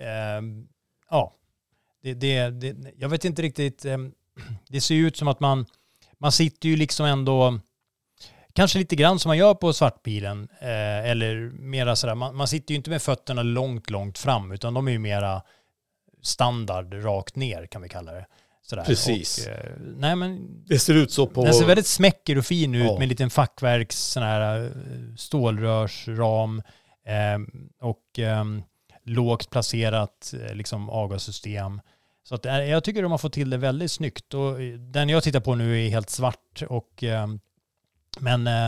ehm, 0.00 0.66
ja, 1.10 1.34
det, 2.02 2.14
det, 2.14 2.50
det, 2.50 2.76
jag 2.98 3.08
vet 3.08 3.24
inte 3.24 3.42
riktigt. 3.42 3.84
ehm, 3.84 4.12
det 4.68 4.80
ser 4.80 4.94
ju 4.94 5.06
ut 5.06 5.16
som 5.16 5.28
att 5.28 5.40
man, 5.40 5.66
man 6.18 6.32
sitter 6.32 6.68
ju 6.68 6.76
liksom 6.76 7.06
ändå, 7.06 7.58
kanske 8.52 8.78
lite 8.78 8.96
grann 8.96 9.18
som 9.18 9.28
man 9.28 9.36
gör 9.38 9.54
på 9.54 9.72
svartbilen, 9.72 10.48
eh, 10.60 11.10
eller 11.10 11.50
mera 11.58 11.96
sådär, 11.96 12.14
man, 12.14 12.36
man 12.36 12.48
sitter 12.48 12.72
ju 12.72 12.76
inte 12.76 12.90
med 12.90 13.02
fötterna 13.02 13.42
långt, 13.42 13.90
långt 13.90 14.18
fram, 14.18 14.52
utan 14.52 14.74
de 14.74 14.88
är 14.88 14.92
ju 14.92 14.98
mera 14.98 15.42
standard, 16.22 16.94
rakt 17.04 17.36
ner 17.36 17.66
kan 17.66 17.82
vi 17.82 17.88
kalla 17.88 18.12
det. 18.12 18.26
Sådär. 18.64 18.84
Precis. 18.84 19.46
Och, 19.46 19.52
eh, 19.52 19.72
nej 19.96 20.16
men 20.16 20.40
Det 20.66 20.78
ser 20.78 20.94
ut 20.94 21.12
så 21.12 21.26
på... 21.26 21.44
den 21.44 21.54
ser 21.54 21.66
väldigt 21.66 21.86
smäcker 21.86 22.38
och 22.38 22.46
fin 22.46 22.74
ut 22.74 22.86
Ja. 22.86 22.92
med 22.92 23.02
en 23.02 23.08
liten 23.08 23.30
fackverks 23.30 23.98
sån 23.98 24.22
här 24.22 24.64
eh, 24.64 24.70
stålrörsram. 25.16 26.62
Ehm, 27.06 27.48
och 27.80 28.18
ehm, 28.18 28.62
lågt 29.04 29.50
placerat 29.50 30.34
eh, 30.48 30.54
liksom 30.54 30.90
avgassystem. 30.90 31.80
Så 32.24 32.34
att, 32.34 32.46
eh, 32.46 32.56
jag 32.60 32.84
tycker 32.84 33.02
de 33.02 33.10
har 33.10 33.18
fått 33.18 33.32
till 33.32 33.50
det 33.50 33.56
väldigt 33.56 33.90
snyggt. 33.92 34.34
Och 34.34 34.58
den 34.78 35.08
jag 35.08 35.22
tittar 35.22 35.40
på 35.40 35.54
nu 35.54 35.86
är 35.86 35.90
helt 35.90 36.10
svart. 36.10 36.62
Och, 36.68 37.04
eh, 37.04 37.26
men, 38.20 38.46
eh, 38.46 38.66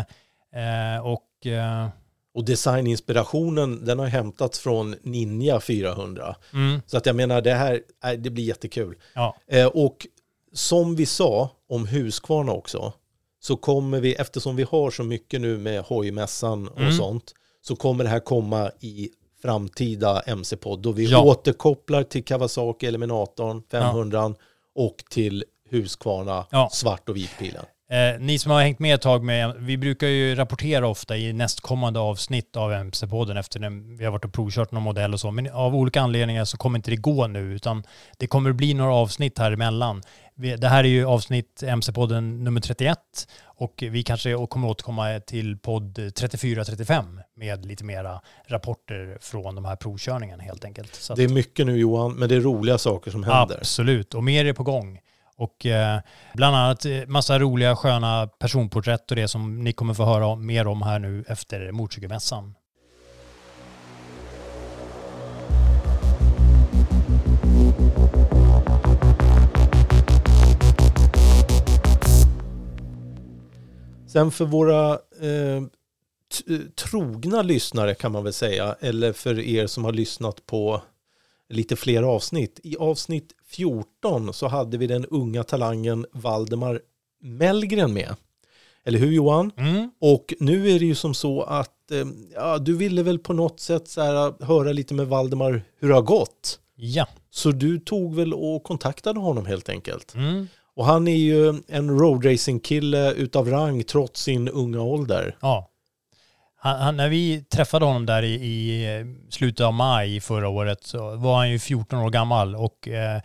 eh 0.97 1.07
och, 1.07 1.47
eh, 1.47 1.88
och 2.34 2.45
designinspirationen 2.45 3.84
den 3.84 3.99
har 3.99 4.07
hämtats 4.07 4.59
från 4.59 4.97
Ninja 5.03 5.61
400. 5.61 6.36
mm, 6.53 6.80
Så 6.86 6.97
att 6.97 7.07
jag 7.07 7.16
menar 7.16 7.40
det 7.42 7.55
här, 7.55 7.80
det 8.16 8.30
blir 8.30 8.45
jättekul. 8.45 8.97
ja, 9.14 9.36
och 9.74 10.07
som 10.53 10.97
vi 10.97 11.07
sa 11.07 11.51
om 11.68 11.86
Husqvarna 11.86 12.53
också, 12.53 12.92
så 13.40 13.57
kommer 13.57 14.01
vi, 14.01 14.14
eftersom 14.14 14.57
vi 14.57 14.62
har 14.62 14.90
så 14.90 15.03
mycket 15.05 15.40
nu 15.40 15.59
med 15.59 15.82
hojmässan 15.82 16.68
och 16.68 16.80
Mm. 16.80 16.92
sånt, 16.92 17.32
så 17.62 17.76
kommer 17.76 18.05
det 18.05 18.11
här 18.11 18.20
komma 18.20 18.70
i 18.80 19.11
framtida 19.42 20.20
MC-podd 20.20 20.82
då 20.82 20.92
vi 20.92 21.05
Ja. 21.05 21.22
återkopplar 21.22 22.03
till 22.03 22.24
Kawasaki 22.24 22.86
Eliminatorn 22.86 23.62
500 23.70 24.34
och 24.74 24.97
till 25.11 25.45
Husqvarna 25.70 26.47
Ja. 26.51 26.68
svart 26.72 27.09
och 27.09 27.16
vitpilen. 27.16 27.64
Eh, 27.91 28.20
ni 28.20 28.39
som 28.39 28.53
har 28.53 28.62
hängt 28.62 28.78
med 28.78 28.95
ett 28.95 29.03
tag 29.03 29.24
med, 29.24 29.55
vi 29.59 29.76
brukar 29.78 30.07
ju 30.07 30.35
rapportera 30.35 30.87
ofta 30.89 31.16
i 31.16 31.32
nästkommande 31.32 32.01
avsnitt 32.01 32.57
av 32.57 32.72
MC-podden 32.72 33.37
efter 33.39 33.61
den, 33.61 33.97
vi 33.97 34.05
har 34.05 34.12
varit 34.12 34.24
och 34.24 34.32
provkört 34.32 34.72
någon 34.72 34.82
modell 34.82 35.12
och 35.14 35.20
så, 35.20 35.30
men 35.30 35.51
av 35.51 35.76
olika 35.76 36.01
anledningar 36.01 36.45
så 36.45 36.57
kommer 36.57 36.78
inte 36.78 36.91
det 36.91 36.97
gå 36.97 37.26
nu, 37.26 37.55
utan 37.55 37.85
det 38.18 38.26
kommer 38.26 38.53
bli 38.53 38.74
några 38.74 38.95
avsnitt 38.95 39.39
här 39.39 39.53
emellan. 39.53 40.03
Det 40.35 40.68
här 40.68 40.85
är 40.85 40.89
ju 40.89 41.05
avsnitt 41.07 41.62
MC-podden 41.62 42.45
nummer 42.45 42.61
31 42.61 42.99
och 43.45 43.85
vi 43.91 44.03
kanske 44.03 44.47
kommer 44.51 44.68
återkomma 44.68 45.20
till 45.20 45.59
podd 45.59 45.99
34-35 45.99 47.18
med 47.37 47.66
lite 47.66 47.85
mera 47.85 48.20
rapporter 48.47 49.18
från 49.20 49.55
de 49.55 49.64
här 49.64 49.76
provkörningarna 49.76 50.43
helt 50.43 50.64
enkelt. 50.64 51.07
Att- 51.11 51.16
Det 51.16 51.24
är 51.24 51.28
mycket 51.28 51.66
nu 51.66 51.76
Johan, 51.76 52.12
men 52.14 52.28
det 52.28 52.35
är 52.37 52.41
roliga 52.41 52.78
saker 52.78 53.11
som 53.11 53.24
händer. 53.24 53.57
Absolut, 53.59 54.14
och 54.14 54.24
mer 54.24 54.45
är 54.45 54.53
på 54.53 54.62
gång. 54.62 55.01
Och 55.37 55.66
eh, 55.66 56.01
bland 56.35 56.57
annat 56.57 56.85
eh, 56.85 57.07
massa 57.07 57.39
roliga 57.39 57.76
sköna 57.76 58.26
personporträtt 58.26 59.11
och 59.11 59.16
det 59.16 59.28
som 59.28 59.64
ni 59.64 59.72
kommer 59.72 59.95
få 59.95 60.05
höra 60.05 60.37
mer 60.37 60.66
om 60.66 60.82
här 60.82 60.99
nu 60.99 61.24
efter 61.28 61.72
motorcykelmässan. 61.72 62.55
Sen 74.07 74.30
för 74.30 74.45
våra 74.45 74.93
eh, 75.20 75.62
trogna 76.74 77.43
lyssnare 77.43 77.95
kan 77.95 78.12
man 78.12 78.24
väl 78.24 78.32
säga, 78.32 78.76
eller 78.80 79.12
för 79.12 79.39
er 79.39 79.66
som 79.66 79.85
har 79.85 79.93
lyssnat 79.93 80.47
på 80.47 80.82
lite 81.49 81.76
fler 81.76 82.03
avsnitt. 82.03 82.61
I 82.62 82.76
avsnitt 82.76 83.32
14 83.47 84.32
så 84.32 84.49
hade 84.49 84.78
vi 84.78 84.86
den 84.86 85.05
unga 85.05 85.45
talangen 85.45 86.07
Valdemar 86.12 86.80
Mellgren 87.22 87.92
med. 87.92 88.16
Eller 88.84 88.99
hur 88.99 89.12
Johan? 89.12 89.51
Mm. 89.57 89.90
Och 90.01 90.34
nu 90.40 90.70
är 90.70 90.78
det 90.78 90.86
ju 90.86 90.95
som 90.95 91.14
så 91.14 91.42
att 91.42 91.90
eh, 91.90 92.07
ja, 92.34 92.59
du 92.59 92.76
ville 92.76 93.03
väl 93.03 93.18
på 93.18 93.32
något 93.32 93.61
sätt 93.61 93.88
så 93.88 94.01
här, 94.01 94.45
höra 94.45 94.72
lite 94.72 94.95
med 94.95 95.07
Valdemar 95.07 95.62
hur 95.78 95.88
det 95.88 95.95
har 95.95 96.03
gått. 96.03 96.59
Ja. 96.76 97.07
Så 97.30 97.51
du 97.51 97.78
tog 97.78 98.14
väl 98.14 98.34
och 98.34 98.62
kontaktade 98.62 99.20
honom 99.20 99.47
helt 99.47 99.68
enkelt. 99.68 100.14
Mm. 100.14 100.49
Och 100.76 100.84
han 100.84 101.09
är 101.09 101.16
ju 101.16 101.55
en 101.68 101.99
roadracing-kille 101.99 103.12
utav 103.12 103.51
rang 103.51 103.84
trots 103.84 104.22
sin 104.22 104.49
unga 104.49 104.82
ålder. 104.82 105.36
ja. 105.40 105.70
Han, 106.64 106.80
han, 106.80 106.96
när 106.96 107.08
vi 107.08 107.42
träffade 107.42 107.84
honom 107.84 108.06
där 108.06 108.22
i, 108.22 108.34
i 108.34 108.96
eh, 108.96 109.06
slutet 109.30 109.66
av 109.66 109.74
maj 109.74 110.20
förra 110.20 110.48
året 110.48 110.84
så 110.84 111.16
var 111.16 111.36
han 111.36 111.50
ju 111.50 111.58
14 111.58 111.98
år 111.98 112.10
gammal 112.10 112.56
och 112.56 112.88
eh, 112.88 113.16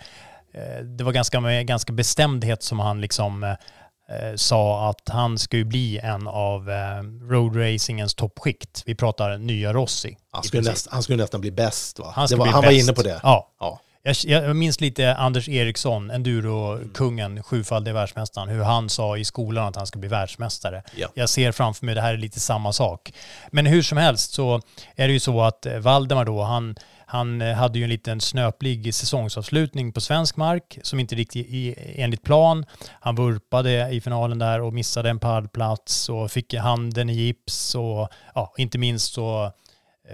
eh, 0.53 0.83
det 0.97 1.03
var 1.03 1.11
ganska 1.11 1.39
med 1.39 1.67
ganska 1.67 1.93
bestämdhet 1.93 2.63
som 2.63 2.79
han 2.79 3.01
liksom 3.01 3.43
eh, 3.43 3.49
eh, 3.49 4.35
sa 4.35 4.89
att 4.89 5.09
han 5.09 5.37
ska 5.37 5.57
ju 5.57 5.63
bli 5.63 5.97
en 5.97 6.27
av 6.27 6.69
eh, 6.69 7.03
roadracingens 7.29 8.15
toppskikt. 8.15 8.83
Vi 8.85 8.95
pratar 8.95 9.37
nya 9.37 9.73
Rossi. 9.73 10.17
Han 10.31 10.43
skulle, 10.43 10.69
näst, 10.69 10.87
han 10.91 11.03
skulle 11.03 11.23
nästan 11.23 11.41
bli 11.41 11.51
bäst 11.51 11.99
va? 11.99 12.13
Han, 12.15 12.27
var, 12.37 12.45
han 12.45 12.63
var 12.63 12.71
inne 12.71 12.93
på 12.93 13.01
det. 13.01 13.19
Ja. 13.23 13.51
Ja. 13.59 13.79
Jag, 14.03 14.15
jag 14.25 14.55
minns 14.55 14.81
lite 14.81 15.15
Anders 15.15 15.49
Eriksson, 15.49 16.11
enduro-kungen, 16.11 17.43
sjufaldige 17.43 17.93
världsmästaren, 17.93 18.49
hur 18.49 18.63
han 18.63 18.89
sa 18.89 19.17
i 19.17 19.25
skolan 19.25 19.67
att 19.67 19.75
han 19.75 19.87
ska 19.87 19.99
bli 19.99 20.09
världsmästare. 20.09 20.83
Ja. 20.95 21.07
Jag 21.13 21.29
ser 21.29 21.51
framför 21.51 21.85
mig, 21.85 21.95
det 21.95 22.01
här 22.01 22.13
är 22.13 22.17
lite 22.17 22.39
samma 22.39 22.73
sak. 22.73 23.13
Men 23.51 23.65
hur 23.65 23.81
som 23.81 23.97
helst 23.97 24.33
så 24.33 24.61
är 24.95 25.07
det 25.07 25.13
ju 25.13 25.19
så 25.19 25.41
att 25.41 25.65
eh, 25.65 25.77
Valdemar 25.77 26.25
då, 26.25 26.43
han, 26.43 26.75
han 27.05 27.41
eh, 27.41 27.53
hade 27.53 27.79
ju 27.79 27.83
en 27.83 27.89
liten 27.89 28.21
snöplig 28.21 28.95
säsongsavslutning 28.95 29.93
på 29.93 30.01
svensk 30.01 30.37
mark 30.37 30.79
som 30.83 30.99
inte 30.99 31.15
riktigt 31.15 31.45
i, 31.49 31.75
enligt 31.95 32.23
plan. 32.23 32.65
Han 32.89 33.15
vurpade 33.15 33.89
i 33.89 34.01
finalen 34.01 34.39
där 34.39 34.61
och 34.61 34.73
missade 34.73 35.09
en 35.09 35.19
pallplats 35.19 36.09
och 36.09 36.31
fick 36.31 36.53
handen 36.53 37.09
i 37.09 37.13
gips 37.13 37.75
och 37.75 38.09
ja, 38.35 38.53
inte 38.57 38.77
minst 38.77 39.13
så 39.13 39.51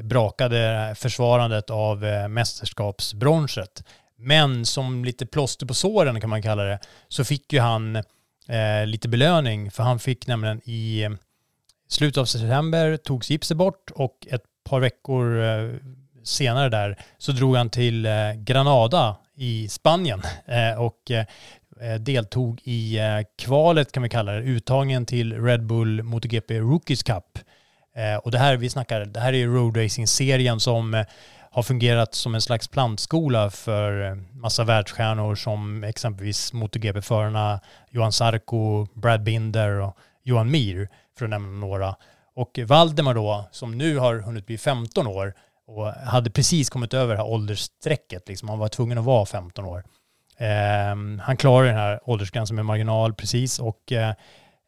brakade 0.03 0.93
försvarandet 0.97 1.69
av 1.69 2.05
eh, 2.05 2.27
mästerskapsbronset. 2.27 3.83
Men 4.17 4.65
som 4.65 5.05
lite 5.05 5.25
plåster 5.25 5.65
på 5.65 5.73
såren 5.73 6.21
kan 6.21 6.29
man 6.29 6.41
kalla 6.41 6.63
det, 6.63 6.79
så 7.07 7.23
fick 7.23 7.53
ju 7.53 7.59
han 7.59 7.95
eh, 8.47 8.85
lite 8.85 9.09
belöning 9.09 9.71
för 9.71 9.83
han 9.83 9.99
fick 9.99 10.27
nämligen 10.27 10.61
i 10.63 11.01
eh, 11.01 11.11
slutet 11.87 12.17
av 12.17 12.25
september 12.25 12.97
togs 12.97 13.29
gipset 13.29 13.57
bort 13.57 13.91
och 13.91 14.27
ett 14.29 14.43
par 14.63 14.79
veckor 14.79 15.43
eh, 15.43 15.75
senare 16.23 16.69
där 16.69 16.97
så 17.17 17.31
drog 17.31 17.55
han 17.55 17.69
till 17.69 18.05
eh, 18.05 18.33
Granada 18.37 19.17
i 19.35 19.67
Spanien 19.69 20.21
eh, 20.45 20.81
och 20.81 21.11
eh, 21.11 21.25
eh, 21.81 21.99
deltog 21.99 22.61
i 22.63 22.97
eh, 22.97 23.19
kvalet 23.37 23.91
kan 23.91 24.03
vi 24.03 24.09
kalla 24.09 24.31
det, 24.31 24.41
uttagningen 24.41 25.05
till 25.05 25.43
Red 25.43 25.65
Bull 25.65 26.03
MotoGP 26.03 26.59
Rookies 26.59 27.03
Cup. 27.03 27.39
Eh, 27.95 28.15
och 28.15 28.31
det 28.31 28.37
här 28.37 28.57
vi 28.57 28.69
snackar, 28.69 29.05
det 29.05 29.19
här 29.19 29.33
är 29.33 29.47
roadracing-serien 29.47 30.59
som 30.59 30.93
eh, 30.93 31.05
har 31.51 31.63
fungerat 31.63 32.13
som 32.15 32.35
en 32.35 32.41
slags 32.41 32.67
plantskola 32.67 33.49
för 33.49 34.09
eh, 34.09 34.15
massa 34.33 34.63
världsstjärnor 34.63 35.35
som 35.35 35.83
exempelvis 35.83 36.53
MotoGP-förarna 36.53 37.59
Johan 37.89 38.11
Sarko, 38.11 38.85
Brad 38.93 39.23
Binder 39.23 39.69
och 39.69 39.97
Johan 40.23 40.51
Mir, 40.51 40.89
för 41.17 41.25
att 41.25 41.29
nämna 41.29 41.67
några. 41.67 41.95
Och 42.35 42.59
Valdemar 42.67 43.13
då, 43.13 43.45
som 43.51 43.77
nu 43.77 43.97
har 43.97 44.19
hunnit 44.19 44.45
bli 44.45 44.57
15 44.57 45.07
år 45.07 45.33
och 45.67 45.87
hade 45.87 46.29
precis 46.29 46.69
kommit 46.69 46.93
över 46.93 47.13
det 47.15 47.21
här 47.21 47.29
åldersstrecket, 47.29 48.27
liksom. 48.27 48.49
han 48.49 48.59
var 48.59 48.67
tvungen 48.67 48.97
att 48.97 49.05
vara 49.05 49.25
15 49.25 49.65
år. 49.65 49.83
Eh, 50.37 51.21
han 51.21 51.37
klarade 51.37 51.69
den 51.69 51.77
här 51.77 51.99
åldersgränsen 52.03 52.55
med 52.55 52.65
marginal 52.65 53.13
precis 53.13 53.59
och 53.59 53.91
eh, 53.91 54.13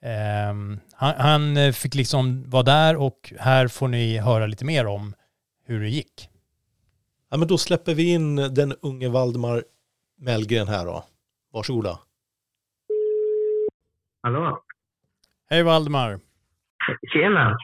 ehm, 0.01 0.79
han, 0.93 1.15
han 1.55 1.73
fick 1.73 1.95
liksom 1.95 2.49
vara 2.49 2.63
där 2.63 2.95
och 2.95 3.33
här 3.39 3.67
får 3.67 3.87
ni 3.87 4.17
höra 4.17 4.47
lite 4.47 4.65
mer 4.65 4.85
om 4.85 5.13
hur 5.65 5.81
det 5.81 5.89
gick. 5.89 6.29
Ja, 7.29 7.37
men 7.37 7.47
då 7.47 7.57
släpper 7.57 7.93
vi 7.93 8.13
in 8.13 8.35
den 8.35 8.73
unge 8.81 9.09
Valdemar 9.09 9.63
Mellgren 10.17 10.67
här 10.67 10.85
då. 10.85 11.03
Varsågoda. 11.53 11.99
Hallå? 14.23 14.63
Hej 15.49 15.63
Valdemar! 15.63 16.19
Tjena! 17.13 17.57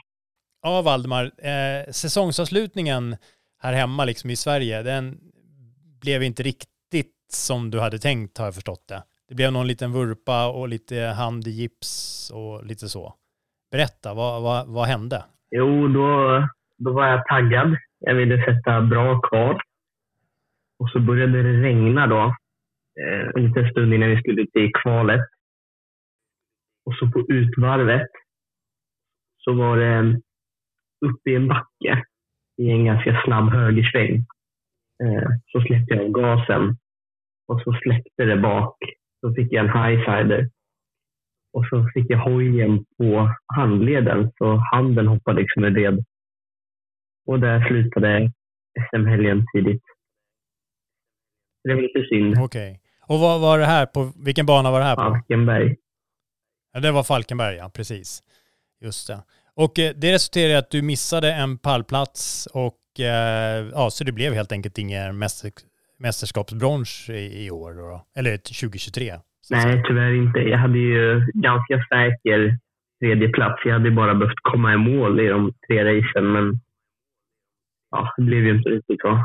Ja 0.62 0.82
Valdemar, 0.82 1.24
eh, 1.24 1.92
säsongsavslutningen 1.92 3.16
här 3.58 3.72
hemma 3.72 4.04
liksom 4.04 4.30
i 4.30 4.36
Sverige, 4.36 4.82
den 4.82 5.20
blev 6.00 6.22
inte 6.22 6.42
riktigt 6.42 7.12
som 7.32 7.70
du 7.70 7.80
hade 7.80 7.98
tänkt 7.98 8.38
har 8.38 8.44
jag 8.44 8.54
förstått 8.54 8.88
det. 8.88 9.02
Det 9.28 9.34
blev 9.34 9.52
någon 9.52 9.66
liten 9.66 9.92
vurpa 9.92 10.52
och 10.52 10.68
lite 10.68 10.96
hand 11.00 11.46
i 11.46 11.50
gips 11.50 12.30
och 12.34 12.66
lite 12.66 12.88
så. 12.88 13.14
Berätta, 13.70 14.14
vad, 14.14 14.42
vad, 14.42 14.68
vad 14.68 14.86
hände? 14.86 15.24
Jo, 15.50 15.88
då, 15.88 16.08
då 16.78 16.92
var 16.92 17.06
jag 17.06 17.26
taggad. 17.26 17.76
Jag 17.98 18.14
ville 18.14 18.44
sätta 18.44 18.80
bra 18.80 19.20
kval. 19.20 19.60
Och 20.78 20.90
så 20.90 21.00
började 21.00 21.42
det 21.42 21.62
regna 21.62 22.06
då. 22.06 22.34
Eh, 23.00 23.28
en 23.34 23.46
liten 23.46 23.70
stund 23.70 23.94
innan 23.94 24.10
vi 24.10 24.20
skulle 24.20 24.46
till 24.46 24.70
kvalet. 24.82 25.20
Och 26.86 26.94
så 26.94 27.10
på 27.10 27.20
utvarvet 27.28 28.10
så 29.38 29.52
var 29.52 29.76
det 29.76 30.20
uppe 31.06 31.30
i 31.30 31.34
en 31.34 31.48
backe 31.48 32.04
i 32.56 32.70
en 32.70 32.84
ganska 32.84 33.22
snabb 33.24 33.50
högersväng. 33.50 34.14
Eh, 35.04 35.28
så 35.46 35.60
släppte 35.60 35.94
jag 35.94 36.14
gasen 36.14 36.76
och 37.48 37.60
så 37.60 37.72
släppte 37.82 38.24
det 38.24 38.36
bak. 38.36 38.76
Så 39.24 39.34
fick 39.34 39.52
jag 39.52 39.64
en 39.64 39.82
highsider. 39.82 40.50
Och 41.52 41.66
så 41.70 41.88
fick 41.94 42.10
jag 42.10 42.18
hojen 42.18 42.84
på 42.98 43.34
handleden 43.56 44.32
så 44.38 44.56
handen 44.72 45.06
hoppade 45.06 45.40
liksom 45.40 45.64
ur 45.64 45.70
led. 45.70 46.04
Och 47.26 47.40
där 47.40 47.68
slutade 47.68 48.32
SM-helgen 48.90 49.46
tidigt. 49.52 49.82
Det 51.64 51.74
var 51.74 51.82
lite 51.82 52.08
synd. 52.08 52.38
Okej. 52.38 52.80
Och 53.06 53.18
vad 53.18 53.40
var 53.40 53.58
det 53.58 53.64
här 53.64 53.86
på, 53.86 54.12
vilken 54.24 54.46
bana 54.46 54.70
var 54.70 54.78
det 54.78 54.84
här 54.84 54.96
på? 54.96 55.02
Falkenberg. 55.02 55.76
Ja, 56.72 56.80
det 56.80 56.92
var 56.92 57.02
Falkenberg, 57.02 57.56
ja 57.56 57.70
precis. 57.74 58.22
Just 58.80 59.08
det. 59.08 59.22
Och 59.54 59.78
eh, 59.78 59.94
det 59.96 60.12
resulterade 60.12 60.52
i 60.52 60.56
att 60.56 60.70
du 60.70 60.82
missade 60.82 61.32
en 61.32 61.58
pallplats 61.58 62.46
och 62.46 62.78
och 62.94 63.00
eh, 63.00 63.66
ja, 63.72 63.90
så 63.90 64.04
det 64.04 64.12
blev 64.12 64.34
helt 64.34 64.52
enkelt 64.52 64.78
ingen 64.78 65.18
mäster, 65.18 65.50
mästerskapsbrons 66.04 67.10
i, 67.10 67.46
i 67.46 67.50
år 67.50 67.72
då, 67.72 68.04
eller 68.18 68.36
2023. 68.36 69.12
Nej, 69.50 69.82
tyvärr 69.86 70.14
inte. 70.14 70.38
Jag 70.38 70.58
hade 70.58 70.78
ju 70.78 71.26
ganska 71.34 71.74
säker 71.88 72.58
tredje 73.00 73.28
plats. 73.28 73.62
Jag 73.64 73.72
hade 73.72 73.90
bara 73.90 74.14
behövt 74.14 74.40
komma 74.42 74.74
i 74.74 74.76
mål 74.76 75.20
i 75.20 75.26
de 75.26 75.52
tre 75.66 75.84
racen, 75.84 76.32
men 76.32 76.60
ja, 77.90 78.14
det 78.16 78.22
blev 78.22 78.44
ju 78.44 78.56
inte 78.56 78.68
riktigt 78.68 79.00
så. 79.00 79.24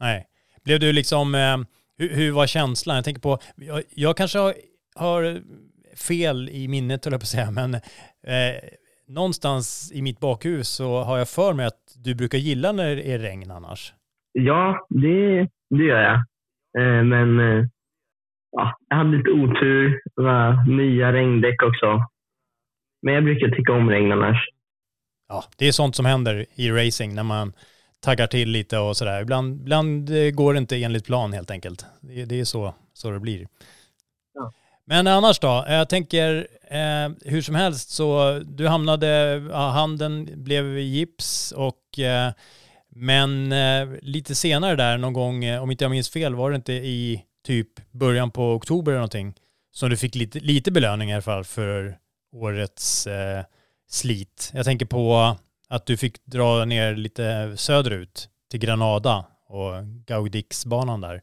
Nej. 0.00 0.26
Blev 0.64 0.80
du 0.80 0.92
liksom, 0.92 1.34
eh, 1.34 1.56
hur, 1.98 2.08
hur, 2.16 2.32
var 2.32 2.46
känslan? 2.46 2.96
Jag 2.96 3.04
tänker 3.04 3.20
på, 3.20 3.38
jag, 3.56 3.82
jag 3.94 4.16
kanske 4.16 4.38
har, 4.38 4.54
har, 4.94 5.40
fel 6.08 6.48
i 6.48 6.68
minnet, 6.68 7.04
höll 7.04 7.12
jag 7.12 7.20
på 7.20 7.24
att 7.24 7.28
säga, 7.28 7.50
men 7.50 7.74
eh, 7.74 8.56
någonstans 9.08 9.92
i 9.94 10.02
mitt 10.02 10.20
bakhus 10.20 10.68
så 10.68 11.02
har 11.02 11.18
jag 11.18 11.28
för 11.28 11.52
mig 11.52 11.66
att 11.66 11.94
du 11.96 12.14
brukar 12.14 12.38
gilla 12.38 12.72
när 12.72 12.96
det 12.96 13.12
är 13.12 13.18
regn 13.18 13.50
annars. 13.50 13.92
Ja, 14.32 14.86
det, 14.88 15.48
det 15.70 15.84
gör 15.84 16.02
jag. 16.02 16.14
Eh, 16.78 17.04
men 17.04 17.40
eh, 17.40 17.66
ja, 18.50 18.76
jag 18.88 18.96
hade 18.96 19.16
lite 19.16 19.30
otur. 19.30 20.00
Det 20.16 20.22
var 20.22 20.66
nya 20.76 21.12
regndäck 21.12 21.62
också. 21.62 22.04
Men 23.02 23.14
jag 23.14 23.24
brukar 23.24 23.48
tycka 23.48 23.72
om 23.72 23.90
regn 23.90 24.12
annars. 24.12 24.48
Ja, 25.28 25.44
det 25.58 25.68
är 25.68 25.72
sånt 25.72 25.96
som 25.96 26.06
händer 26.06 26.46
i 26.54 26.70
racing 26.70 27.14
när 27.14 27.22
man 27.22 27.52
taggar 28.04 28.26
till 28.26 28.48
lite 28.50 28.78
och 28.78 28.96
sådär. 28.96 29.22
Ibland, 29.22 29.60
ibland 29.60 30.10
går 30.34 30.52
det 30.52 30.58
inte 30.58 30.76
enligt 30.76 31.06
plan 31.06 31.32
helt 31.32 31.50
enkelt. 31.50 31.86
Det, 32.00 32.24
det 32.24 32.40
är 32.40 32.44
så, 32.44 32.74
så 32.92 33.10
det 33.10 33.20
blir. 33.20 33.46
Ja. 34.34 34.52
Men 34.84 35.06
annars 35.06 35.38
då? 35.38 35.64
Jag 35.68 35.88
tänker 35.88 36.46
eh, 36.70 37.30
hur 37.32 37.42
som 37.42 37.54
helst 37.54 37.90
så 37.90 38.40
du 38.44 38.68
hamnade, 38.68 39.42
ja, 39.50 39.68
handen 39.68 40.28
blev 40.34 40.78
gips 40.78 41.52
och 41.52 41.98
eh, 41.98 42.32
men 42.90 43.52
eh, 43.52 43.98
lite 44.02 44.34
senare 44.34 44.76
där 44.76 44.98
någon 44.98 45.12
gång, 45.12 45.44
eh, 45.44 45.62
om 45.62 45.70
inte 45.70 45.84
jag 45.84 45.90
minns 45.90 46.12
fel, 46.12 46.34
var 46.34 46.50
det 46.50 46.56
inte 46.56 46.72
i 46.72 47.24
typ 47.46 47.68
början 47.92 48.30
på 48.30 48.54
oktober 48.54 48.92
eller 48.92 48.98
någonting 48.98 49.34
som 49.70 49.90
du 49.90 49.96
fick 49.96 50.14
lite, 50.14 50.38
lite 50.38 50.72
belöning 50.72 51.10
i 51.10 51.12
alla 51.12 51.22
fall 51.22 51.44
för 51.44 51.94
årets 52.32 53.06
eh, 53.06 53.44
slit. 53.86 54.52
Jag 54.54 54.64
tänker 54.64 54.86
på 54.86 55.36
att 55.70 55.86
du 55.86 55.96
fick 55.96 56.24
dra 56.24 56.64
ner 56.64 56.94
lite 56.94 57.56
söderut 57.56 58.28
till 58.50 58.60
Granada 58.60 59.24
och 59.48 59.72
Gaudixbanan 60.06 61.00
där. 61.00 61.20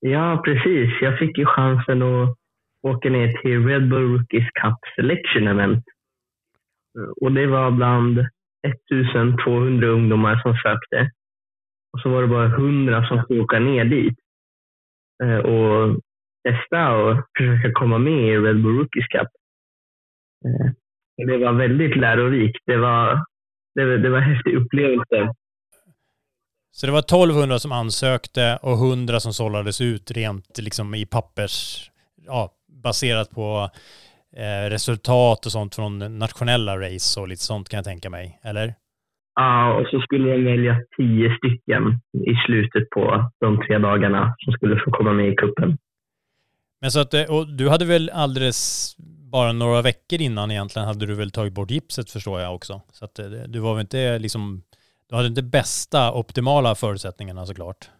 Ja, 0.00 0.42
precis. 0.44 0.90
Jag 1.00 1.18
fick 1.18 1.38
ju 1.38 1.44
chansen 1.46 2.02
att 2.02 2.36
åka 2.82 3.08
ner 3.08 3.42
till 3.42 3.66
Red 3.66 3.88
Bull 3.88 4.12
Rookies 4.12 4.50
Cup 4.62 4.78
Selection 4.96 5.48
Event. 5.48 5.84
Eh, 6.98 7.10
och 7.20 7.32
det 7.32 7.46
var 7.46 7.70
bland 7.70 8.18
1200 8.62 9.88
ungdomar 9.88 10.40
som 10.42 10.54
sökte. 10.54 11.10
Och 11.92 12.00
så 12.00 12.10
var 12.10 12.22
det 12.22 12.28
bara 12.28 12.46
100 12.46 13.08
som 13.08 13.24
fick 13.28 13.42
åka 13.42 13.58
ner 13.58 13.84
dit 13.84 14.18
eh, 15.22 15.38
och 15.38 16.00
testa 16.48 16.90
och 16.90 17.16
försöka 17.38 17.72
komma 17.72 17.98
med 17.98 18.28
i 18.28 18.36
Red 18.36 18.62
Bull 18.62 18.78
Rookies 18.78 19.06
Cup. 19.06 19.28
Eh, 20.44 20.72
det 21.26 21.36
var 21.36 21.52
väldigt 21.52 21.96
lärorikt. 21.96 22.62
Det 22.66 22.76
var, 22.76 23.24
det, 23.74 23.98
det 23.98 24.10
var 24.10 24.18
en 24.18 24.34
häftig 24.34 24.56
upplevelse. 24.56 25.34
Så 26.72 26.86
det 26.86 26.92
var 26.92 26.98
1200 26.98 27.58
som 27.58 27.72
ansökte 27.72 28.58
och 28.62 28.72
100 28.72 29.20
som 29.20 29.32
sållades 29.32 29.80
ut 29.80 30.10
rent 30.10 30.58
liksom 30.58 30.94
i 30.94 31.06
pappers, 31.06 31.90
ja, 32.26 32.52
baserat 32.82 33.30
på 33.30 33.70
eh, 34.36 34.70
resultat 34.70 35.46
och 35.46 35.52
sånt 35.52 35.74
från 35.74 36.18
nationella 36.18 36.76
race 36.76 37.20
och 37.20 37.28
lite 37.28 37.42
sånt 37.42 37.68
kan 37.68 37.78
jag 37.78 37.84
tänka 37.84 38.10
mig, 38.10 38.40
eller? 38.42 38.74
Ja, 39.34 39.74
och 39.74 39.86
så 39.86 40.00
skulle 40.00 40.32
de 40.32 40.44
välja 40.44 40.76
tio 40.96 41.36
stycken 41.36 42.00
i 42.12 42.34
slutet 42.46 42.90
på 42.90 43.30
de 43.40 43.62
tre 43.66 43.78
dagarna 43.78 44.34
som 44.38 44.52
skulle 44.52 44.80
få 44.84 44.90
komma 44.90 45.12
med 45.12 45.28
i 45.32 45.34
kuppen. 45.34 45.78
Men 46.80 46.90
så 46.90 47.00
att, 47.00 47.14
eh, 47.14 47.22
och 47.22 47.56
du 47.56 47.68
hade 47.68 47.84
väl 47.84 48.10
alldeles 48.14 48.96
bara 49.32 49.52
några 49.52 49.82
veckor 49.82 50.20
innan 50.20 50.50
egentligen 50.50 50.88
hade 50.88 51.06
du 51.06 51.14
väl 51.14 51.30
tagit 51.30 51.52
bort 51.52 51.70
gipset 51.70 52.10
förstår 52.10 52.40
jag 52.40 52.54
också. 52.54 52.80
Så 52.92 53.04
att 53.04 53.18
eh, 53.18 53.26
du 53.48 53.58
var 53.58 53.74
väl 53.74 53.80
inte 53.80 54.18
liksom, 54.18 54.62
du 55.08 55.16
hade 55.16 55.28
inte 55.28 55.42
bästa 55.42 56.12
optimala 56.12 56.74
förutsättningarna 56.74 57.46
såklart. 57.46 57.90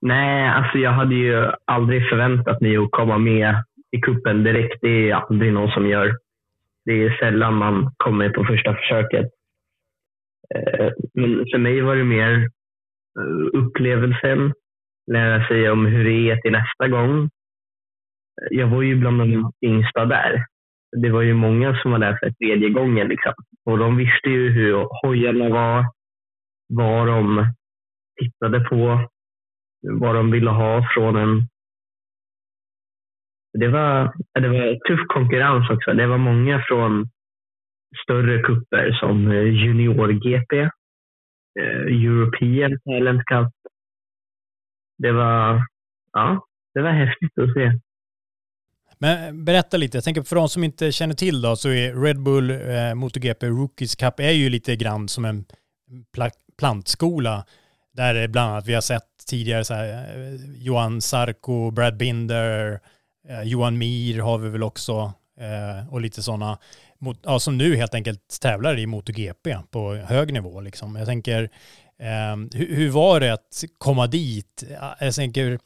Nej, 0.00 0.48
alltså 0.48 0.78
jag 0.78 0.92
hade 0.92 1.14
ju 1.14 1.50
aldrig 1.64 2.08
förväntat 2.08 2.60
mig 2.60 2.76
att 2.76 2.90
komma 2.90 3.18
med 3.18 3.64
i 3.96 4.00
kuppen 4.00 4.44
direkt. 4.44 4.78
Det 4.80 5.10
är 5.10 5.14
aldrig 5.14 5.52
någon 5.52 5.70
som 5.70 5.86
gör. 5.86 6.16
Det 6.84 6.92
är 6.92 7.18
sällan 7.18 7.54
man 7.54 7.90
kommer 7.96 8.30
på 8.30 8.44
första 8.44 8.74
försöket. 8.74 9.26
Eh, 10.54 10.90
men 11.14 11.44
för 11.52 11.58
mig 11.58 11.80
var 11.80 11.96
det 11.96 12.04
mer 12.04 12.48
eh, 13.20 13.60
upplevelsen, 13.60 14.52
lära 15.12 15.48
sig 15.48 15.70
om 15.70 15.86
hur 15.86 16.04
det 16.04 16.30
är 16.30 16.36
till 16.36 16.52
nästa 16.52 16.88
gång 16.88 17.30
jag 18.50 18.66
var 18.66 18.82
ju 18.82 18.96
bland 18.96 19.20
de 19.20 19.52
yngsta 19.62 20.04
där. 20.04 20.44
Det 21.02 21.10
var 21.10 21.22
ju 21.22 21.34
många 21.34 21.82
som 21.82 21.90
var 21.90 21.98
där 21.98 22.18
för 22.20 22.30
tredje 22.30 22.68
gången. 22.68 23.08
Liksom. 23.08 23.32
Och 23.64 23.78
de 23.78 23.96
visste 23.96 24.30
ju 24.30 24.50
hur 24.50 24.88
hojarna 25.02 25.48
var, 25.48 25.86
vad 26.68 27.06
de 27.06 27.46
tittade 28.20 28.60
på, 28.60 29.08
vad 29.82 30.14
de 30.14 30.30
ville 30.30 30.50
ha 30.50 30.88
från 30.94 31.16
en. 31.16 31.48
Det 33.52 33.68
var, 33.68 34.12
det 34.40 34.48
var 34.48 34.88
tuff 34.88 35.06
konkurrens 35.08 35.70
också. 35.70 35.92
Det 35.92 36.06
var 36.06 36.18
många 36.18 36.64
från 36.68 37.08
större 38.04 38.42
kupper 38.42 38.92
som 39.00 39.30
eh, 39.30 39.42
Junior-GP, 39.42 40.60
eh, 41.60 42.04
European 42.04 42.78
Talent 42.84 43.24
Cup. 43.24 43.52
Det 44.98 45.12
var, 45.12 45.66
ja, 46.12 46.46
det 46.74 46.82
var 46.82 46.90
häftigt 46.90 47.38
att 47.38 47.54
se. 47.54 47.78
Men 49.00 49.44
berätta 49.44 49.76
lite, 49.76 49.96
jag 49.96 50.04
tänker 50.04 50.22
för 50.22 50.36
de 50.36 50.48
som 50.48 50.64
inte 50.64 50.92
känner 50.92 51.14
till 51.14 51.42
då, 51.42 51.56
så 51.56 51.68
är 51.68 52.02
Red 52.02 52.22
Bull 52.22 52.50
eh, 52.50 52.94
MotoGP 52.94 53.46
Rookies 53.46 53.96
Cup 53.96 54.20
är 54.20 54.30
ju 54.30 54.48
lite 54.48 54.76
grann 54.76 55.08
som 55.08 55.24
en 55.24 55.44
plantskola. 56.58 57.44
Där 57.92 58.28
bland 58.28 58.50
annat 58.50 58.66
vi 58.66 58.74
har 58.74 58.80
sett 58.80 59.26
tidigare 59.30 59.64
så 59.64 59.74
här, 59.74 59.88
eh, 59.88 60.40
Johan 60.56 61.00
Sarko, 61.00 61.70
Brad 61.70 61.96
Binder, 61.96 62.80
eh, 63.28 63.42
Johan 63.42 63.78
Mir 63.78 64.18
har 64.18 64.38
vi 64.38 64.48
väl 64.48 64.62
också 64.62 65.12
eh, 65.40 65.92
och 65.92 66.00
lite 66.00 66.22
sådana 66.22 66.58
ja, 67.22 67.38
som 67.38 67.58
nu 67.58 67.76
helt 67.76 67.94
enkelt 67.94 68.40
tävlar 68.40 68.78
i 68.78 68.86
MotoGP 68.86 69.56
på 69.70 69.94
hög 69.94 70.32
nivå. 70.32 70.60
Liksom. 70.60 70.96
Jag 70.96 71.06
tänker, 71.06 71.42
eh, 71.98 72.36
hur, 72.54 72.76
hur, 72.76 72.90
var 72.90 73.20
det 73.20 73.32
att 73.32 73.64
komma 73.78 74.06
dit? 74.06 74.64
Eh, 74.70 75.06
jag 75.06 75.14
tänker, 75.14 75.58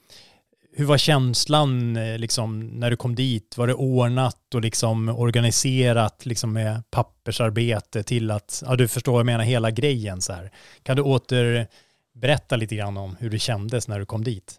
hur 0.75 0.85
var 0.85 0.99
känslan 0.99 1.97
eh, 1.97 2.19
liksom, 2.19 2.61
när 2.61 2.91
du 2.91 2.97
kom 2.97 3.15
dit? 3.15 3.59
Var 3.59 3.67
det 3.67 3.75
ordnat 3.75 4.55
och 4.55 4.61
liksom 4.61 5.09
organiserat 5.09 6.27
liksom, 6.27 6.53
med 6.53 6.83
pappersarbete 6.91 8.03
till 8.03 8.31
att, 8.31 8.63
ja 8.67 8.77
du 8.77 8.89
förstår 8.89 9.13
vad 9.13 9.21
jag 9.21 9.27
menar, 9.27 9.45
hela 9.45 9.71
grejen 9.71 10.21
så 10.21 10.33
här. 10.33 10.51
Kan 10.83 10.97
du 10.97 11.03
återberätta 11.03 12.57
lite 12.57 12.77
grann 12.77 12.97
om 12.97 13.17
hur 13.21 13.31
det 13.31 13.39
kändes 13.39 13.89
när 13.89 13.99
du 13.99 14.07
kom 14.07 14.25
dit? 14.25 14.59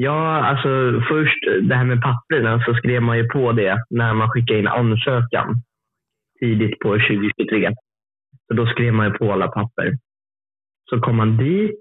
Ja, 0.00 0.44
alltså 0.44 1.02
först 1.08 1.38
det 1.62 1.74
här 1.74 1.84
med 1.84 2.02
papperna 2.02 2.64
så 2.64 2.74
skrev 2.74 3.02
man 3.02 3.18
ju 3.18 3.28
på 3.28 3.52
det 3.52 3.84
när 3.90 4.14
man 4.14 4.30
skickade 4.30 4.58
in 4.58 4.68
ansökan 4.68 5.62
tidigt 6.40 6.78
på 6.78 6.88
2023. 6.88 7.74
Så 8.46 8.54
då 8.54 8.66
skrev 8.66 8.94
man 8.94 9.06
ju 9.06 9.12
på 9.12 9.32
alla 9.32 9.48
papper. 9.48 9.98
Så 10.90 11.00
kom 11.00 11.16
man 11.16 11.36
dit 11.36 11.80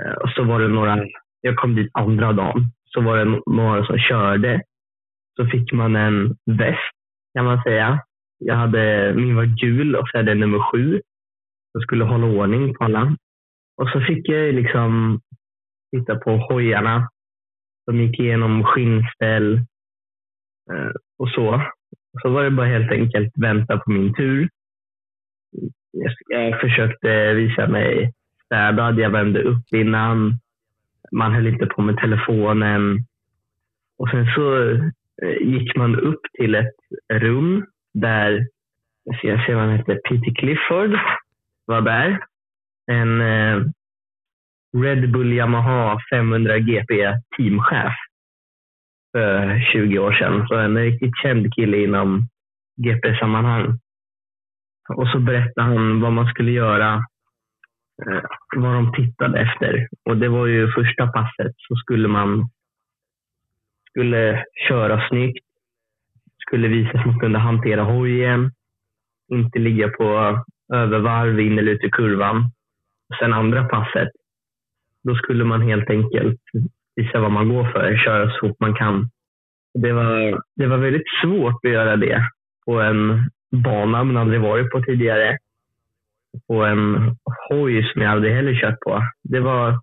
eh, 0.00 0.12
och 0.12 0.30
så 0.30 0.44
var 0.44 0.60
det 0.60 0.68
några 0.68 1.06
jag 1.40 1.56
kom 1.56 1.74
dit 1.74 1.90
andra 1.92 2.32
dagen, 2.32 2.64
så 2.84 3.00
var 3.00 3.16
det 3.16 3.40
några 3.46 3.86
som 3.86 3.98
körde. 3.98 4.62
Så 5.36 5.46
fick 5.46 5.72
man 5.72 5.96
en 5.96 6.36
väst 6.46 6.96
kan 7.34 7.44
man 7.44 7.62
säga. 7.62 8.00
Jag 8.38 8.56
hade, 8.56 9.12
min 9.16 9.36
var 9.36 9.44
gul 9.44 9.96
och 9.96 10.08
så 10.08 10.18
hade 10.18 10.30
jag 10.30 10.38
nummer 10.38 10.72
sju. 10.72 11.00
Jag 11.72 11.82
skulle 11.82 12.04
hålla 12.04 12.26
ordning 12.26 12.74
på 12.74 12.84
alla. 12.84 13.16
Och 13.76 13.88
så 13.88 14.00
fick 14.00 14.28
jag 14.28 14.54
liksom 14.54 15.20
titta 15.90 16.16
på 16.16 16.36
hojarna. 16.36 17.08
De 17.86 18.00
gick 18.00 18.20
igenom 18.20 18.64
skinnställ 18.64 19.54
eh, 20.72 20.90
och 21.18 21.28
så. 21.28 21.62
Så 22.22 22.30
var 22.30 22.44
det 22.44 22.50
bara 22.50 22.66
helt 22.66 22.92
enkelt 22.92 23.32
vänta 23.36 23.78
på 23.78 23.90
min 23.90 24.14
tur. 24.14 24.48
Jag 26.28 26.60
försökte 26.60 27.32
visa 27.32 27.68
mig 27.68 28.12
städad. 28.44 28.98
Jag 28.98 29.10
värmde 29.10 29.42
upp 29.42 29.72
innan 29.72 30.38
man 31.12 31.32
höll 31.32 31.46
inte 31.46 31.66
på 31.66 31.82
med 31.82 31.96
telefonen. 31.96 33.04
Och 33.98 34.08
sen 34.10 34.26
så 34.34 34.70
eh, 35.22 35.36
gick 35.40 35.76
man 35.76 36.00
upp 36.00 36.20
till 36.38 36.54
ett 36.54 36.76
rum 37.12 37.66
där, 37.94 38.46
jag 39.22 39.46
ser 39.46 39.54
vad 39.54 39.64
han 39.64 39.76
hette, 39.76 39.94
Peter 39.94 40.34
Clifford 40.34 40.98
var 41.64 41.80
där. 41.80 42.18
En 42.86 43.20
eh, 43.20 43.62
Red 44.76 45.12
Bull 45.12 45.32
Yamaha 45.32 45.98
500 46.10 46.58
GP 46.58 47.18
teamchef 47.36 47.94
för 49.12 49.60
20 49.72 49.98
år 49.98 50.12
sedan. 50.12 50.46
Så 50.48 50.54
en 50.54 50.76
riktigt 50.76 51.16
känd 51.22 51.54
kille 51.54 51.76
inom 51.76 52.28
GP-sammanhang. 52.76 53.78
Och 54.88 55.08
så 55.08 55.18
berättade 55.18 55.66
han 55.66 56.00
vad 56.00 56.12
man 56.12 56.26
skulle 56.26 56.50
göra 56.50 56.94
eh, 58.06 58.22
vad 58.56 58.74
de 58.74 58.92
tittade 58.92 59.40
efter. 59.40 59.88
Och 60.04 60.16
det 60.16 60.28
var 60.28 60.46
ju 60.46 60.72
första 60.72 61.06
passet 61.06 61.52
så 61.56 61.76
skulle 61.76 62.08
man 62.08 62.48
skulle 63.90 64.44
köra 64.68 65.08
snyggt, 65.08 65.46
skulle 66.46 66.68
visa 66.68 66.98
att 66.98 67.06
man 67.06 67.20
kunde 67.20 67.38
hantera 67.38 67.82
hojen, 67.82 68.52
inte 69.32 69.58
ligga 69.58 69.88
på 69.88 70.38
övervarv 70.72 71.40
in 71.40 71.58
eller 71.58 71.72
ut 71.72 71.84
i 71.84 71.90
kurvan. 71.90 72.50
Sen 73.18 73.32
andra 73.32 73.64
passet, 73.64 74.08
då 75.04 75.14
skulle 75.14 75.44
man 75.44 75.62
helt 75.62 75.90
enkelt 75.90 76.40
visa 76.96 77.20
vad 77.20 77.32
man 77.32 77.48
går 77.48 77.64
för, 77.64 77.96
köra 78.04 78.30
så 78.30 78.38
fort 78.40 78.60
man 78.60 78.74
kan. 78.74 79.10
Det 79.74 79.92
var, 79.92 80.40
det 80.56 80.66
var 80.66 80.78
väldigt 80.78 81.08
svårt 81.22 81.64
att 81.64 81.70
göra 81.70 81.96
det 81.96 82.22
på 82.64 82.80
en 82.80 83.30
bana 83.50 84.04
man 84.04 84.16
aldrig 84.16 84.40
varit 84.40 84.70
på 84.70 84.82
tidigare. 84.82 85.38
På 86.46 86.64
en 86.64 87.16
hoj 87.48 87.92
som 87.92 88.02
jag 88.02 88.10
aldrig 88.10 88.34
heller 88.34 88.60
kört 88.60 88.80
på. 88.80 89.02
Det 89.22 89.40
var 89.40 89.80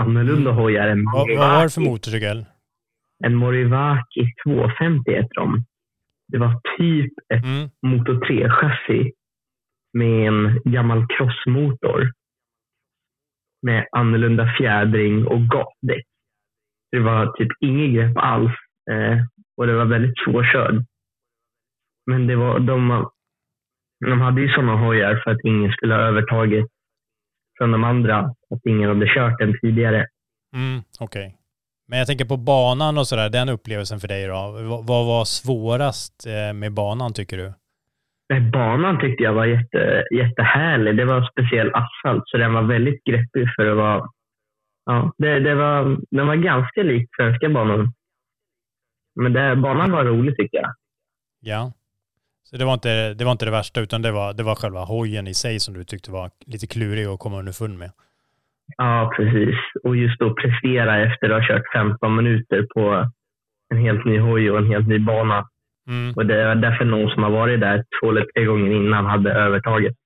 annorlunda 0.00 0.50
hojar 0.50 0.88
än 0.88 1.04
Vad, 1.04 1.28
vad 1.28 1.50
var 1.50 1.62
det 1.62 1.70
för 1.70 1.80
motorcykel? 1.80 2.46
En 3.24 3.34
Morivaki 3.34 4.34
250 4.44 5.10
heter 5.10 5.34
de. 5.34 5.64
Det 6.28 6.38
var 6.38 6.60
typ 6.78 7.12
ett 7.34 7.44
Mm. 7.44 7.68
Moto 7.82 8.12
3-chassi 8.12 9.10
med 9.92 10.28
en 10.28 10.60
gammal 10.64 11.06
crossmotor 11.06 12.12
med 13.62 13.86
annorlunda 13.92 14.54
fjädring 14.58 15.26
och 15.26 15.40
gatdäck. 15.40 16.04
Det 16.90 17.00
var 17.00 17.32
typ 17.36 17.48
inget 17.60 17.94
grepp 17.94 18.16
alls 18.16 18.52
eh, 18.90 19.18
och 19.56 19.66
det 19.66 19.74
var 19.74 19.84
väldigt 19.84 20.18
svårkörd. 20.24 20.84
Men 22.06 22.26
det 22.26 22.36
var, 22.36 22.58
de, 22.58 23.10
de 24.06 24.20
hade 24.20 24.40
ju 24.40 24.48
sådana 24.48 24.76
hojar 24.76 25.20
för 25.24 25.30
att 25.30 25.44
ingen 25.44 25.72
skulle 25.72 25.94
ha 25.94 26.00
övertaget 26.00 26.66
från 27.58 27.70
de 27.72 27.84
andra. 27.84 28.18
Att 28.50 28.66
ingen 28.68 28.88
hade 28.88 29.06
kört 29.06 29.38
den 29.38 29.58
tidigare. 29.60 30.06
Mm, 30.54 30.82
Okej. 31.00 31.36
Men 31.88 31.98
jag 31.98 32.06
tänker 32.08 32.24
på 32.24 32.36
banan 32.36 32.98
och 32.98 33.06
sådär, 33.06 33.30
den 33.30 33.48
upplevelsen 33.48 34.00
för 34.00 34.08
dig 34.08 34.26
då. 34.26 34.32
Vad, 34.70 34.86
vad 34.86 35.06
var 35.06 35.24
svårast 35.24 36.26
eh, 36.26 36.52
med 36.54 36.72
banan 36.72 37.12
tycker 37.12 37.36
du? 37.36 37.52
Nej, 38.32 38.40
Banan 38.40 39.00
tyckte 39.00 39.22
jag 39.22 39.32
var 39.32 39.46
jätte, 39.46 40.04
jättehärlig. 40.14 40.96
Det 40.96 41.04
var 41.04 41.28
speciell 41.32 41.70
asfalt, 41.74 42.22
så 42.26 42.36
den 42.36 42.52
var 42.52 42.62
väldigt 42.62 43.04
greppig 43.04 43.54
för 43.56 43.66
att 43.66 43.76
vara... 43.76 44.08
Ja, 44.84 45.12
det, 45.18 45.40
det 45.40 45.54
var, 45.54 45.98
den 46.10 46.26
var 46.26 46.36
ganska 46.36 46.82
lik 46.82 47.08
svenska 47.16 47.48
banan. 47.48 47.92
Men 49.14 49.32
det, 49.32 49.56
banan 49.56 49.92
var 49.92 50.04
rolig 50.04 50.36
tycker 50.36 50.58
jag. 50.58 50.70
Ja. 51.40 51.72
Så 52.44 52.56
det 52.56 52.64
var 52.64 52.74
inte 52.74 53.14
det, 53.14 53.24
var 53.24 53.32
inte 53.32 53.44
det 53.44 53.50
värsta, 53.50 53.80
utan 53.80 54.02
det 54.02 54.12
var, 54.12 54.32
det 54.32 54.42
var 54.42 54.54
själva 54.54 54.80
hojen 54.80 55.26
i 55.26 55.34
sig 55.34 55.60
som 55.60 55.74
du 55.74 55.84
tyckte 55.84 56.10
var 56.10 56.30
lite 56.46 56.66
klurig 56.66 57.06
att 57.06 57.18
komma 57.18 57.38
underfund 57.38 57.78
med. 57.78 57.90
Ja, 58.76 59.12
precis. 59.16 59.56
Och 59.84 59.96
just 59.96 60.22
att 60.22 60.36
prestera 60.36 61.12
efter 61.12 61.30
att 61.30 61.42
ha 61.42 61.48
kört 61.48 61.72
15 61.72 62.16
minuter 62.16 62.66
på 62.74 63.10
en 63.74 63.78
helt 63.78 64.04
ny 64.04 64.18
hoj 64.18 64.50
och 64.50 64.58
en 64.58 64.66
helt 64.66 64.88
ny 64.88 64.98
bana. 64.98 65.48
Mm. 65.88 66.14
Och 66.16 66.26
det 66.26 66.42
är 66.42 66.54
därför 66.54 66.84
någon 66.84 67.10
som 67.10 67.22
har 67.22 67.30
varit 67.30 67.60
där 67.60 67.84
två 68.00 68.10
eller 68.10 68.24
tre 68.34 68.44
gånger 68.44 68.72
innan 68.72 69.06
hade 69.06 69.32
övertaget. 69.32 69.96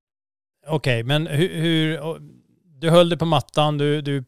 Okej, 0.67 1.03
men 1.03 1.27
hur, 1.27 1.49
hur, 1.61 1.99
du 2.81 2.89
höll 2.89 3.09
det 3.09 3.17
på 3.17 3.25
mattan, 3.25 3.77
du, 3.77 4.01
du 4.01 4.23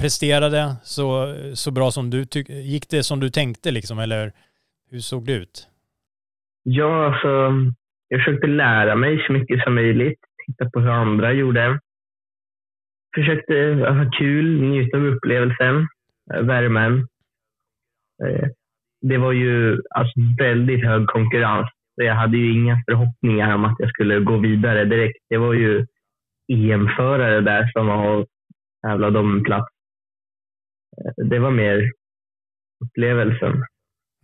presterade 0.00 0.76
så, 0.82 1.34
så 1.54 1.70
bra 1.70 1.90
som 1.90 2.10
du 2.10 2.24
tyckte. 2.24 2.52
Gick 2.52 2.90
det 2.90 3.02
som 3.02 3.20
du 3.20 3.30
tänkte 3.30 3.70
liksom, 3.70 3.98
eller 3.98 4.32
hur 4.90 4.98
såg 4.98 5.26
det 5.26 5.32
ut? 5.32 5.68
Ja, 6.62 7.06
alltså, 7.06 7.28
jag 8.08 8.24
försökte 8.24 8.46
lära 8.46 8.94
mig 8.94 9.24
så 9.26 9.32
mycket 9.32 9.62
som 9.62 9.74
möjligt. 9.74 10.20
Titta 10.46 10.70
på 10.70 10.80
hur 10.80 10.90
andra 10.90 11.32
gjorde. 11.32 11.80
Försökte 13.14 13.54
ha 13.88 14.10
kul, 14.18 14.60
njuta 14.62 14.96
av 14.96 15.06
upplevelsen, 15.06 15.88
eh, 16.34 16.40
värmen. 16.40 17.08
Det 19.00 19.18
var 19.18 19.32
ju 19.32 19.82
alltså, 19.90 20.20
väldigt 20.38 20.84
hög 20.84 21.06
konkurrens. 21.06 21.68
Jag 21.94 22.14
hade 22.14 22.36
ju 22.36 22.52
inga 22.52 22.82
förhoppningar 22.86 23.54
om 23.54 23.64
att 23.64 23.76
jag 23.78 23.90
skulle 23.90 24.20
gå 24.20 24.38
vidare 24.38 24.84
direkt. 24.84 25.18
Det 25.28 25.36
var 25.36 25.54
ju 25.54 25.86
EM-förare 26.52 27.40
där 27.40 27.70
som 27.72 27.86
var 27.86 28.16
och 28.16 28.26
tävlade 28.86 29.18
om 29.18 29.36
en 29.36 29.44
plats. 29.44 29.72
Eh, 30.98 31.26
det 31.26 31.38
var 31.38 31.50
mer 31.50 31.92
upplevelsen. 32.84 33.64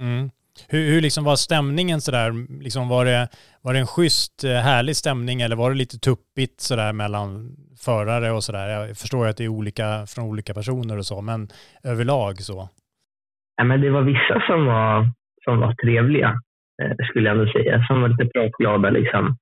Mm. 0.01 0.31
Hur, 0.69 0.93
hur 0.93 1.01
liksom 1.01 1.25
var 1.25 1.37
stämningen 1.37 2.01
sådär? 2.01 2.63
Liksom 2.63 2.89
var, 2.89 3.05
det, 3.05 3.29
var 3.61 3.73
det 3.73 3.79
en 3.79 3.87
schysst, 3.87 4.45
eh, 4.45 4.51
härlig 4.51 4.97
stämning 4.97 5.41
eller 5.41 5.57
var 5.57 5.71
det 5.71 5.77
lite 5.77 5.99
tuppigt 5.99 6.61
sådär 6.61 6.93
mellan 6.93 7.57
förare 7.81 8.31
och 8.33 8.45
sådär? 8.45 8.69
Jag 8.69 8.97
förstår 8.99 9.27
att 9.27 9.37
det 9.37 9.45
är 9.45 9.49
olika 9.49 10.07
från 10.07 10.25
olika 10.25 10.55
personer 10.55 10.99
och 10.99 11.07
så, 11.07 11.21
men 11.21 11.49
överlag 11.83 12.43
så. 12.43 12.69
Ja, 13.57 13.65
men 13.65 13.81
det 13.81 13.91
var 13.91 14.03
vissa 14.03 14.43
som 14.47 14.67
var, 14.67 15.07
som 15.45 15.61
var 15.61 15.75
trevliga, 15.75 16.41
eh, 16.83 16.97
skulle 17.11 17.29
jag 17.29 17.39
ändå 17.39 17.53
säga. 17.53 17.85
Som 17.87 18.01
var 18.01 18.09
lite 18.09 18.27
pratglada. 18.35 18.91
Liksom. 18.91 19.37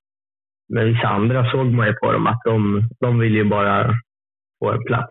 Men 0.69 0.87
vissa 0.95 1.09
andra 1.09 1.51
såg 1.51 1.67
man 1.67 1.87
ju 1.87 1.95
på 1.95 2.13
dem 2.13 2.27
att 2.27 2.41
de, 2.45 2.89
de 3.01 3.19
ville 3.19 3.39
ju 3.39 3.45
bara 3.45 3.95
få 4.59 4.71
en 4.73 4.85
plats. 4.85 5.11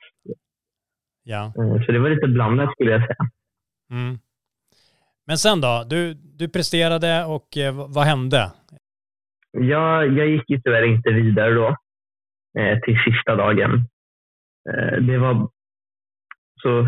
Ja. 1.24 1.46
Eh, 1.46 1.86
Så 1.86 1.92
det 1.92 2.00
var 2.00 2.10
lite 2.10 2.28
blandat 2.28 2.72
skulle 2.74 2.92
jag 2.92 3.02
säga. 3.02 3.30
Mm. 3.92 4.18
Men 5.28 5.38
sen 5.38 5.62
då? 5.62 5.84
Du, 5.90 6.14
du 6.14 6.50
presterade 6.50 7.26
och 7.26 7.58
eh, 7.58 7.76
vad 7.76 7.94
vad 7.94 8.06
hände? 8.06 8.52
Jag, 9.52 10.18
jag 10.18 10.28
gick 10.28 10.50
ju 10.50 10.62
tyvärr 10.62 10.84
inte 10.84 11.10
vidare 11.12 11.54
då 11.54 11.68
eh, 12.60 12.80
till 12.80 12.98
sista 13.06 13.36
dagen. 13.36 13.74
Eh, 14.70 14.98
det 15.02 15.18
var 15.18 15.50
så 16.62 16.88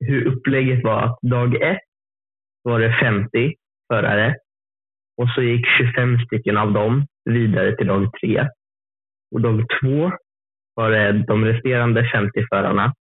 hur 0.00 0.26
upplägget 0.26 0.84
var 0.84 1.02
att 1.02 1.18
dag 1.22 1.54
ett 1.54 1.80
var 2.62 2.80
det 2.80 2.96
50 3.00 3.54
förare 3.92 4.36
och 5.16 5.28
så 5.28 5.42
gick 5.42 5.66
25 5.78 6.18
stycken 6.26 6.56
av 6.56 6.72
dem 6.72 7.06
vidare 7.24 7.76
till 7.76 7.86
dag 7.86 8.10
tre. 8.20 8.48
Och 9.34 9.40
dag 9.40 9.64
två 9.80 10.12
var 10.74 10.90
det 10.90 11.12
de 11.12 11.44
resterande 11.44 12.10
50 12.12 12.46
förarna 12.50 12.94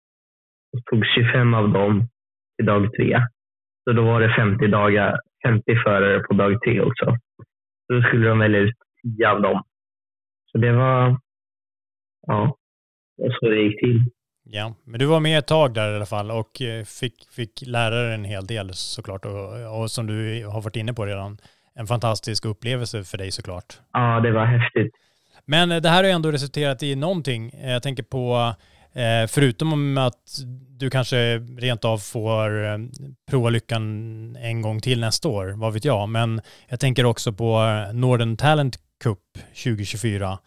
och 0.72 0.84
tog 0.84 1.04
25 1.14 1.54
av 1.54 1.72
dem 1.72 2.08
till 2.56 2.66
dag 2.66 2.94
tre. 2.96 3.20
Så 3.84 3.92
då 3.92 4.02
var 4.02 4.20
det 4.20 4.34
50, 4.34 4.66
dagar, 4.66 5.20
50 5.46 5.76
förare 5.84 6.20
på 6.20 6.34
dag 6.34 6.62
tre 6.64 6.80
också. 6.80 7.16
Så 7.86 7.92
då 7.92 8.02
skulle 8.02 8.28
de 8.28 8.38
välja 8.38 8.58
ut 8.60 8.74
10 9.18 9.28
av 9.28 9.42
dem. 9.42 9.62
Så 10.52 10.58
det 10.58 10.72
var, 10.72 11.20
ja, 12.26 12.56
det 13.16 13.22
var 13.22 13.30
så 13.30 13.48
det 13.48 13.62
gick 13.62 13.80
till. 13.80 14.10
Ja, 14.50 14.74
men 14.84 15.00
du 15.00 15.06
var 15.06 15.20
med 15.20 15.38
ett 15.38 15.46
tag 15.46 15.74
där 15.74 15.92
i 15.92 15.96
alla 15.96 16.06
fall 16.06 16.30
och 16.30 16.62
eh, 16.62 16.84
fick, 16.84 17.28
fick 17.30 17.62
lära 17.66 18.02
dig 18.02 18.14
en 18.14 18.24
hel 18.24 18.46
del 18.46 18.74
såklart 18.74 19.24
och, 19.24 19.80
och 19.80 19.90
som 19.90 20.06
du 20.06 20.46
har 20.46 20.60
varit 20.60 20.76
inne 20.76 20.92
på 20.92 21.06
redan, 21.06 21.38
en 21.74 21.86
fantastisk 21.86 22.44
upplevelse 22.44 23.04
för 23.04 23.18
dig 23.18 23.30
såklart. 23.30 23.80
Ja, 23.92 24.20
det 24.20 24.32
var 24.32 24.44
häftigt. 24.44 24.94
Men 25.44 25.72
eh, 25.72 25.80
det 25.80 25.88
här 25.88 26.04
har 26.04 26.10
ändå 26.10 26.30
resulterat 26.32 26.82
i 26.82 26.94
någonting. 26.96 27.50
Eh, 27.50 27.70
Jag 27.70 27.82
tänker 27.82 28.02
på, 28.02 28.54
förutom 29.28 29.72
om 29.72 29.98
att 29.98 30.38
du 30.78 30.90
kanske 30.90 31.38
rent 31.38 31.84
av 31.84 31.98
får 31.98 32.50
prova 33.30 33.50
lyckan 33.50 34.36
en 34.40 34.62
gång 34.62 34.80
till 34.80 35.00
nästa 35.00 35.28
år, 35.28 35.54
vad 35.56 35.72
vet 35.72 35.84
jag. 35.84 36.08
Men 36.08 36.40
jag 36.68 36.80
tänker 36.80 37.04
också 37.06 37.32
på 37.32 37.58
Northern 37.92 38.36
Talent 38.36 38.78
Cup 39.04 39.18
2024. 39.64 40.38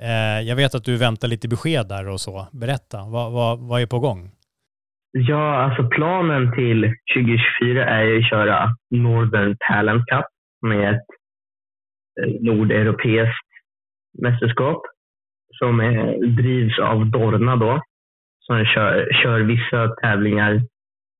Eh, 0.00 0.40
Jag 0.48 0.56
vet 0.56 0.74
att 0.74 0.84
du 0.84 0.96
väntar 0.98 1.28
lite 1.28 1.48
besked 1.48 1.88
där 1.88 2.08
och 2.08 2.20
så. 2.20 2.48
Berätta, 2.52 2.98
vad, 3.12 3.32
vad, 3.32 3.58
vad 3.68 3.82
är 3.82 3.86
på 3.86 3.98
gång? 3.98 4.30
Ja, 5.12 5.54
alltså 5.62 5.88
planen 5.88 6.52
till 6.54 6.94
2024 7.16 7.84
är 7.84 8.02
ju 8.02 8.18
att 8.18 8.30
köra 8.30 8.68
Northern 8.90 9.56
Talent 9.68 10.04
Cup 10.06 10.24
med 10.62 10.94
ett 10.94 11.06
eh, 12.20 12.32
nordeuropeiskt 12.40 13.48
mästerskap 14.22 14.82
som 15.58 15.80
är, 15.80 16.26
drivs 16.26 16.78
av 16.78 17.10
Dorna 17.10 17.56
då. 17.56 17.82
Som 18.46 18.64
kör, 18.64 19.08
kör 19.22 19.40
vissa 19.40 19.94
tävlingar 20.02 20.62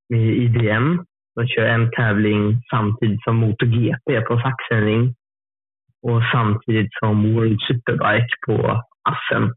med 0.09 0.21
IDM. 0.21 1.05
De 1.35 1.47
kör 1.49 1.67
en 1.67 1.91
tävling 1.91 2.63
samtidigt 2.71 3.23
som 3.25 3.37
MotoGP 3.37 4.21
på 4.21 4.41
Sachsenring 4.41 5.15
och 6.09 6.23
samtidigt 6.33 6.93
som 7.01 7.35
World 7.35 7.61
Superbike 7.67 8.35
på 8.47 8.83
Assen. 9.03 9.55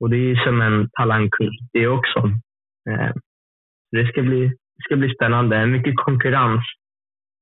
Och 0.00 0.10
det 0.10 0.16
är 0.16 0.44
som 0.44 0.60
en 0.60 0.90
talangkurs 0.90 1.54
det 1.72 1.86
också. 1.86 2.18
Eh, 2.90 3.12
det 3.90 4.06
ska 4.06 4.22
bli, 4.22 4.46
det 4.46 4.82
ska 4.84 4.96
bli 4.96 5.14
spännande. 5.14 5.66
Mycket 5.66 5.96
konkurrens. 5.96 6.64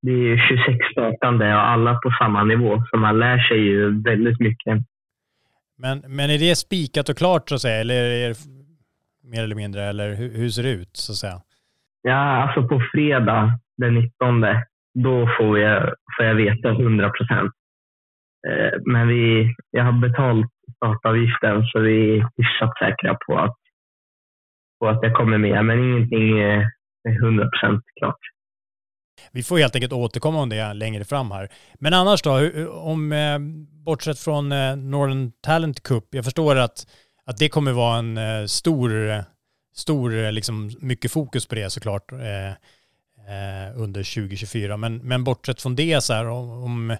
Det 0.02 0.12
är 0.12 0.48
26 0.48 0.92
startande 0.92 1.54
och 1.54 1.68
alla 1.68 1.94
på 1.94 2.10
samma 2.20 2.44
nivå, 2.44 2.84
så 2.90 2.96
man 2.96 3.18
lär 3.18 3.38
sig 3.38 3.58
ju 3.58 4.02
väldigt 4.02 4.40
mycket. 4.40 4.78
Men, 5.78 5.98
men 6.08 6.30
är 6.30 6.38
det 6.38 6.56
spikat 6.56 7.08
och 7.08 7.16
klart 7.16 7.48
så 7.48 7.54
att 7.54 7.60
säga, 7.60 7.80
eller 7.80 7.94
är 7.94 8.28
det 8.28 8.36
mer 9.32 9.42
eller 9.44 9.56
mindre, 9.56 9.82
eller 9.82 10.14
hur, 10.14 10.36
hur 10.36 10.48
ser 10.48 10.62
det 10.62 10.70
ut 10.70 10.96
så 10.96 11.12
att 11.12 11.16
säga? 11.16 11.40
Ja, 12.02 12.42
alltså 12.42 12.68
på 12.68 12.82
fredag 12.92 13.58
den 13.76 13.94
19, 13.94 14.44
då 14.94 15.28
får 15.38 15.58
jag, 15.58 15.94
får 16.16 16.26
jag 16.26 16.34
veta 16.34 16.70
100 16.70 17.10
procent. 17.10 17.52
Eh, 18.48 18.80
men 18.92 19.08
vi, 19.08 19.54
jag 19.70 19.84
har 19.84 19.92
betalt 19.92 20.46
startavgiften 20.76 21.66
så 21.66 21.80
vi 21.80 22.18
är 22.18 22.28
hyfsat 22.36 22.78
säkra 22.78 23.18
på 23.26 23.38
att, 23.38 23.56
på 24.80 24.88
att 24.88 24.98
jag 25.02 25.14
kommer 25.14 25.38
med. 25.38 25.64
Men 25.64 25.78
ingenting 25.78 26.38
är 26.38 26.70
100% 27.08 27.80
klart. 27.98 28.20
Vi 29.32 29.42
får 29.42 29.58
helt 29.58 29.74
enkelt 29.74 29.92
återkomma 29.92 30.42
om 30.42 30.48
det 30.48 30.74
längre 30.74 31.04
fram 31.04 31.30
här. 31.30 31.48
Men 31.74 31.94
annars 31.94 32.22
då, 32.22 32.50
om, 32.70 33.12
eh, 33.12 33.38
bortsett 33.84 34.18
från 34.18 34.52
eh, 34.52 34.76
Northern 34.76 35.32
Talent 35.42 35.82
Cup, 35.82 36.04
jag 36.10 36.24
förstår 36.24 36.56
att, 36.56 36.86
att 37.24 37.38
det 37.38 37.48
kommer 37.48 37.72
vara 37.72 37.98
en 37.98 38.48
stor, 38.48 38.90
stor 39.74 40.32
liksom 40.32 40.70
mycket 40.80 41.12
fokus 41.12 41.46
på 41.46 41.54
det 41.54 41.70
såklart 41.70 42.12
eh, 42.12 42.50
eh, 43.30 43.76
under 43.76 44.14
2024. 44.14 44.76
Men, 44.76 44.96
men 44.96 45.24
bortsett 45.24 45.62
från 45.62 45.76
det 45.76 46.04
så 46.04 46.12
här, 46.12 46.26
om, 46.28 46.50
om 46.50 46.96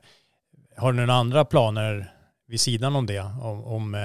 har 0.76 0.92
du 0.92 0.98
några 0.98 1.12
andra 1.12 1.44
planer 1.44 2.06
vid 2.48 2.60
sidan 2.60 2.96
om 2.96 3.06
det? 3.06 3.20
Om, 3.20 3.64
om 3.64 3.94
eh, 3.94 4.00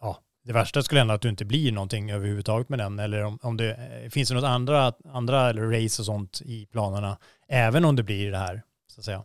ja, 0.00 0.16
det 0.46 0.52
värsta 0.52 0.82
skulle 0.82 1.00
hända 1.00 1.14
att 1.14 1.22
du 1.22 1.28
inte 1.28 1.44
blir 1.44 1.72
någonting 1.72 2.10
överhuvudtaget 2.10 2.68
med 2.68 2.78
den. 2.78 2.98
Eller 2.98 3.24
om, 3.24 3.38
om 3.42 3.56
det 3.56 3.70
eh, 3.70 4.10
finns 4.10 4.28
det 4.28 4.34
något 4.34 4.44
andra, 4.44 4.92
andra 5.12 5.52
race 5.52 6.02
och 6.02 6.06
sånt 6.06 6.42
i 6.44 6.66
planerna, 6.72 7.16
även 7.48 7.84
om 7.84 7.96
det 7.96 8.02
blir 8.02 8.30
det 8.30 8.38
här, 8.38 8.62
så 8.86 9.00
att 9.00 9.04
säga? 9.04 9.22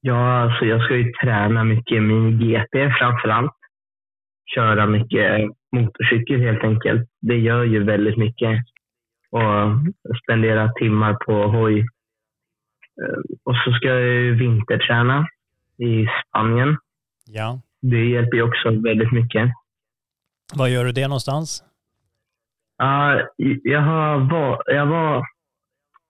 Ja, 0.00 0.42
alltså 0.42 0.64
jag 0.64 0.84
ska 0.84 0.96
ju 0.96 1.12
träna 1.12 1.64
mycket 1.64 2.02
min 2.02 2.38
GP 2.38 2.90
framför 2.98 3.28
allt. 3.28 3.56
Köra 4.54 4.86
mycket 4.86 5.50
motorcykel 5.76 6.40
helt 6.40 6.64
enkelt. 6.64 7.08
Det 7.20 7.36
gör 7.36 7.64
ju 7.64 7.84
väldigt 7.84 8.18
mycket. 8.18 8.64
Och 9.30 10.18
spendera 10.22 10.72
timmar 10.72 11.14
på 11.14 11.32
hoj. 11.46 11.78
Eh, 13.02 13.20
och 13.44 13.56
så 13.64 13.72
ska 13.72 13.88
jag 13.88 14.02
ju 14.02 14.34
vinterträna 14.34 15.26
i 15.78 16.06
Spanien. 16.22 16.76
Ja. 17.26 17.60
Det 17.80 18.04
hjälper 18.04 18.36
ju 18.36 18.42
också 18.42 18.70
väldigt 18.70 19.12
mycket. 19.12 19.50
Var 20.54 20.68
gör 20.68 20.84
du 20.84 20.92
det 20.92 21.08
någonstans? 21.08 21.64
Uh, 22.82 23.22
jag, 23.62 23.80
har 23.80 24.18
var, 24.30 24.62
jag 24.66 24.86
var, 24.86 25.26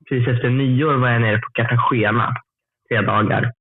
precis 0.08 0.28
efter 0.28 0.50
nyår 0.50 0.94
var 0.94 1.08
jag 1.08 1.20
nere 1.20 1.38
på 1.38 1.50
Cartagena 1.52 2.34
tre 2.88 3.00
dagar. 3.00 3.52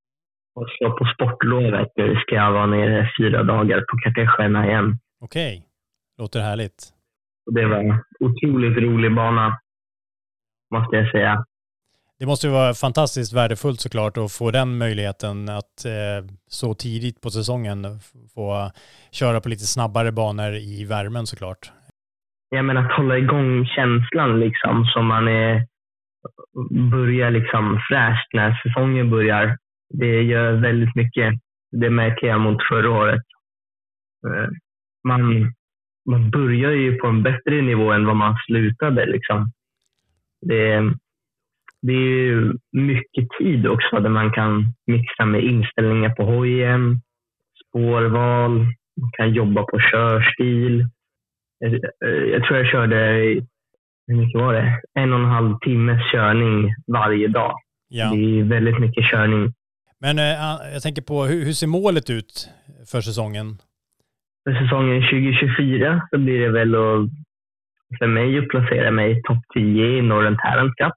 Och 0.55 0.67
så 0.69 0.91
på 0.97 1.05
sportlovet 1.05 1.87
nu 1.95 2.15
ska 2.15 2.35
jag 2.35 2.51
vara 2.51 2.65
nere 2.65 3.11
fyra 3.17 3.43
dagar 3.43 3.85
på 3.89 3.97
Cartagena 3.97 4.67
igen. 4.67 4.97
Okej, 5.19 5.57
okay. 5.57 5.67
låter 6.17 6.39
härligt. 6.39 6.93
Det 7.51 7.65
var 7.65 7.77
en 7.77 8.03
otroligt 8.19 8.77
rolig 8.77 9.15
bana, 9.15 9.59
måste 10.71 10.95
jag 10.95 11.11
säga. 11.11 11.45
Det 12.21 12.27
måste 12.27 12.47
ju 12.47 12.53
vara 12.53 12.73
fantastiskt 12.73 13.33
värdefullt 13.33 13.79
såklart 13.79 14.17
att 14.17 14.31
få 14.31 14.51
den 14.51 14.77
möjligheten 14.77 15.49
att 15.49 15.85
eh, 15.85 16.19
så 16.47 16.73
tidigt 16.73 17.21
på 17.21 17.29
säsongen 17.29 17.85
få 18.35 18.71
köra 19.11 19.41
på 19.41 19.49
lite 19.49 19.65
snabbare 19.75 20.11
banor 20.11 20.53
i 20.55 20.85
värmen 20.85 21.25
såklart. 21.27 21.71
Jag 22.49 22.65
menar 22.65 22.85
att 22.85 22.97
hålla 22.97 23.17
igång 23.17 23.65
känslan 23.65 24.39
liksom 24.39 24.85
som 24.85 25.05
man 25.05 25.27
är, 25.27 25.67
börjar 26.91 27.31
liksom 27.31 27.79
fräscht 27.89 28.33
när 28.33 28.61
säsongen 28.63 29.09
börjar. 29.09 29.57
Det 29.89 30.21
gör 30.21 30.51
väldigt 30.51 30.95
mycket. 30.95 31.33
Det 31.71 31.89
märker 31.89 32.27
jag 32.27 32.41
mot 32.41 32.67
förra 32.69 32.89
året. 32.89 33.25
Eh, 34.27 34.49
man, 35.07 35.21
man 36.09 36.31
börjar 36.31 36.71
ju 36.71 36.97
på 36.97 37.07
en 37.07 37.23
bättre 37.23 37.61
nivå 37.61 37.91
än 37.91 38.05
vad 38.05 38.15
man 38.15 38.35
slutade. 38.47 39.05
Liksom. 39.05 39.51
Det, 40.41 40.93
det 41.81 41.93
är 41.93 42.25
ju 42.25 42.53
mycket 42.71 43.27
tid 43.39 43.67
också 43.67 43.99
där 43.99 44.09
man 44.09 44.31
kan 44.31 44.73
mixa 44.87 45.25
med 45.25 45.43
inställningar 45.43 46.09
på 46.09 46.23
hojen, 46.23 47.01
spårval, 47.67 48.51
man 49.01 49.11
kan 49.11 49.33
jobba 49.33 49.63
på 49.63 49.79
körstil. 49.79 50.87
Jag 52.31 52.43
tror 52.43 52.59
jag 52.59 52.71
körde, 52.71 52.97
hur 54.07 54.15
mycket 54.15 54.41
var 54.41 54.53
det? 54.53 54.81
En 54.99 55.13
och 55.13 55.19
en 55.19 55.25
halv 55.25 55.59
timmes 55.59 56.11
körning 56.11 56.73
varje 56.87 57.27
dag. 57.27 57.53
Ja. 57.87 58.11
Det 58.13 58.39
är 58.39 58.43
väldigt 58.43 58.79
mycket 58.79 59.03
körning. 59.11 59.53
Men 59.99 60.19
äh, 60.19 60.73
jag 60.73 60.81
tänker 60.81 61.01
på, 61.01 61.23
hur, 61.23 61.45
hur 61.45 61.53
ser 61.53 61.67
målet 61.67 62.09
ut 62.09 62.49
för 62.91 63.01
säsongen? 63.01 63.57
För 64.43 64.53
säsongen 64.63 65.01
2024 65.01 66.07
så 66.11 66.17
blir 66.17 66.39
det 66.39 66.49
väl 66.49 66.75
att, 66.75 67.09
för 67.99 68.07
mig 68.07 68.39
att 68.39 68.47
placera 68.47 68.91
mig 68.91 69.21
topp 69.23 69.43
10 69.53 69.97
i 69.97 70.01
Northern 70.01 70.37
Talent 70.37 70.75
Cup. 70.75 70.93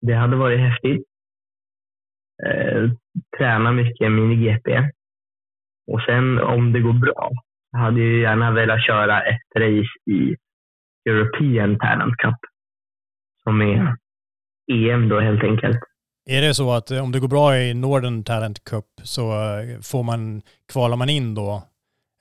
Det 0.00 0.14
hade 0.14 0.36
varit 0.36 0.60
häftigt. 0.60 1.06
Eh, 2.46 2.90
träna 3.38 3.72
mycket 3.72 4.12
mini-GP. 4.12 4.90
Och 5.86 6.02
sen 6.02 6.38
om 6.38 6.72
det 6.72 6.80
går 6.80 6.92
bra, 6.92 7.30
hade 7.72 8.00
jag 8.00 8.20
gärna 8.20 8.50
velat 8.52 8.86
köra 8.86 9.22
ett 9.22 9.56
race 9.56 10.10
i 10.10 10.36
European 11.08 11.78
Talent 11.78 12.16
Cup. 12.16 12.38
Som 13.42 13.62
är 13.62 13.96
EM 14.72 15.08
då 15.08 15.20
helt 15.20 15.44
enkelt. 15.44 15.80
Är 16.30 16.42
det 16.42 16.54
så 16.54 16.72
att 16.72 16.90
om 16.90 17.12
det 17.12 17.20
går 17.20 17.28
bra 17.28 17.56
i 17.56 17.74
Northern 17.74 18.24
Talent 18.24 18.64
Cup 18.64 18.84
så 19.02 19.32
eh, 19.32 19.80
får 19.82 20.02
man, 20.02 20.42
kvalar 20.72 20.96
man 20.96 21.08
in 21.08 21.34
då, 21.34 21.62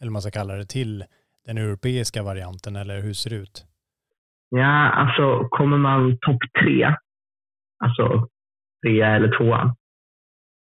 eller 0.02 0.12
man 0.12 0.22
ska 0.22 0.32
kalla 0.32 0.56
det, 0.56 0.66
till 0.66 1.04
den 1.46 1.58
europeiska 1.58 2.24
varianten 2.24 2.76
eller 2.76 3.02
hur 3.02 3.14
ser 3.14 3.30
det 3.30 3.36
ut? 3.36 3.66
Ja, 4.50 4.90
alltså 4.90 5.48
kommer 5.50 5.78
man 5.78 6.18
topp 6.22 6.42
tre 6.64 6.96
alltså 7.80 8.28
trea 8.84 9.16
eller 9.16 9.38
tvåa 9.38 9.76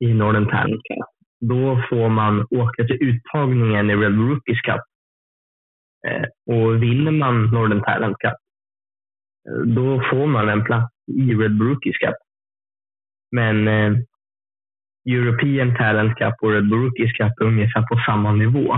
i 0.05 0.15
Northern 0.15 0.51
Talent 0.51 0.83
Cup, 0.85 1.07
då 1.41 1.83
får 1.91 2.09
man 2.09 2.47
åka 2.51 2.85
till 2.85 3.03
uttagningen 3.03 3.91
i 3.91 3.97
Red 3.97 4.19
Rookies 4.19 4.61
Cup. 4.61 4.81
Eh, 6.09 6.55
och 6.55 6.83
vinner 6.83 7.11
man 7.11 7.51
Northern 7.51 7.83
Talent 7.83 8.17
Cup, 8.19 8.35
eh, 9.49 9.67
då 9.67 10.03
får 10.11 10.27
man 10.27 10.49
en 10.49 10.65
plats 10.65 10.93
i 11.07 11.35
Red 11.35 11.61
Rookies 11.61 11.99
Cup. 11.99 12.17
Men 13.31 13.69
eh, 13.69 13.93
European 15.09 15.77
Talent 15.77 16.19
Cup 16.19 16.35
och 16.43 16.53
Red 16.53 16.73
Rookies 16.73 17.13
Cup 17.13 17.33
är 17.41 17.45
ungefär 17.45 17.83
på 17.83 18.03
samma 18.07 18.33
nivå. 18.33 18.77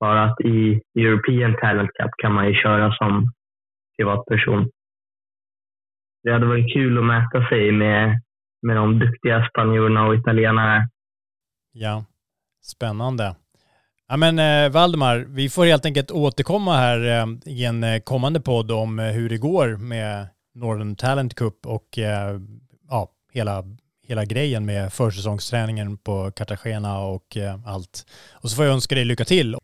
Bara 0.00 0.24
att 0.24 0.40
i 0.40 0.80
European 0.98 1.56
Talent 1.60 1.90
Cup 1.90 2.10
kan 2.22 2.32
man 2.32 2.48
ju 2.48 2.54
köra 2.54 2.92
som 2.92 3.32
privatperson 3.96 4.70
det 6.22 6.32
hade 6.32 6.46
varit 6.46 6.72
kul 6.72 6.98
att 6.98 7.04
mäta 7.04 7.48
sig 7.48 7.72
med, 7.72 8.20
med 8.62 8.76
de 8.76 8.98
duktiga 8.98 9.48
spanjorerna 9.48 10.06
och 10.06 10.14
italienarna. 10.14 10.88
Ja, 11.72 12.04
spännande. 12.62 13.34
Ja, 14.08 14.16
men 14.16 14.38
eh, 14.38 14.72
Valdemar, 14.72 15.24
vi 15.28 15.48
får 15.48 15.64
helt 15.64 15.86
enkelt 15.86 16.10
återkomma 16.10 16.76
här 16.76 16.98
eh, 16.98 17.26
i 17.46 17.64
en 17.64 17.84
eh, 17.84 18.00
kommande 18.00 18.40
podd 18.40 18.70
om 18.70 18.98
eh, 18.98 19.06
hur 19.06 19.28
det 19.28 19.38
går 19.38 19.76
med 19.76 20.26
Northern 20.54 20.96
Talent 20.96 21.34
Cup 21.34 21.66
och 21.66 21.98
eh, 21.98 22.40
ja, 22.88 23.08
hela, 23.32 23.62
hela 24.08 24.24
grejen 24.24 24.66
med 24.66 24.92
försäsongsträningen 24.92 25.98
på 25.98 26.30
Cartagena 26.36 26.98
och 26.98 27.36
eh, 27.36 27.74
allt. 27.74 28.06
Och 28.42 28.48
så 28.50 28.56
får 28.56 28.64
jag 28.64 28.74
önska 28.74 28.94
dig 28.94 29.04
lycka 29.04 29.24
till. 29.24 29.56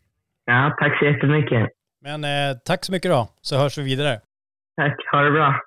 Ja, 0.45 0.75
tack 0.79 0.99
så 0.99 1.05
jättemycket. 1.05 1.69
Men 2.01 2.25
tack 2.65 2.85
så 2.85 2.91
mycket 2.91 3.11
då, 3.11 3.27
så 3.41 3.57
hörs 3.57 3.77
vi 3.77 3.83
vidare. 3.83 4.19
Tack, 4.75 4.95
ha 5.11 5.21
det 5.21 5.31
bra. 5.31 5.61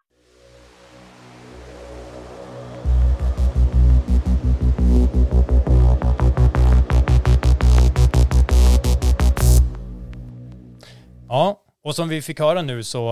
Ja, 11.30 11.60
och 11.84 11.94
som 11.94 12.08
vi 12.08 12.22
fick 12.22 12.40
höra 12.40 12.62
nu 12.62 12.82
så 12.82 13.10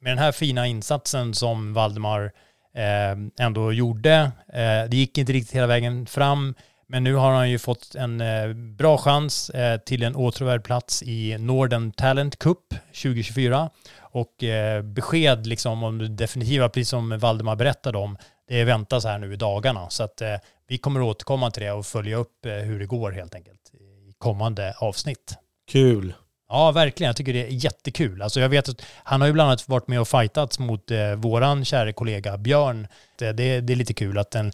med 0.00 0.12
den 0.12 0.18
här 0.18 0.32
fina 0.32 0.66
insatsen 0.66 1.34
som 1.34 1.74
Valdemar 1.74 2.32
eh, 2.74 3.44
ändå 3.46 3.72
gjorde, 3.72 4.14
eh, 4.52 4.88
det 4.88 4.96
gick 4.96 5.18
inte 5.18 5.32
riktigt 5.32 5.56
hela 5.56 5.66
vägen 5.66 6.06
fram, 6.06 6.54
men 6.86 7.04
nu 7.04 7.14
har 7.14 7.32
han 7.32 7.50
ju 7.50 7.58
fått 7.58 7.94
en 7.94 8.20
eh, 8.20 8.52
bra 8.52 8.98
chans 8.98 9.50
eh, 9.50 9.78
till 9.80 10.02
en 10.02 10.16
åtråvärd 10.16 10.64
plats 10.64 11.02
i 11.02 11.38
Norden 11.38 11.92
Talent 11.92 12.38
Cup 12.38 12.74
2024. 13.02 13.70
Och 14.00 14.44
eh, 14.44 14.82
besked 14.82 15.46
liksom 15.46 15.82
om 15.82 15.98
det 15.98 16.08
definitiva, 16.08 16.68
precis 16.68 16.88
som 16.88 17.18
Valdemar 17.18 17.56
berättade 17.56 17.98
om, 17.98 18.16
det 18.48 18.64
väntas 18.64 19.04
här 19.04 19.18
nu 19.18 19.32
i 19.32 19.36
dagarna. 19.36 19.90
Så 19.90 20.02
att 20.02 20.20
eh, 20.20 20.36
vi 20.68 20.78
kommer 20.78 21.02
återkomma 21.02 21.50
till 21.50 21.62
det 21.62 21.72
och 21.72 21.86
följa 21.86 22.16
upp 22.16 22.46
eh, 22.46 22.52
hur 22.52 22.78
det 22.78 22.86
går 22.86 23.12
helt 23.12 23.34
enkelt 23.34 23.74
i 23.74 24.14
kommande 24.18 24.74
avsnitt. 24.78 25.34
Kul. 25.72 26.14
Ja, 26.48 26.72
verkligen. 26.72 27.08
Jag 27.08 27.16
tycker 27.16 27.32
det 27.32 27.42
är 27.42 27.48
jättekul. 27.50 28.22
Alltså 28.22 28.40
jag 28.40 28.48
vet 28.48 28.68
att 28.68 28.82
han 29.04 29.20
har 29.20 29.28
ju 29.28 29.32
bland 29.32 29.48
annat 29.48 29.68
varit 29.68 29.88
med 29.88 30.00
och 30.00 30.08
fightats 30.08 30.58
mot 30.58 30.90
eh, 30.90 31.14
våran 31.14 31.64
kära 31.64 31.92
kollega 31.92 32.38
Björn. 32.38 32.86
Det, 33.18 33.32
det, 33.32 33.60
det, 33.60 33.72
är 33.72 33.76
lite 33.76 33.94
kul 33.94 34.18
att 34.18 34.34
en, 34.34 34.52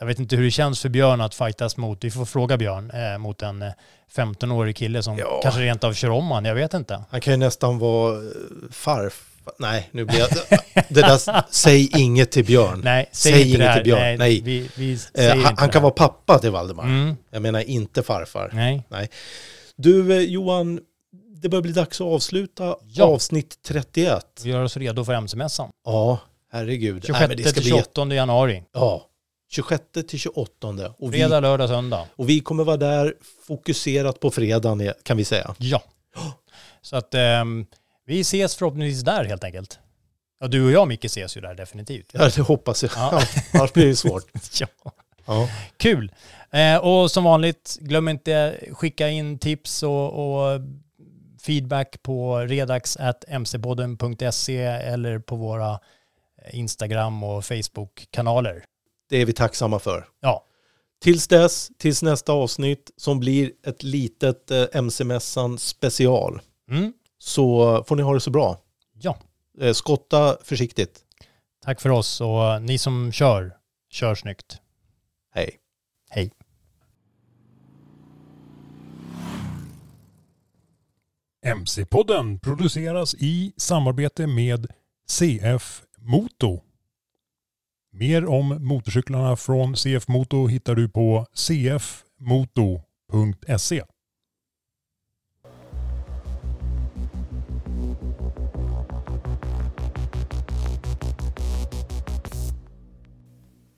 jag 0.00 0.06
vet 0.06 0.18
inte 0.18 0.36
hur 0.36 0.44
det 0.44 0.50
känns 0.50 0.80
för 0.80 0.88
Björn 0.88 1.20
att 1.20 1.34
fightas 1.34 1.76
mot, 1.76 2.04
vi 2.04 2.10
får 2.10 2.24
fråga 2.24 2.56
Björn, 2.56 2.90
eh, 2.90 3.18
mot 3.18 3.42
en 3.42 3.64
15-årig 4.14 4.70
eh, 4.70 4.74
kille 4.74 5.02
som 5.02 5.18
ja. 5.18 5.40
kanske 5.42 5.60
rent 5.60 5.84
av 5.84 5.92
kör 5.92 6.10
om 6.10 6.30
han, 6.30 6.44
jag 6.44 6.54
vet 6.54 6.74
inte. 6.74 7.04
Han 7.10 7.20
kan 7.20 7.32
ju 7.32 7.36
nästan 7.36 7.78
vara 7.78 8.16
eh, 8.16 8.22
farf. 8.70 9.24
Nej, 9.58 9.88
nu 9.90 10.04
blir 10.04 10.18
jag... 10.18 10.28
det 10.88 11.00
där, 11.00 11.42
säg 11.50 12.00
inget 12.00 12.30
till 12.30 12.44
Björn. 12.44 12.80
Nej, 12.84 13.08
säg, 13.12 13.32
säg 13.32 13.54
inget 13.54 13.74
till 13.74 13.84
Björn. 13.84 14.00
Nej, 14.00 14.16
Nej. 14.16 14.40
Vi, 14.40 14.70
vi 14.76 14.98
eh, 15.14 15.36
han, 15.36 15.56
han 15.58 15.68
kan 15.68 15.82
vara 15.82 15.92
pappa 15.92 16.38
till 16.38 16.50
Valdemar. 16.50 16.84
Mm. 16.84 17.16
Jag 17.30 17.42
menar 17.42 17.60
inte 17.60 18.02
farfar. 18.02 18.50
Nej. 18.52 18.82
Nej. 18.88 19.10
Du 19.76 20.12
eh, 20.16 20.20
Johan, 20.20 20.80
det 21.44 21.48
börjar 21.48 21.62
bli 21.62 21.72
dags 21.72 22.00
att 22.00 22.06
avsluta 22.06 22.76
Ja. 22.86 23.04
avsnitt 23.04 23.58
31. 23.66 24.40
Vi 24.44 24.50
gör 24.50 24.62
oss 24.62 24.76
redo 24.76 25.04
för 25.04 25.12
MC-mässan. 25.12 25.70
Ja, 25.84 26.18
herregud. 26.52 27.02
26 27.06 27.18
Nej, 27.20 27.28
men 27.28 27.36
det 27.36 27.42
ska 27.42 27.52
till 27.52 27.62
bli 27.62 27.70
jätte- 27.70 27.90
28 27.94 28.14
januari. 28.14 28.62
Ja, 28.72 29.06
26 29.50 29.82
till 30.08 30.18
28. 30.18 30.94
Och 30.98 31.14
vi, 31.14 31.18
Fredag, 31.18 31.40
lördag, 31.40 31.68
söndag. 31.68 32.06
och 32.16 32.28
vi 32.28 32.40
kommer 32.40 32.64
vara 32.64 32.76
där 32.76 33.14
fokuserat 33.46 34.20
på 34.20 34.30
fredagen 34.30 34.92
kan 35.02 35.16
vi 35.16 35.24
säga. 35.24 35.54
Ja. 35.58 35.82
Så 36.82 36.96
att 36.96 37.14
ehm, 37.14 37.66
vi 38.06 38.20
ses 38.20 38.56
förhoppningsvis 38.56 39.02
där 39.02 39.24
helt 39.24 39.44
enkelt. 39.44 39.78
Ja, 40.40 40.46
du 40.46 40.64
och 40.64 40.70
jag 40.72 40.88
Micke 40.88 41.04
ses 41.04 41.36
ju 41.36 41.40
där 41.40 41.54
definitivt. 41.54 42.06
Ja, 42.12 42.28
det 42.36 42.42
hoppas 42.42 42.82
jag. 42.82 42.92
Ja. 42.96 43.22
Annars 43.52 43.72
blir 43.72 43.86
det 43.86 43.96
svårt. 43.96 44.24
Ja. 44.60 44.66
Ja. 45.26 45.48
Kul! 45.76 46.12
Eh, 46.52 46.76
och 46.76 47.10
som 47.10 47.24
vanligt, 47.24 47.76
glöm 47.80 48.08
inte 48.08 48.60
skicka 48.72 49.08
in 49.08 49.38
tips 49.38 49.82
och, 49.82 50.12
och 50.12 50.60
feedback 51.46 52.02
på 52.02 52.38
redax.mcpodden.se 52.38 54.58
eller 54.62 55.18
på 55.18 55.36
våra 55.36 55.80
Instagram 56.52 57.24
och 57.24 57.44
Facebook-kanaler. 57.44 58.64
Det 59.08 59.16
är 59.16 59.26
vi 59.26 59.32
tacksamma 59.32 59.78
för. 59.78 60.08
Ja, 60.20 60.44
Tills 61.02 61.28
dess, 61.28 61.70
tills 61.78 62.02
nästa 62.02 62.32
avsnitt 62.32 62.90
som 62.96 63.20
blir 63.20 63.50
ett 63.66 63.82
litet 63.82 64.50
eh, 64.50 64.64
MC-mässan 64.72 65.58
special. 65.58 66.40
mm. 66.70 66.92
Så 67.18 67.84
får 67.84 67.96
ni 67.96 68.02
ha 68.02 68.14
det 68.14 68.20
så 68.20 68.30
bra. 68.30 68.58
ja. 69.00 69.16
Eh, 69.60 69.72
skotta 69.72 70.36
försiktigt. 70.44 71.00
tack 71.64 71.80
för 71.80 71.90
oss 71.90 72.20
och 72.20 72.62
ni 72.62 72.78
som 72.78 73.12
kör, 73.12 73.56
kör 73.90 74.14
snyggt. 74.14 74.58
Hej. 75.34 75.44
Hej! 75.44 75.58
MC-podden 81.46 82.38
produceras 82.38 83.14
i 83.14 83.52
samarbete 83.56 84.26
med 84.26 84.66
CF 85.10 85.82
Moto. 85.98 86.60
Mer 87.92 88.26
om 88.26 88.48
motorcyklarna 88.60 89.36
från 89.36 89.76
CF 89.76 90.08
Moto 90.08 90.46
hittar 90.46 90.74
du 90.74 90.88
på 90.88 91.26
cfmoto.se. 91.34 91.82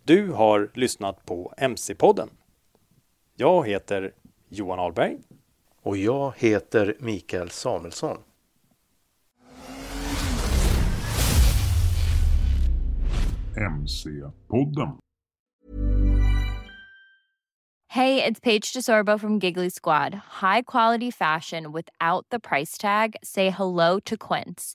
Du 0.04 0.30
har 0.32 0.70
lyssnat 0.74 1.26
på 1.26 1.54
MC-podden. 1.56 2.28
Jag 3.36 3.68
heter 3.68 4.12
Johan 4.48 4.78
Ahlberg. 4.78 5.18
Och 5.86 5.96
jag 5.96 6.32
heter 6.36 6.96
Mikael 6.98 7.50
Samuelsson. 7.50 8.16
MC-podden. 13.56 14.98
Hey, 17.88 18.24
it's 18.24 18.40
Paige 18.40 18.72
DeSorbo 18.72 19.20
from 19.20 19.38
Giggly 19.38 19.70
Squad. 19.70 20.14
High 20.14 20.62
quality 20.62 21.10
fashion 21.10 21.72
without 21.72 22.26
the 22.30 22.38
price 22.38 22.78
tag. 22.78 23.14
Say 23.22 23.50
hello 23.50 24.00
to 24.00 24.16
Quince. 24.16 24.74